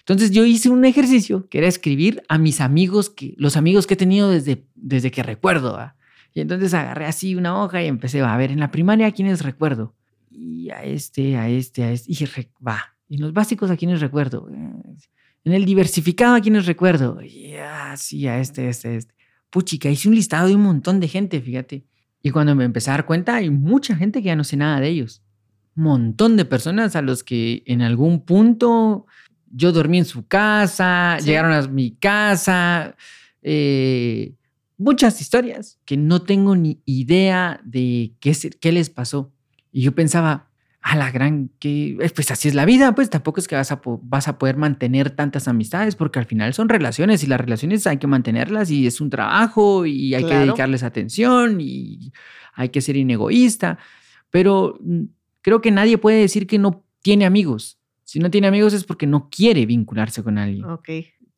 Entonces 0.00 0.32
yo 0.32 0.44
hice 0.44 0.68
un 0.68 0.84
ejercicio 0.84 1.48
que 1.48 1.58
era 1.58 1.68
escribir 1.68 2.22
a 2.28 2.38
mis 2.38 2.60
amigos, 2.60 3.10
que, 3.10 3.34
los 3.36 3.56
amigos 3.56 3.86
que 3.86 3.94
he 3.94 3.96
tenido 3.96 4.30
desde, 4.30 4.66
desde 4.74 5.10
que 5.12 5.22
recuerdo. 5.22 5.74
¿va? 5.74 5.94
Y 6.34 6.40
entonces 6.40 6.72
agarré 6.74 7.06
así 7.06 7.34
una 7.34 7.62
hoja 7.62 7.82
y 7.82 7.86
empecé 7.86 8.20
va, 8.22 8.32
a 8.32 8.36
ver 8.36 8.50
en 8.50 8.60
la 8.60 8.70
primaria 8.70 9.06
a 9.08 9.12
quiénes 9.12 9.42
recuerdo. 9.42 9.94
Y 10.30 10.70
a 10.70 10.82
este, 10.84 11.36
a 11.36 11.48
este, 11.48 11.84
a 11.84 11.92
este. 11.92 12.10
Y 12.12 12.24
re- 12.24 12.50
va. 12.66 12.94
Y 13.08 13.16
en 13.16 13.20
los 13.22 13.32
básicos 13.32 13.70
a 13.70 13.76
quiénes 13.76 14.00
recuerdo. 14.00 14.48
En 15.44 15.52
el 15.52 15.64
diversificado 15.64 16.34
a 16.36 16.40
quienes 16.40 16.66
recuerdo. 16.66 17.20
Y 17.22 17.54
ah, 17.56 17.94
sí, 17.96 18.26
a 18.28 18.38
este, 18.38 18.66
a 18.66 18.70
este, 18.70 18.88
a 18.88 18.92
este. 18.94 19.14
Puchica, 19.50 19.90
hice 19.90 20.08
un 20.08 20.14
listado 20.14 20.48
de 20.48 20.54
un 20.54 20.62
montón 20.62 21.00
de 21.00 21.08
gente, 21.08 21.40
fíjate. 21.40 21.84
Y 22.22 22.30
cuando 22.30 22.54
me 22.54 22.64
empecé 22.64 22.90
a 22.90 22.94
dar 22.94 23.04
cuenta, 23.06 23.34
hay 23.36 23.50
mucha 23.50 23.94
gente 23.96 24.20
que 24.20 24.26
ya 24.26 24.36
no 24.36 24.44
sé 24.44 24.56
nada 24.56 24.80
de 24.80 24.88
ellos. 24.88 25.22
Montón 25.74 26.36
de 26.36 26.44
personas 26.44 26.96
a 26.96 27.02
los 27.02 27.22
que 27.24 27.62
en 27.66 27.82
algún 27.82 28.24
punto 28.24 29.06
yo 29.50 29.72
dormí 29.72 29.98
en 29.98 30.04
su 30.06 30.26
casa, 30.26 31.16
Sí. 31.20 31.26
llegaron 31.26 31.52
a 31.52 31.62
mi 31.68 31.90
casa. 31.96 32.96
eh, 33.42 34.34
muchas 34.82 35.20
historias 35.20 35.78
que 35.84 35.96
no 35.96 36.22
tengo 36.22 36.56
ni 36.56 36.82
idea 36.84 37.60
de 37.64 38.14
qué, 38.20 38.36
qué 38.60 38.72
les 38.72 38.90
pasó. 38.90 39.32
Y 39.70 39.82
yo 39.82 39.94
pensaba, 39.94 40.50
a 40.82 40.96
la 40.96 41.12
gran, 41.12 41.50
que 41.60 41.96
eh, 42.00 42.10
pues 42.14 42.30
así 42.32 42.48
es 42.48 42.54
la 42.54 42.64
vida, 42.64 42.94
pues 42.94 43.08
tampoco 43.08 43.38
es 43.38 43.46
que 43.46 43.54
vas 43.54 43.70
a, 43.70 43.80
vas 44.02 44.26
a 44.26 44.38
poder 44.38 44.56
mantener 44.56 45.10
tantas 45.10 45.46
amistades, 45.46 45.94
porque 45.94 46.18
al 46.18 46.26
final 46.26 46.52
son 46.54 46.68
relaciones 46.68 47.22
y 47.22 47.28
las 47.28 47.40
relaciones 47.40 47.86
hay 47.86 47.98
que 47.98 48.08
mantenerlas 48.08 48.70
y 48.70 48.86
es 48.86 49.00
un 49.00 49.08
trabajo 49.08 49.86
y 49.86 50.14
hay 50.14 50.24
que 50.24 50.34
dedicarles 50.34 50.82
atención 50.82 51.60
y 51.60 52.12
hay 52.54 52.70
que 52.70 52.80
ser 52.80 52.96
inegoísta, 52.96 53.78
pero 54.30 54.76
mm, 54.80 55.04
creo 55.40 55.60
que 55.60 55.70
nadie 55.70 55.98
puede 55.98 56.20
decir 56.20 56.48
que 56.48 56.58
no 56.58 56.84
tiene 57.00 57.26
amigos. 57.26 57.78
Si 58.04 58.18
no 58.18 58.30
tiene 58.30 58.48
amigos 58.48 58.74
es 58.74 58.84
porque 58.84 59.06
no 59.06 59.30
quiere 59.30 59.64
vincularse 59.64 60.22
con 60.22 60.36
alguien 60.36 60.66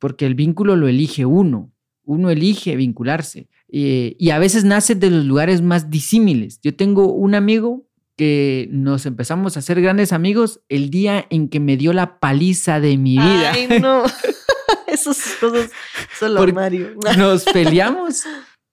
porque 0.04 0.26
el 0.26 0.34
vínculo 0.34 0.76
lo 0.76 0.86
elige 0.86 1.24
uno. 1.24 1.72
Uno 2.04 2.30
elige 2.30 2.76
vincularse. 2.76 3.48
Eh, 3.70 4.14
y 4.18 4.30
a 4.30 4.38
veces 4.38 4.64
nace 4.64 4.94
de 4.94 5.10
los 5.10 5.24
lugares 5.24 5.62
más 5.62 5.90
disímiles. 5.90 6.60
Yo 6.62 6.74
tengo 6.74 7.12
un 7.12 7.34
amigo 7.34 7.86
que 8.16 8.68
nos 8.70 9.06
empezamos 9.06 9.56
a 9.56 9.60
hacer 9.60 9.80
grandes 9.80 10.12
amigos 10.12 10.60
el 10.68 10.90
día 10.90 11.26
en 11.30 11.48
que 11.48 11.58
me 11.58 11.76
dio 11.76 11.92
la 11.92 12.20
paliza 12.20 12.78
de 12.78 12.96
mi 12.96 13.12
vida. 13.18 13.52
Ay, 13.52 13.68
no. 13.80 14.04
Esas 14.86 15.18
cosas 15.40 15.70
solo 16.18 16.40
Por- 16.40 16.52
Mario. 16.54 16.94
Nos 17.18 17.44
peleamos 17.44 18.22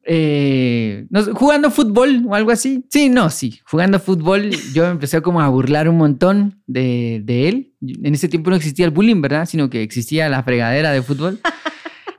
eh, 0.03 1.05
nos- 1.09 1.29
jugando 1.29 1.69
fútbol 1.71 2.23
o 2.27 2.35
algo 2.35 2.51
así. 2.51 2.85
Sí, 2.89 3.09
no, 3.09 3.29
sí. 3.29 3.59
Jugando 3.65 3.99
fútbol, 3.99 4.49
yo 4.73 4.85
empecé 4.85 5.21
como 5.21 5.41
a 5.41 5.47
burlar 5.49 5.87
un 5.89 5.97
montón 5.97 6.61
de, 6.67 7.21
de 7.23 7.47
él. 7.49 7.73
En 7.81 8.13
ese 8.13 8.27
tiempo 8.27 8.49
no 8.49 8.55
existía 8.55 8.85
el 8.85 8.91
bullying, 8.91 9.21
¿verdad? 9.21 9.45
Sino 9.45 9.69
que 9.69 9.81
existía 9.83 10.27
la 10.29 10.43
fregadera 10.43 10.91
de 10.91 11.01
fútbol. 11.01 11.39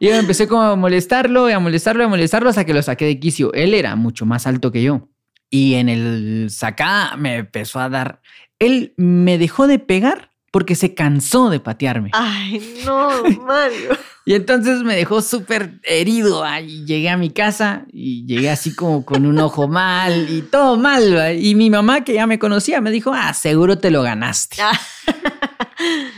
Y 0.02 0.08
yo 0.08 0.16
empecé 0.16 0.48
como 0.48 0.62
a 0.62 0.74
molestarlo, 0.74 1.48
y 1.48 1.52
a 1.52 1.60
molestarlo, 1.60 2.02
y 2.02 2.06
a 2.06 2.08
molestarlo 2.08 2.50
hasta 2.50 2.64
que 2.64 2.74
lo 2.74 2.82
saqué 2.82 3.04
de 3.04 3.20
quicio. 3.20 3.52
Él 3.52 3.72
era 3.72 3.94
mucho 3.94 4.26
más 4.26 4.48
alto 4.48 4.72
que 4.72 4.82
yo. 4.82 5.08
Y 5.48 5.74
en 5.74 5.88
el 5.88 6.48
sacada 6.50 7.16
me 7.16 7.36
empezó 7.36 7.78
a 7.78 7.88
dar. 7.88 8.20
Él 8.58 8.94
me 8.96 9.38
dejó 9.38 9.68
de 9.68 9.78
pegar 9.78 10.32
porque 10.50 10.74
se 10.74 10.94
cansó 10.94 11.50
de 11.50 11.60
patearme. 11.60 12.10
Ay, 12.14 12.80
no, 12.84 13.10
Mario. 13.46 13.96
Y 14.26 14.34
entonces 14.34 14.82
me 14.82 14.96
dejó 14.96 15.22
súper 15.22 15.78
herido. 15.84 16.42
ah, 16.42 16.60
y 16.60 16.84
llegué 16.84 17.08
a 17.08 17.16
mi 17.16 17.30
casa 17.30 17.86
y 17.92 18.26
llegué 18.26 18.50
así 18.50 18.74
como 18.74 19.04
con 19.04 19.24
un 19.24 19.38
ojo 19.38 19.68
mal 19.68 20.26
y 20.28 20.42
todo 20.42 20.76
mal. 20.76 21.40
Y 21.40 21.54
mi 21.54 21.70
mamá, 21.70 22.02
que 22.02 22.14
ya 22.14 22.26
me 22.26 22.40
conocía, 22.40 22.80
me 22.80 22.90
dijo, 22.90 23.12
ah, 23.14 23.32
seguro 23.34 23.78
te 23.78 23.92
lo 23.92 24.02
ganaste. 24.02 24.56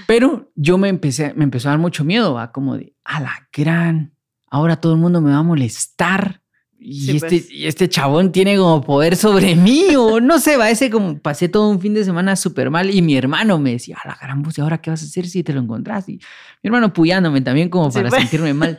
Pero 0.07 0.51
yo 0.55 0.79
me 0.79 0.89
empecé, 0.89 1.33
me 1.35 1.45
empezó 1.45 1.69
a 1.69 1.73
dar 1.73 1.79
mucho 1.79 2.05
miedo, 2.05 2.35
¿va? 2.35 2.53
como 2.53 2.77
de, 2.77 2.95
a 3.05 3.21
la 3.21 3.49
gran, 3.53 4.15
ahora 4.51 4.77
todo 4.81 4.93
el 4.95 4.99
mundo 5.01 5.21
me 5.21 5.31
va 5.31 5.39
a 5.39 5.43
molestar. 5.43 6.43
Y, 6.79 7.01
Sí, 7.07 7.11
este, 7.17 7.29
pues. 7.29 7.51
y 7.51 7.67
este 7.67 7.89
chabón 7.89 8.31
tiene 8.31 8.57
como 8.59 8.83
poder 8.83 9.17
sobre 9.17 9.57
mí, 9.57 9.95
o 9.97 10.21
no 10.21 10.39
sé, 10.39 10.57
va, 10.59 10.69
ese 10.71 10.91
como 10.91 11.19
pasé 11.19 11.49
todo 11.49 11.71
un 11.71 11.81
fin 11.81 11.95
de 11.95 12.05
semana 12.05 12.37
súper 12.37 12.69
mal 12.69 12.91
y 12.95 13.01
mi 13.01 13.17
hermano 13.17 13.59
me 13.59 13.71
decía, 13.73 13.97
a 14.05 14.09
la 14.09 14.19
gran, 14.21 14.45
¿y 14.55 14.61
ahora 14.61 14.79
qué 14.79 14.91
vas 14.91 15.03
a 15.03 15.07
hacer 15.07 15.27
si 15.27 15.43
te 15.43 15.55
lo 15.55 15.61
encontrás? 15.61 16.09
Y 16.09 16.13
mi 16.15 16.69
hermano 16.69 16.93
puyándome 16.93 17.41
también 17.41 17.71
como 17.71 17.91
Sí, 17.91 17.97
para 17.99 18.11
pues. 18.11 18.21
sentirme 18.23 18.53
mal. 18.53 18.77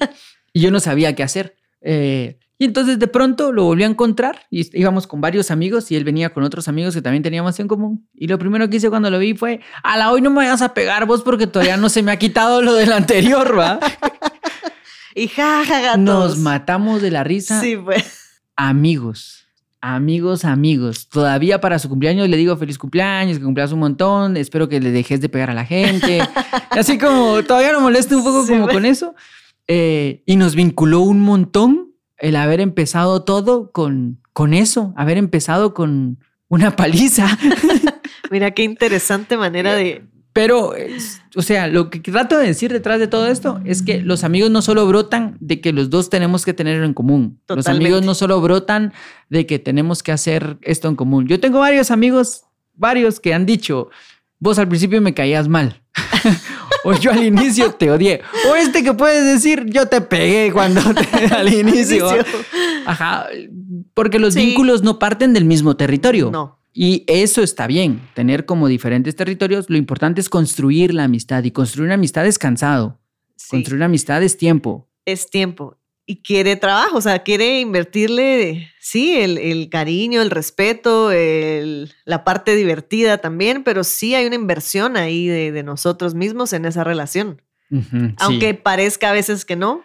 Y 0.54 0.62
yo 0.62 0.72
no 0.72 0.80
sabía 0.80 1.16
qué 1.16 1.24
hacer. 1.24 1.56
Eh, 1.82 2.38
y 2.58 2.66
entonces 2.66 3.00
de 3.00 3.08
pronto 3.08 3.52
lo 3.52 3.66
volví 3.66 3.84
a 3.84 3.88
encontrar 3.88 4.46
y 4.50 4.80
íbamos 4.80 5.08
con 5.08 5.20
varios 5.20 5.52
amigos 5.52 5.92
y 5.92 5.96
él 5.98 6.06
venía 6.06 6.30
con 6.34 6.44
otros 6.44 6.68
amigos 6.70 6.94
que 6.94 7.02
también 7.02 7.22
teníamos 7.22 7.60
en 7.60 7.68
común. 7.68 8.08
Y 8.14 8.28
lo 8.28 8.40
primero 8.40 8.70
que 8.70 8.78
hice 8.78 8.90
cuando 8.90 9.10
lo 9.10 9.20
vi 9.20 9.34
fue, 9.34 9.60
a 9.84 9.98
la 9.98 10.12
hoy 10.12 10.22
no 10.22 10.30
me 10.30 10.38
vayas 10.38 10.62
a 10.62 10.74
pegar 10.74 11.06
vos 11.06 11.22
porque 11.22 11.48
todavía 11.48 11.76
no 11.76 11.90
se 11.90 12.02
me 12.02 12.12
ha 12.12 12.18
quitado 12.18 12.62
lo 12.62 12.74
del 12.74 12.94
anterior, 12.94 13.58
¿va? 13.58 13.80
Y 15.18 15.30
jajaja. 15.30 15.96
Nos 15.96 16.34
todos. 16.34 16.38
matamos 16.40 17.02
de 17.02 17.10
la 17.10 17.24
risa. 17.24 17.62
Sí, 17.62 17.78
pues. 17.78 18.42
Amigos. 18.58 19.48
amigos, 19.80 20.44
amigos. 20.44 21.08
Todavía 21.08 21.62
para 21.62 21.80
su 21.80 21.88
cumpleaños 21.88 22.28
le 22.28 22.36
digo 22.36 22.58
feliz 22.58 22.78
cumpleaños, 22.78 23.38
que 23.38 23.44
cumplas 23.46 23.72
un 23.72 23.80
montón, 23.80 24.36
espero 24.36 24.68
que 24.68 24.82
le 24.82 24.92
dejes 24.92 25.22
de 25.22 25.30
pegar 25.30 25.50
a 25.50 25.54
la 25.54 25.64
gente. 25.64 26.20
Así 26.72 26.98
como 26.98 27.42
todavía 27.44 27.72
lo 27.72 27.80
molesto 27.80 28.18
un 28.18 28.26
poco 28.26 28.46
como 28.46 28.68
con 28.68 28.84
eso. 28.84 29.16
Eh, 29.68 30.22
y 30.26 30.36
nos 30.36 30.54
vinculó 30.54 31.00
un 31.00 31.22
montón 31.22 31.95
el 32.18 32.36
haber 32.36 32.62
empezado 32.62 33.24
todo 33.24 33.72
con, 33.72 34.22
con 34.34 34.54
eso, 34.54 34.94
haber 34.96 35.18
empezado 35.18 35.74
con 35.74 36.20
una 36.48 36.76
paliza. 36.76 37.38
Mira 38.32 38.52
qué 38.52 38.64
interesante 38.64 39.38
manera 39.38 39.74
de, 39.76 40.04
pero, 40.36 40.74
o 41.38 41.42
sea, 41.42 41.70
lo 41.70 41.90
que 41.90 42.02
trato 42.02 42.38
de 42.38 42.48
decir 42.48 42.70
detrás 42.70 43.00
de 43.00 43.08
todo 43.08 43.28
esto 43.28 43.62
es 43.64 43.82
que 43.82 44.02
los 44.02 44.26
amigos 44.26 44.52
no 44.52 44.62
solo 44.62 44.86
brotan 44.86 45.38
de 45.40 45.62
que 45.62 45.72
los 45.72 45.90
dos 45.90 46.10
tenemos 46.10 46.44
que 46.44 46.54
tenerlo 46.54 46.86
en 46.86 46.94
común. 46.94 47.40
Los 47.48 47.68
amigos 47.68 48.04
no 48.04 48.14
solo 48.16 48.42
brotan 48.42 48.92
de 49.30 49.46
que 49.46 49.60
tenemos 49.60 50.04
que 50.04 50.12
hacer 50.12 50.58
esto 50.62 50.90
en 50.90 50.98
común. 50.98 51.26
Yo 51.30 51.40
tengo 51.40 51.60
varios 51.60 51.90
amigos, 51.90 52.44
varios 52.74 53.22
que 53.22 53.34
han 53.34 53.46
dicho, 53.46 53.90
vos 54.38 54.60
al 54.60 54.68
principio 54.68 55.00
me 55.00 55.14
caías 55.14 55.48
mal. 55.48 55.82
o 56.86 56.94
yo 56.94 57.12
al 57.12 57.24
inicio 57.24 57.72
te 57.74 57.92
odié. 57.92 58.22
O 58.50 58.56
este 58.56 58.84
que 58.84 58.94
puedes 58.94 59.26
decir, 59.26 59.66
yo 59.66 59.88
te 59.88 60.02
pegué 60.02 60.52
cuando 60.54 60.82
te, 60.94 61.26
al 61.36 61.52
inicio. 61.52 62.08
Ajá, 62.86 63.28
porque 63.94 64.20
los 64.20 64.36
vínculos 64.36 64.84
no 64.84 65.00
parten 65.00 65.34
del 65.34 65.46
mismo 65.46 65.76
territorio. 65.76 66.30
No. 66.32 66.60
Y 66.74 67.06
eso 67.08 67.42
está 67.42 67.68
bien, 67.68 68.02
tener 68.14 68.46
como 68.46 68.68
diferentes 68.68 69.16
territorios. 69.16 69.70
Lo 69.70 69.78
importante 69.78 70.22
es 70.22 70.30
construir 70.30 70.94
la 70.94 71.06
amistad 71.06 71.44
y 71.44 71.52
construir 71.52 71.86
una 71.88 71.96
amistad 71.96 72.26
es 72.28 72.38
cansado. 72.38 73.00
Construir 73.50 73.78
una 73.78 73.86
amistad 73.86 74.22
es 74.24 74.38
tiempo. 74.38 74.88
Es 75.06 75.30
tiempo. 75.30 75.78
Y 76.08 76.22
quiere 76.22 76.56
trabajo, 76.56 76.98
o 76.98 77.02
sea, 77.02 77.24
quiere 77.24 77.60
invertirle, 77.60 78.72
sí, 78.80 79.16
el, 79.18 79.70
cariño, 79.70 80.22
el 80.22 80.30
respeto, 80.30 81.12
la 81.12 82.24
parte 82.24 82.56
divertida 82.56 83.18
también, 83.18 83.64
pero 83.64 83.84
sí 83.84 84.14
hay 84.14 84.28
una 84.28 84.36
inversión 84.36 84.98
ahí 84.98 85.28
de, 85.28 85.64
nosotros 85.64 86.14
mismos 86.14 86.54
en 86.54 86.66
esa 86.66 86.84
relación. 86.84 87.42
Aunque 88.18 88.54
parezca 88.54 89.10
a 89.10 89.14
veces 89.14 89.46
que 89.46 89.56
no, 89.56 89.84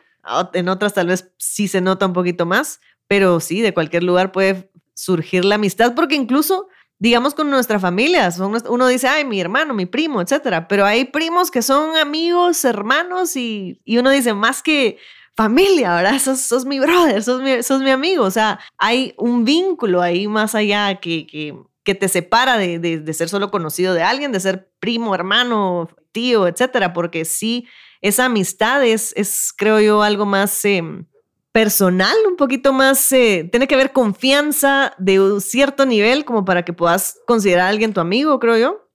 en 0.52 0.68
otras 0.68 0.92
tal 0.92 1.06
vez 1.06 1.32
sí 1.38 1.68
se 1.68 1.80
nota 1.80 2.06
un 2.06 2.12
poquito 2.12 2.44
más, 2.44 2.80
pero 3.06 3.40
sí, 3.40 3.62
de 3.62 3.72
cualquier 3.72 4.02
lugar 4.02 4.30
puede 4.30 4.70
surgir 4.94 5.46
la 5.46 5.54
amistad, 5.54 5.94
porque 5.94 6.16
incluso 6.16 6.68
digamos 7.00 7.34
con 7.34 7.50
nuestra 7.50 7.80
familia. 7.80 8.28
uno 8.68 8.86
dice, 8.86 9.08
ay, 9.08 9.24
mi 9.24 9.40
hermano, 9.40 9.74
mi 9.74 9.86
primo, 9.86 10.20
etcétera. 10.20 10.68
Pero 10.68 10.84
hay 10.84 11.06
primos 11.06 11.50
que 11.50 11.62
son 11.62 11.96
amigos, 11.96 12.64
hermanos 12.64 13.36
y, 13.36 13.80
uno 13.86 14.10
dice, 14.10 14.34
más 14.34 14.62
que 14.62 14.98
familia, 15.40 15.94
¿verdad? 15.94 16.18
Sos, 16.18 16.66
mi 16.66 16.78
brother, 16.80 17.22
sos 17.22 17.40
mi, 17.40 17.84
mi, 17.84 17.90
amigo. 17.90 18.24
O 18.24 18.30
sea, 18.30 18.60
hay 18.76 19.14
un 19.16 19.46
vínculo 19.46 20.02
ahí 20.02 20.28
más 20.28 20.54
allá 20.54 20.96
que, 21.00 21.26
que, 21.26 21.94
te 21.94 22.08
separa 22.08 22.58
de, 22.58 22.78
de, 22.78 23.14
ser 23.14 23.28
solo 23.30 23.50
conocido 23.50 23.94
de 23.94 24.02
alguien, 24.02 24.32
de 24.32 24.38
ser 24.38 24.70
primo, 24.78 25.14
hermano, 25.14 25.88
tío, 26.12 26.46
etcétera. 26.46 26.92
Porque 26.92 27.24
sí, 27.24 27.66
esa 28.02 28.26
amistad 28.26 28.84
es, 28.84 29.14
es 29.16 29.52
creo 29.56 29.80
yo, 29.80 30.02
algo 30.02 30.26
más... 30.26 30.64
Em, 30.64 31.06
personal, 31.52 32.14
un 32.28 32.36
poquito 32.36 32.72
más, 32.72 33.10
eh, 33.10 33.48
tiene 33.50 33.66
que 33.66 33.74
haber 33.74 33.90
confianza 33.90 34.94
de 34.98 35.18
un 35.18 35.40
cierto 35.40 35.84
nivel 35.84 36.24
como 36.24 36.44
para 36.44 36.64
que 36.64 36.72
puedas 36.72 37.18
considerar 37.26 37.66
a 37.66 37.68
alguien 37.70 37.92
tu 37.92 37.98
amigo, 37.98 38.38
creo 38.38 38.56
yo. 38.56 38.89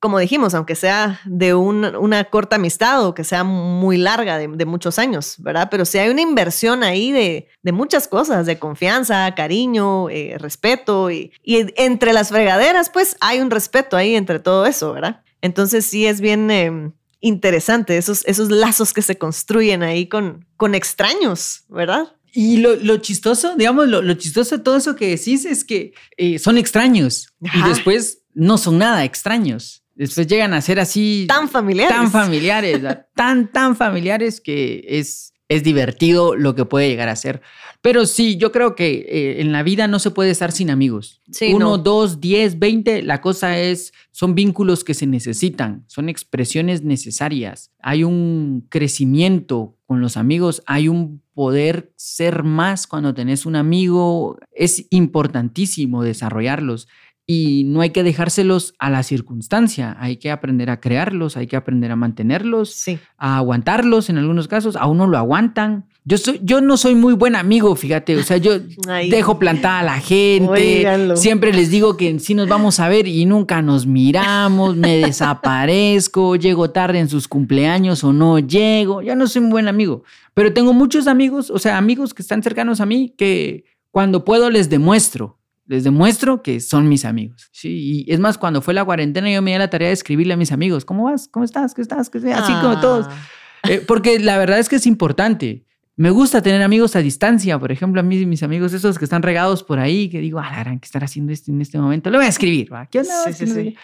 Como 0.00 0.18
dijimos, 0.18 0.54
aunque 0.54 0.74
sea 0.74 1.20
de 1.24 1.54
una 1.54 2.24
corta 2.24 2.56
amistad 2.56 3.04
o 3.04 3.14
que 3.14 3.24
sea 3.24 3.44
muy 3.44 3.98
larga, 3.98 4.38
de, 4.38 4.64
muchos 4.64 4.98
años, 4.98 5.36
¿verdad? 5.38 5.68
Pero 5.70 5.84
si 5.84 5.98
hay 5.98 6.08
una 6.08 6.22
inversión 6.22 6.82
ahí 6.82 7.12
de, 7.12 7.48
muchas 7.72 8.08
cosas, 8.08 8.46
de 8.46 8.58
confianza, 8.58 9.34
cariño, 9.34 10.08
eh, 10.10 10.36
respeto, 10.38 11.10
y, 11.10 11.32
entre 11.44 12.12
las 12.12 12.30
fregaderas, 12.30 12.90
pues 12.90 13.16
hay 13.20 13.40
un 13.40 13.50
respeto 13.50 13.96
ahí 13.96 14.14
entre 14.14 14.38
todo 14.38 14.66
eso, 14.66 14.92
¿verdad? 14.92 15.22
Entonces 15.40 15.84
sí 15.86 16.06
es 16.06 16.20
bien... 16.20 16.50
Em, 16.50 16.92
interesante, 17.20 17.96
esos, 17.98 18.24
esos 18.26 18.48
lazos 18.48 18.92
que 18.92 19.02
se 19.02 19.18
construyen 19.18 19.82
ahí 19.82 20.06
con, 20.06 20.46
con 20.56 20.76
extraños, 20.76 21.64
¿verdad? 21.68 22.14
Y 22.32 22.58
lo, 22.58 22.98
chistoso, 22.98 23.56
digamos, 23.56 23.88
lo, 23.88 24.14
chistoso 24.14 24.58
de 24.58 24.62
todo 24.62 24.76
eso 24.76 24.94
que 24.94 25.08
decís 25.08 25.44
es 25.44 25.64
que 25.64 25.94
eh, 26.16 26.38
son 26.38 26.58
extraños 26.58 27.34
y 27.40 27.62
después 27.68 28.17
no 28.38 28.56
son 28.56 28.78
nada 28.78 29.04
extraños. 29.04 29.82
Después 29.94 30.28
llegan 30.28 30.54
a 30.54 30.60
ser 30.60 30.78
así. 30.78 31.26
Tan 31.28 31.48
familiares. 31.48 31.96
Tan 31.96 32.10
familiares, 32.10 32.80
tan, 33.14 33.50
tan 33.50 33.74
familiares 33.74 34.40
que 34.40 34.84
es, 34.86 35.34
es 35.48 35.64
divertido 35.64 36.36
lo 36.36 36.54
que 36.54 36.64
puede 36.64 36.88
llegar 36.88 37.08
a 37.08 37.16
ser. 37.16 37.42
Pero 37.82 38.06
sí, 38.06 38.36
yo 38.36 38.52
creo 38.52 38.76
que 38.76 39.06
eh, 39.08 39.40
en 39.40 39.50
la 39.50 39.64
vida 39.64 39.88
no 39.88 39.98
se 39.98 40.12
puede 40.12 40.30
estar 40.30 40.52
sin 40.52 40.70
amigos. 40.70 41.20
Uno, 41.52 41.78
dos, 41.78 42.20
diez, 42.20 42.60
veinte, 42.60 43.02
la 43.02 43.20
cosa 43.20 43.58
es, 43.58 43.92
son 44.12 44.36
vínculos 44.36 44.84
que 44.84 44.94
se 44.94 45.06
necesitan, 45.06 45.84
son 45.88 46.08
expresiones 46.08 46.82
necesarias. 46.82 47.72
Hay 47.80 48.04
un 48.04 48.66
crecimiento 48.68 49.76
con 49.86 50.00
los 50.00 50.16
amigos, 50.16 50.62
hay 50.66 50.86
un 50.86 51.22
poder 51.34 51.92
ser 51.96 52.44
más 52.44 52.86
cuando 52.86 53.14
tenés 53.14 53.46
un 53.46 53.56
amigo. 53.56 54.38
Es 54.52 54.86
importantísimo 54.90 56.04
desarrollarlos 56.04 56.88
y 57.30 57.64
no 57.64 57.82
hay 57.82 57.90
que 57.90 58.02
dejárselos 58.02 58.74
a 58.78 58.88
la 58.88 59.02
circunstancia, 59.02 59.94
hay 60.00 60.16
que 60.16 60.30
aprender 60.30 60.70
a 60.70 60.80
crearlos, 60.80 61.36
hay 61.36 61.46
que 61.46 61.56
aprender 61.56 61.90
a 61.90 61.96
mantenerlos, 61.96 62.86
a 63.18 63.36
aguantarlos 63.36 64.08
en 64.08 64.16
algunos 64.16 64.48
casos, 64.48 64.76
a 64.76 64.86
uno 64.86 65.06
lo 65.06 65.18
aguantan. 65.18 65.84
Yo, 66.06 66.16
soy, 66.16 66.40
yo 66.42 66.62
no 66.62 66.78
soy 66.78 66.94
muy 66.94 67.12
buen 67.12 67.36
amigo, 67.36 67.76
fíjate, 67.76 68.16
o 68.16 68.22
sea, 68.22 68.38
yo 68.38 68.54
dejo 69.10 69.38
plantada 69.38 69.80
a 69.80 69.82
la 69.82 70.00
gente, 70.00 71.16
siempre 71.16 71.52
les 71.52 71.68
digo 71.68 71.98
que 71.98 72.18
sí 72.18 72.32
nos 72.34 72.48
vamos 72.48 72.80
a 72.80 72.88
ver 72.88 73.06
y 73.06 73.26
nunca 73.26 73.60
nos 73.60 73.86
miramos, 73.86 74.74
me 74.74 74.96
desaparezco, 75.06 76.36
llego 76.36 76.70
tarde 76.70 76.98
en 76.98 77.10
sus 77.10 77.28
cumpleaños 77.28 78.04
o 78.04 78.14
no 78.14 78.38
llego, 78.38 79.02
yo 79.02 79.14
no 79.14 79.26
soy 79.26 79.42
un 79.42 79.50
buen 79.50 79.68
amigo, 79.68 80.02
pero 80.32 80.54
tengo 80.54 80.72
muchos 80.72 81.06
amigos, 81.06 81.50
o 81.50 81.58
sea, 81.58 81.76
amigos 81.76 82.14
que 82.14 82.22
están 82.22 82.42
cercanos 82.42 82.80
a 82.80 82.86
mí 82.86 83.12
que 83.18 83.64
cuando 83.90 84.24
puedo 84.24 84.48
les 84.48 84.70
demuestro 84.70 85.37
les 85.68 85.84
demuestro 85.84 86.42
que 86.42 86.60
son 86.60 86.88
mis 86.88 87.04
amigos. 87.04 87.48
Sí, 87.52 88.04
y 88.06 88.12
es 88.12 88.18
más, 88.18 88.38
cuando 88.38 88.62
fue 88.62 88.74
la 88.74 88.84
cuarentena 88.84 89.30
yo 89.30 89.42
me 89.42 89.52
di 89.52 89.58
la 89.58 89.70
tarea 89.70 89.88
de 89.88 89.94
escribirle 89.94 90.34
a 90.34 90.36
mis 90.36 90.50
amigos, 90.50 90.84
¿cómo 90.84 91.04
vas? 91.04 91.28
¿Cómo 91.28 91.44
estás? 91.44 91.74
¿Qué 91.74 91.82
estás? 91.82 92.10
¿Qué 92.10 92.18
Así 92.32 92.52
como 92.54 92.80
todos. 92.80 93.06
Ah. 93.08 93.70
Eh, 93.70 93.84
porque 93.86 94.18
la 94.18 94.38
verdad 94.38 94.58
es 94.58 94.68
que 94.68 94.76
es 94.76 94.86
importante. 94.86 95.66
Me 95.96 96.10
gusta 96.10 96.42
tener 96.42 96.62
amigos 96.62 96.96
a 96.96 97.00
distancia, 97.00 97.58
por 97.58 97.70
ejemplo, 97.70 98.00
a 98.00 98.04
mí 98.04 98.16
y 98.16 98.24
mis 98.24 98.42
amigos 98.42 98.72
esos 98.72 98.98
que 98.98 99.04
están 99.04 99.22
regados 99.22 99.62
por 99.62 99.78
ahí, 99.78 100.08
que 100.08 100.20
digo, 100.20 100.38
ah, 100.38 100.48
la 100.50 100.60
gran 100.60 100.78
que 100.78 100.86
estar 100.86 101.04
haciendo 101.04 101.32
esto 101.32 101.50
en 101.50 101.60
este 101.60 101.78
momento, 101.78 102.08
le 102.10 102.18
voy 102.18 102.26
a 102.26 102.30
escribir, 102.30 102.72
¿va? 102.72 102.86
¿Qué 102.86 103.00
onda? 103.00 103.24
Sí, 103.26 103.32
sí, 103.32 103.46
sí. 103.46 103.76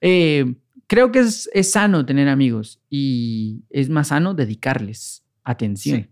Eh, 0.00 0.54
creo 0.86 1.12
que 1.12 1.20
es, 1.20 1.50
es, 1.52 1.70
sano 1.70 2.06
tener 2.06 2.28
amigos 2.28 2.80
y 2.88 3.62
es 3.68 3.90
más 3.90 4.08
sano 4.08 4.32
dedicarles 4.34 5.22
atención. 5.44 6.08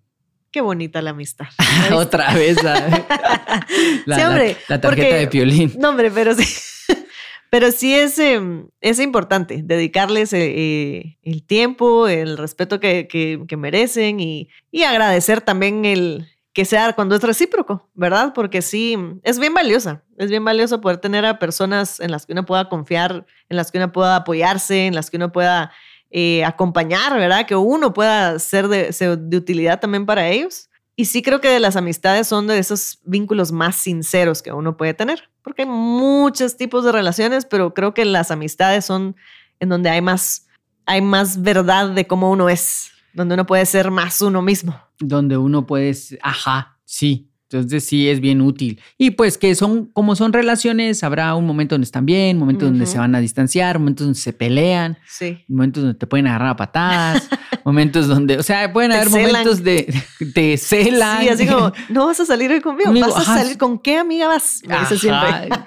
Qué 0.51 0.61
bonita 0.61 1.03
la 1.03 1.11
amistad. 1.11 1.47
Otra 1.93 2.33
vez. 2.35 2.63
La, 2.63 3.67
sí, 4.17 4.23
hombre, 4.23 4.57
la, 4.69 4.81
tarjeta 4.81 5.17
de 5.17 5.29
piolín. 5.29 5.75
No, 5.79 5.91
hombre, 5.91 6.11
pero 6.11 6.35
sí. 6.35 6.45
Pero 7.51 7.73
sí 7.73 7.95
es, 7.95 8.19
em, 8.19 8.69
es 8.83 9.01
importante 9.01 9.63
dedicarles 9.65 10.35
eh, 10.35 10.53
eh, 10.55 11.19
el 11.23 11.43
tiempo, 11.43 12.07
el 12.07 12.37
respeto 12.37 12.79
que, 12.79 13.09
que, 13.09 13.57
merecen 13.57 14.21
y, 14.21 14.51
y, 14.71 14.83
agradecer 14.83 15.41
también 15.41 15.87
el 15.87 16.29
que 16.53 16.67
sea 16.67 16.93
cuando 16.93 17.15
es 17.15 17.23
recíproco, 17.23 17.89
¿verdad? 17.95 18.33
Porque 18.35 18.61
sí, 18.61 18.99
es 19.23 19.39
bien 19.39 19.55
valiosa. 19.55 20.03
Es 20.19 20.29
bien 20.29 20.45
valioso 20.45 20.83
poder 20.83 20.99
tener 20.99 21.25
a 21.25 21.39
personas 21.39 22.01
en 22.01 22.11
las 22.11 22.27
que 22.27 22.33
uno 22.33 22.45
pueda 22.45 22.69
confiar, 22.69 23.25
en 23.49 23.57
las 23.57 23.73
que 23.73 23.79
uno 23.79 23.93
pueda 23.93 24.17
apoyarse, 24.17 24.87
en 24.87 24.95
las 24.95 25.09
que 25.09 25.17
uno 25.17 25.33
pueda 25.33 25.73
eh, 26.11 26.45
acompañar, 26.45 27.15
¿verdad? 27.19 27.47
Que 27.47 27.55
uno 27.55 27.93
pueda 27.93 28.39
ser 28.39 28.69
de, 28.69 29.37
utilidad 29.37 29.81
también 29.81 30.07
para 30.07 30.29
ellos. 30.29 30.71
Y 30.97 31.05
sí 31.05 31.23
creo 31.23 31.41
que 31.41 31.49
de 31.49 31.61
las 31.61 31.77
amistades 31.77 32.27
son 32.27 32.47
de 32.47 32.59
esos 32.59 32.99
vínculos 33.05 33.53
más 33.53 33.77
sinceros 33.77 34.43
que 34.43 34.53
uno 34.53 34.77
puede 34.77 34.95
tener, 34.95 35.31
porque 35.43 35.63
hay 35.63 35.69
muchos 35.69 36.57
tipos 36.57 36.85
de 36.85 36.91
relaciones, 36.91 37.45
pero 37.45 37.73
creo 37.73 37.95
que 37.95 38.05
las 38.05 38.33
amistades 38.33 38.85
son 38.85 39.15
en 39.61 39.69
donde 39.69 39.91
hay 39.91 40.01
más, 40.01 40.49
hay 40.87 41.01
más 41.01 41.41
verdad 41.43 41.91
de 41.91 42.07
cómo 42.07 42.31
uno 42.33 42.49
es, 42.49 42.91
donde 43.13 43.35
uno 43.35 43.47
puede 43.47 43.65
ser 43.67 43.93
más 43.93 44.21
uno 44.23 44.43
mismo. 44.43 44.81
Donde 44.99 45.37
uno 45.37 45.67
puede, 45.67 45.97
ajá, 46.21 46.79
sí, 46.85 47.28
entonces 47.51 47.85
sí 47.85 48.09
es 48.09 48.21
bien 48.21 48.43
útil. 48.43 48.79
Y 48.99 49.13
pues 49.13 49.39
que 49.39 49.55
son, 49.55 49.87
como 49.87 50.15
son 50.17 50.35
relaciones, 50.35 51.03
habrá 51.03 51.35
un 51.35 51.47
momento 51.47 51.75
donde 51.75 51.87
están 51.87 52.05
bien, 52.05 52.37
momentos 52.37 52.69
donde 52.69 52.85
se 52.85 52.99
van 52.99 53.15
a 53.15 53.21
distanciar, 53.21 53.79
momentos 53.79 54.07
donde 54.07 54.21
se 54.21 54.35
pelean, 54.35 54.99
momentos 55.49 55.83
donde 55.83 55.99
te 55.99 56.07
pueden 56.07 56.27
agarrar 56.27 56.51
a 56.51 56.57
patadas, 56.57 57.29
momentos 57.65 58.07
donde, 58.07 58.37
o 58.37 58.43
sea, 58.43 58.71
pueden 58.71 58.93
haber 58.93 59.09
momentos 59.09 59.65
de 59.65 59.95
te 60.35 60.59
celan. 60.59 61.23
Sí, 61.23 61.29
así 61.31 61.47
como, 61.47 61.73
no 61.89 62.07
vas 62.07 62.21
a 62.21 62.27
salir 62.27 62.51
hoy 62.51 62.61
conmigo, 62.61 62.93
vas 62.93 63.17
a 63.29 63.39
salir 63.39 63.57
con 63.57 63.79
qué 63.79 63.97
amiga 63.97 64.29
vas. 64.29 64.61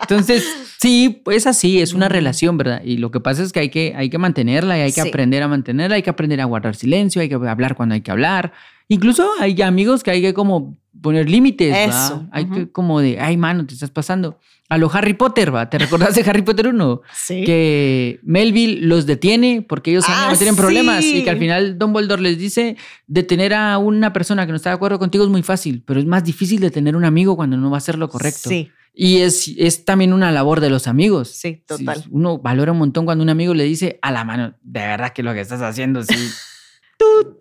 Entonces, 0.01 0.45
sí, 0.79 1.21
pues 1.23 1.47
así, 1.47 1.81
es 1.81 1.93
una 1.93 2.09
relación, 2.09 2.59
¿verdad? 2.59 2.83
Y 2.83 2.97
lo 2.97 3.09
que 3.09 3.19
pasa 3.19 3.41
es 3.41 3.51
que 3.51 3.59
hay 3.59 3.69
que, 3.69 3.95
hay 3.97 4.11
que 4.11 4.19
mantenerla 4.19 4.77
y 4.77 4.81
hay 4.81 4.93
que 4.93 5.01
aprender 5.01 5.41
a 5.41 5.47
mantenerla, 5.47 5.95
hay 5.95 6.03
que 6.03 6.11
aprender 6.11 6.41
a 6.41 6.45
guardar 6.45 6.75
silencio, 6.75 7.23
hay 7.23 7.29
que 7.29 7.35
hablar 7.35 7.75
cuando 7.75 7.95
hay 7.95 8.01
que 8.01 8.11
hablar 8.11 8.53
Incluso 8.93 9.29
hay 9.39 9.61
amigos 9.61 10.03
que 10.03 10.11
hay 10.11 10.21
que 10.21 10.33
como 10.33 10.77
poner 11.01 11.29
límites, 11.29 11.71
¿va? 11.73 11.83
Eso, 12.05 12.27
Hay 12.31 12.43
ujú. 12.43 12.53
que 12.53 12.71
como 12.71 12.99
de, 12.99 13.19
ay, 13.19 13.37
mano, 13.37 13.65
te 13.65 13.73
estás 13.73 13.89
pasando. 13.89 14.37
A 14.69 14.77
lo 14.77 14.89
Harry 14.93 15.13
Potter, 15.13 15.53
¿va? 15.53 15.69
¿Te 15.69 15.77
recordás 15.77 16.15
de 16.15 16.21
Harry 16.29 16.41
Potter 16.43 16.67
1? 16.67 17.01
Sí. 17.13 17.43
Que 17.45 18.19
Melville 18.23 18.81
los 18.85 19.05
detiene 19.05 19.65
porque 19.67 19.91
ellos 19.91 20.05
Ah, 20.07 20.29
meter 20.31 20.47
en 20.47 20.55
problemas 20.55 21.03
y 21.03 21.23
que 21.23 21.29
al 21.29 21.39
final 21.39 21.77
Dumbledore 21.77 22.21
les 22.21 22.37
dice 22.37 22.77
detener 23.07 23.53
a 23.53 23.77
una 23.77 24.13
persona 24.13 24.45
que 24.45 24.51
no 24.51 24.55
está 24.57 24.69
de 24.69 24.75
acuerdo 24.75 24.99
contigo 24.99 25.23
es 25.23 25.29
muy 25.29 25.43
fácil, 25.43 25.83
pero 25.85 25.99
es 25.99 26.05
más 26.05 26.23
difícil 26.23 26.59
detener 26.61 26.93
a 26.93 26.97
un 26.97 27.05
amigo 27.05 27.35
cuando 27.35 27.57
no 27.57 27.69
va 27.69 27.77
a 27.77 27.79
hacer 27.79 27.97
lo 27.97 28.07
correcto. 28.09 28.49
Sí, 28.49 28.69
Y 28.93 29.17
es, 29.17 29.49
es 29.57 29.83
también 29.85 30.13
una 30.13 30.31
labor 30.31 30.59
de 30.61 30.69
los 30.69 30.87
amigos. 30.87 31.29
sí, 31.29 31.63
total. 31.67 32.03
Uno 32.09 32.37
valora 32.39 32.71
un 32.73 32.77
montón 32.77 33.05
cuando 33.05 33.23
un 33.23 33.29
amigo 33.29 33.53
le 33.53 33.63
dice 33.63 33.99
a 34.01 34.11
la 34.11 34.23
mano, 34.23 34.53
de 34.61 34.79
verdad 34.81 35.11
que 35.13 35.23
lo 35.23 35.33
que 35.33 35.41
estás 35.41 35.61
haciendo, 35.61 36.03
sí. 36.03 36.15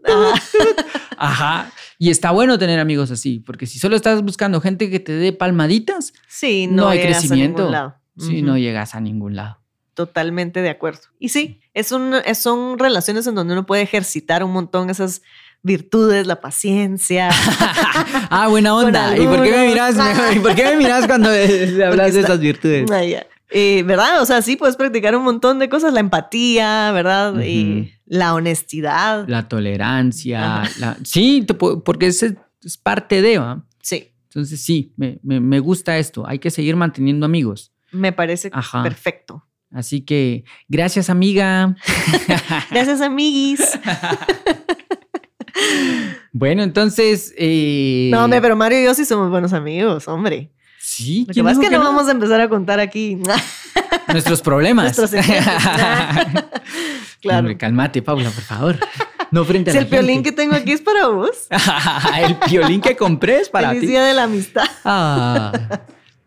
Ajá. 0.04 0.42
Ajá. 1.16 1.72
Y 1.98 2.10
está 2.10 2.30
bueno 2.30 2.58
tener 2.58 2.80
amigos 2.80 3.10
así, 3.10 3.40
porque 3.40 3.66
si 3.66 3.78
solo 3.78 3.94
estás 3.96 4.22
buscando 4.22 4.60
gente 4.60 4.90
que 4.90 5.00
te 5.00 5.12
dé 5.12 5.32
palmaditas, 5.32 6.12
Sí, 6.28 6.66
no, 6.66 6.84
no, 6.84 6.88
hay 6.88 7.00
a 7.00 7.02
crecimiento. 7.02 7.58
ningún 7.58 7.72
lado. 7.72 7.96
Sí, 8.18 8.42
no 8.42 8.56
llegas 8.58 8.94
a 8.94 9.00
ningún 9.00 9.36
lado. 9.36 9.58
Totalmente 9.94 10.62
de 10.62 10.70
acuerdo. 10.70 11.00
Y 11.18 11.28
sí, 11.30 11.60
es 11.74 11.92
un, 11.92 12.14
son 12.34 12.78
relaciones 12.78 13.26
en 13.26 13.34
donde 13.34 13.52
uno 13.52 13.66
puede 13.66 13.82
ejercitar 13.82 14.42
un 14.44 14.52
montón 14.52 14.88
esas 14.88 15.20
virtudes, 15.62 16.26
la 16.26 16.40
paciencia. 16.40 17.28
ah, 18.30 18.48
buena 18.48 18.74
onda. 18.74 19.16
¿Y 19.16 19.26
por 19.26 19.42
qué 19.42 19.50
me 19.50 19.66
miras? 19.68 19.96
¿Y 20.34 20.38
por 20.38 20.54
qué 20.54 20.64
me 20.64 20.76
miras 20.76 21.06
cuando 21.06 21.28
hablas 21.28 22.14
de 22.14 22.20
esas 22.20 22.40
virtudes? 22.40 22.90
Ah. 22.90 23.02
Eh, 23.52 23.82
¿Verdad? 23.84 24.22
O 24.22 24.26
sea, 24.26 24.42
sí, 24.42 24.56
puedes 24.56 24.76
practicar 24.76 25.14
un 25.16 25.24
montón 25.24 25.58
de 25.58 25.68
cosas, 25.68 25.92
la 25.92 26.00
empatía, 26.00 26.92
¿verdad? 26.92 27.40
Y 27.42 27.92
la 28.12 28.34
honestidad. 28.34 29.26
La 29.28 29.48
tolerancia. 29.48 30.64
La- 30.80 30.96
Sí, 31.04 31.44
te 31.46 31.54
porque 31.54 32.08
es, 32.08 32.22
es 32.22 32.76
parte 32.76 33.22
de, 33.22 33.38
¿va? 33.38 33.64
Sí, 33.80 34.12
Entonces 34.24 34.60
sí, 34.60 34.92
me, 34.96 35.18
me- 35.22 35.38
me 35.40 35.60
gusta 35.60 35.96
esto. 35.96 36.26
Hay 36.26 36.40
que 36.40 36.50
seguir 36.50 36.74
manteniendo 36.76 37.24
amigos. 37.24 37.72
me 37.92 38.12
parece 38.12 38.50
Ajá. 38.52 38.82
perfecto. 38.82 39.46
Así 39.72 40.00
que 40.00 40.42
gracias, 40.68 41.08
amiga. 41.08 41.76
Gracias, 42.72 43.00
amiguis. 43.00 43.60
Bueno, 46.32 46.62
entonces. 46.62 47.34
eh, 47.36 48.08
No, 48.12 48.24
hombre, 48.24 48.40
pero 48.40 48.56
Mario 48.56 48.80
y 48.80 48.84
yo 48.84 48.94
sí 48.94 49.04
somos 49.04 49.30
buenos 49.30 49.52
amigos, 49.52 50.06
hombre. 50.08 50.52
Sí, 51.00 51.20
Lo 51.20 51.26
que 51.26 51.32
¿quién 51.32 51.44
pasa 51.44 51.52
es 51.54 51.58
dijo 51.60 51.70
que 51.70 51.76
no 51.76 51.82
no? 51.84 51.90
vamos 51.92 52.08
a 52.08 52.12
empezar 52.12 52.40
a 52.40 52.48
contar 52.48 52.80
aquí 52.80 53.18
Nuestros 54.08 54.40
problemas. 54.42 54.96
nuestros 54.98 55.10
claro. 57.20 57.38
Hombre, 57.40 57.56
cálmate, 57.56 58.02
Paula, 58.02 58.30
por 58.30 58.42
favor. 58.44 58.76
No 59.30 59.44
frente 59.44 59.70
a 59.70 59.72
Si 59.72 59.78
la 59.78 59.84
el 59.84 59.90
violín 59.90 60.22
que 60.22 60.30
gente. 60.30 60.42
tengo 60.42 60.54
aquí 60.56 60.72
es 60.72 60.80
para 60.80 61.06
vos. 61.08 61.46
el 62.26 62.36
violín 62.50 62.80
que 62.80 62.96
compré 62.96 63.40
es 63.40 63.48
para 63.48 63.68
Feliz 63.68 63.82
ti. 63.82 63.86
día 63.88 64.04
de 64.04 64.14
la 64.14 64.24
amistad. 64.24 64.64
Ah. 64.84 65.52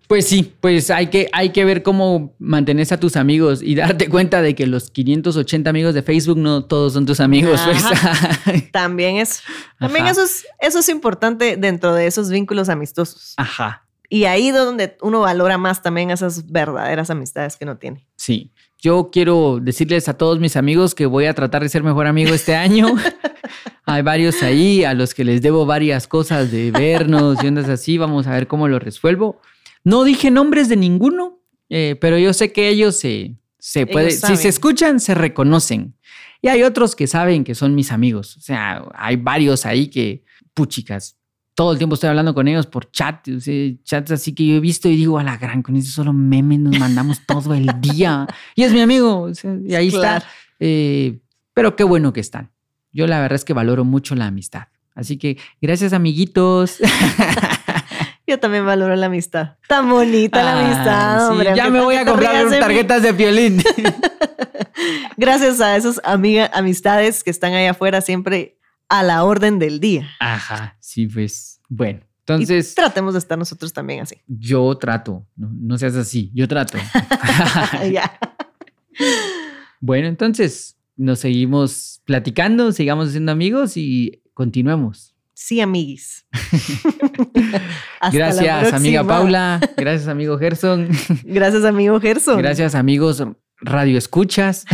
Pues 0.08 0.28
sí, 0.28 0.54
pues 0.60 0.92
hay 0.92 1.08
que, 1.08 1.28
hay 1.34 1.50
que 1.50 1.66
ver 1.66 1.82
cómo 1.82 2.36
mantenés 2.38 2.92
a 2.92 3.00
tus 3.00 3.16
amigos 3.16 3.62
y 3.64 3.76
darte 3.76 4.10
cuenta 4.10 4.42
de 4.42 4.54
que 4.54 4.68
los 4.68 4.90
580 4.92 5.70
amigos 5.70 5.96
de 5.96 6.04
Facebook 6.04 6.38
no 6.38 6.66
todos 6.66 6.94
son 6.94 7.06
tus 7.06 7.20
amigos. 7.20 7.60
pues. 7.66 8.72
También 8.72 9.18
es, 9.18 9.42
también 9.80 10.04
Ajá. 10.06 10.12
eso 10.12 10.24
es, 10.24 10.46
eso 10.60 10.80
es 10.80 10.90
importante 10.90 11.58
dentro 11.58 11.94
de 11.96 12.06
esos 12.08 12.30
vínculos 12.30 12.70
amistosos. 12.70 13.34
Ajá, 13.38 13.83
Y 14.14 14.26
ahí 14.26 14.50
es 14.50 14.54
donde 14.54 14.96
uno 15.02 15.22
valora 15.22 15.58
más 15.58 15.82
también 15.82 16.12
esas 16.12 16.46
verdaderas 16.52 17.10
amistades 17.10 17.58
que 17.58 17.66
uno 17.66 17.78
tiene. 17.78 18.08
sí. 18.16 18.52
Yo 18.80 19.12
quiero 19.14 19.60
decirles 19.62 20.10
a 20.10 20.18
todos 20.18 20.42
mis 20.42 20.58
amigos 20.58 20.94
que 20.94 21.06
voy 21.06 21.26
a 21.26 21.34
tratar 21.34 21.64
de 21.64 21.70
ser 21.70 21.84
mejor 21.84 22.06
amigo 22.06 22.34
este 22.34 22.54
año. 22.54 22.94
Hay 23.86 24.02
varios 24.02 24.44
ahí 24.44 24.84
a 24.84 24.94
los 24.94 25.14
que 25.14 25.24
les 25.24 25.42
debo 25.42 25.66
varias 25.66 26.06
cosas 26.06 26.52
de 26.52 26.70
vernos 26.70 27.42
y 27.42 27.48
ondas 27.48 27.70
así. 27.70 27.98
Vamos 27.98 28.28
a 28.28 28.32
ver 28.34 28.46
cómo 28.46 28.68
lo 28.68 28.80
resuelvo. 28.80 29.40
No 29.86 30.04
dije 30.04 30.32
nombres 30.32 30.68
de 30.68 30.76
ninguno, 30.76 31.40
eh, 31.70 31.96
pero 32.02 32.18
yo 32.18 32.34
sé 32.34 32.52
que 32.52 32.68
ellos 32.68 32.98
se, 32.98 33.38
se 33.58 33.88
puede, 33.88 34.12
si 34.12 34.18
saben. 34.18 34.38
se 34.38 34.50
escuchan, 34.50 35.00
se 35.00 35.16
reconocen. 35.16 35.96
Y 36.42 36.50
hay 36.50 36.64
otros 36.64 36.98
que 36.98 37.08
saben 37.08 37.46
que 37.46 37.56
son 37.56 37.76
mis 37.76 37.90
amigos. 37.90 38.36
O 38.36 38.42
sea, 38.42 38.84
hay 38.96 39.16
varios 39.16 39.66
ahí 39.66 39.88
que, 39.88 40.26
puchicas, 40.54 41.18
todo 41.56 41.72
el 41.74 41.78
tiempo 41.78 41.94
estoy 41.96 42.10
hablando 42.10 42.34
con 42.34 42.48
ellos 42.48 42.66
por 42.68 42.90
chat, 42.92 43.28
o 43.28 43.40
sea, 43.40 43.54
chats 43.84 44.12
así 44.12 44.34
que 44.34 44.46
yo 44.46 44.56
he 44.56 44.60
visto 44.60 44.90
y 44.90 44.96
digo, 44.96 45.20
a 45.20 45.24
la 45.24 45.38
gran, 45.38 45.62
con 45.62 45.76
ese 45.76 45.92
solo 45.92 46.14
memes 46.14 46.60
nos 46.60 46.80
mandamos 46.80 47.20
todo 47.28 47.54
el 47.54 47.70
día. 47.82 48.26
Y 48.56 48.64
es 48.64 48.74
mi 48.74 48.82
amigo, 48.82 49.22
o 49.22 49.34
sea, 49.36 49.56
y 49.66 49.76
ahí 49.76 49.90
Claro. 49.92 50.18
está. 50.18 50.30
Eh, 50.60 51.20
pero 51.54 51.76
qué 51.76 51.84
bueno 51.84 52.14
que 52.14 52.20
están. 52.22 52.52
Yo 52.92 53.06
la 53.08 53.20
verdad 53.22 53.36
es 53.36 53.46
que 53.46 53.54
valoro 53.54 53.86
mucho 53.86 54.16
la 54.16 54.28
amistad. 54.28 54.68
Así 54.96 55.18
que 55.18 55.38
gracias 55.62 55.94
amiguitos. 55.94 56.78
Yo 58.28 58.40
también 58.40 58.66
valoro 58.66 58.96
la 58.96 59.08
amistad. 59.08 59.58
Tan 59.68 59.90
bonita 59.90 60.42
la 60.44 60.54
Ah, 60.54 60.66
amistad, 60.66 61.18
sí, 61.28 61.32
hombre. 61.32 61.54
ya 61.56 61.70
me 61.70 61.82
voy 61.82 61.96
a 61.96 62.06
comprar 62.06 62.48
tarjetas 62.60 63.02
de 63.04 63.12
violín. 63.12 63.62
Gracias 65.18 65.62
a 65.62 65.76
esas 65.76 66.00
amiga, 66.04 66.50
amistades 66.54 67.24
que 67.24 67.30
están 67.30 67.54
ahí 67.54 67.66
afuera 67.66 68.02
siempre 68.02 68.58
a 68.94 69.02
la 69.02 69.24
orden 69.24 69.58
del 69.58 69.80
día. 69.80 70.08
Ajá, 70.20 70.78
sí, 70.80 71.08
pues 71.08 71.60
bueno. 71.68 72.02
Y 72.02 72.32
Entonces, 72.32 72.76
tratemos 72.76 73.16
de 73.16 73.20
estar 73.20 73.38
nosotros 73.40 73.74
también 73.74 74.02
así. 74.02 74.18
yo 74.28 74.78
trato, 74.78 75.26
no, 75.36 75.50
no 75.52 75.78
seas 75.80 75.96
así, 75.96 76.32
yo 76.36 76.48
trato. 76.48 76.78
ya. 77.92 78.20
bueno, 79.82 80.08
entonces 80.08 80.78
nos 80.96 81.20
seguimos 81.20 82.02
platicando, 82.06 82.72
sigamos 82.72 83.12
siendo 83.12 83.32
amigos 83.32 83.78
y 83.78 84.22
continuemos. 84.36 85.16
Sí, 85.34 85.60
amiguis. 85.60 86.28
Gracias, 88.14 88.74
amiga. 88.74 89.04
Paula. 89.04 89.60
Gracias, 89.76 90.08
amigo 90.08 90.38
Gerson. 90.38 90.88
Gracias, 91.24 91.66
amigo 91.66 92.00
Gerson. 92.00 92.38
Gracias, 92.38 92.76
amigos 92.76 93.24
radio 93.64 93.98
escuchas, 93.98 94.66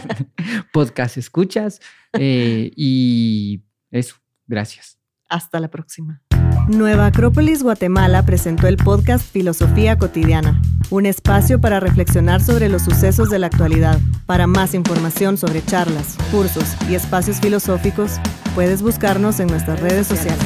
podcast 0.72 1.16
escuchas 1.16 1.80
eh, 2.14 2.72
y 2.76 3.62
eso, 3.90 4.16
gracias. 4.46 4.98
Hasta 5.28 5.60
la 5.60 5.68
próxima. 5.68 6.22
Nueva 6.68 7.06
Acrópolis 7.06 7.62
Guatemala 7.62 8.24
presentó 8.24 8.66
el 8.66 8.76
podcast 8.76 9.24
Filosofía 9.24 9.98
Cotidiana, 9.98 10.60
un 10.90 11.06
espacio 11.06 11.60
para 11.60 11.80
reflexionar 11.80 12.40
sobre 12.40 12.68
los 12.68 12.82
sucesos 12.82 13.30
de 13.30 13.38
la 13.38 13.46
actualidad. 13.48 13.98
Para 14.26 14.46
más 14.46 14.74
información 14.74 15.36
sobre 15.36 15.64
charlas, 15.64 16.16
cursos 16.30 16.76
y 16.88 16.94
espacios 16.94 17.40
filosóficos, 17.40 18.18
puedes 18.54 18.82
buscarnos 18.82 19.40
en 19.40 19.48
nuestras 19.48 19.80
redes 19.80 20.06
sociales. 20.06 20.44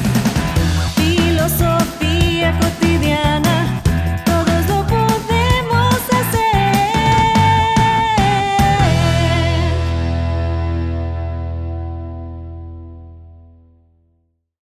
Filosofía 0.95 2.57
Cotidiana. 2.59 2.96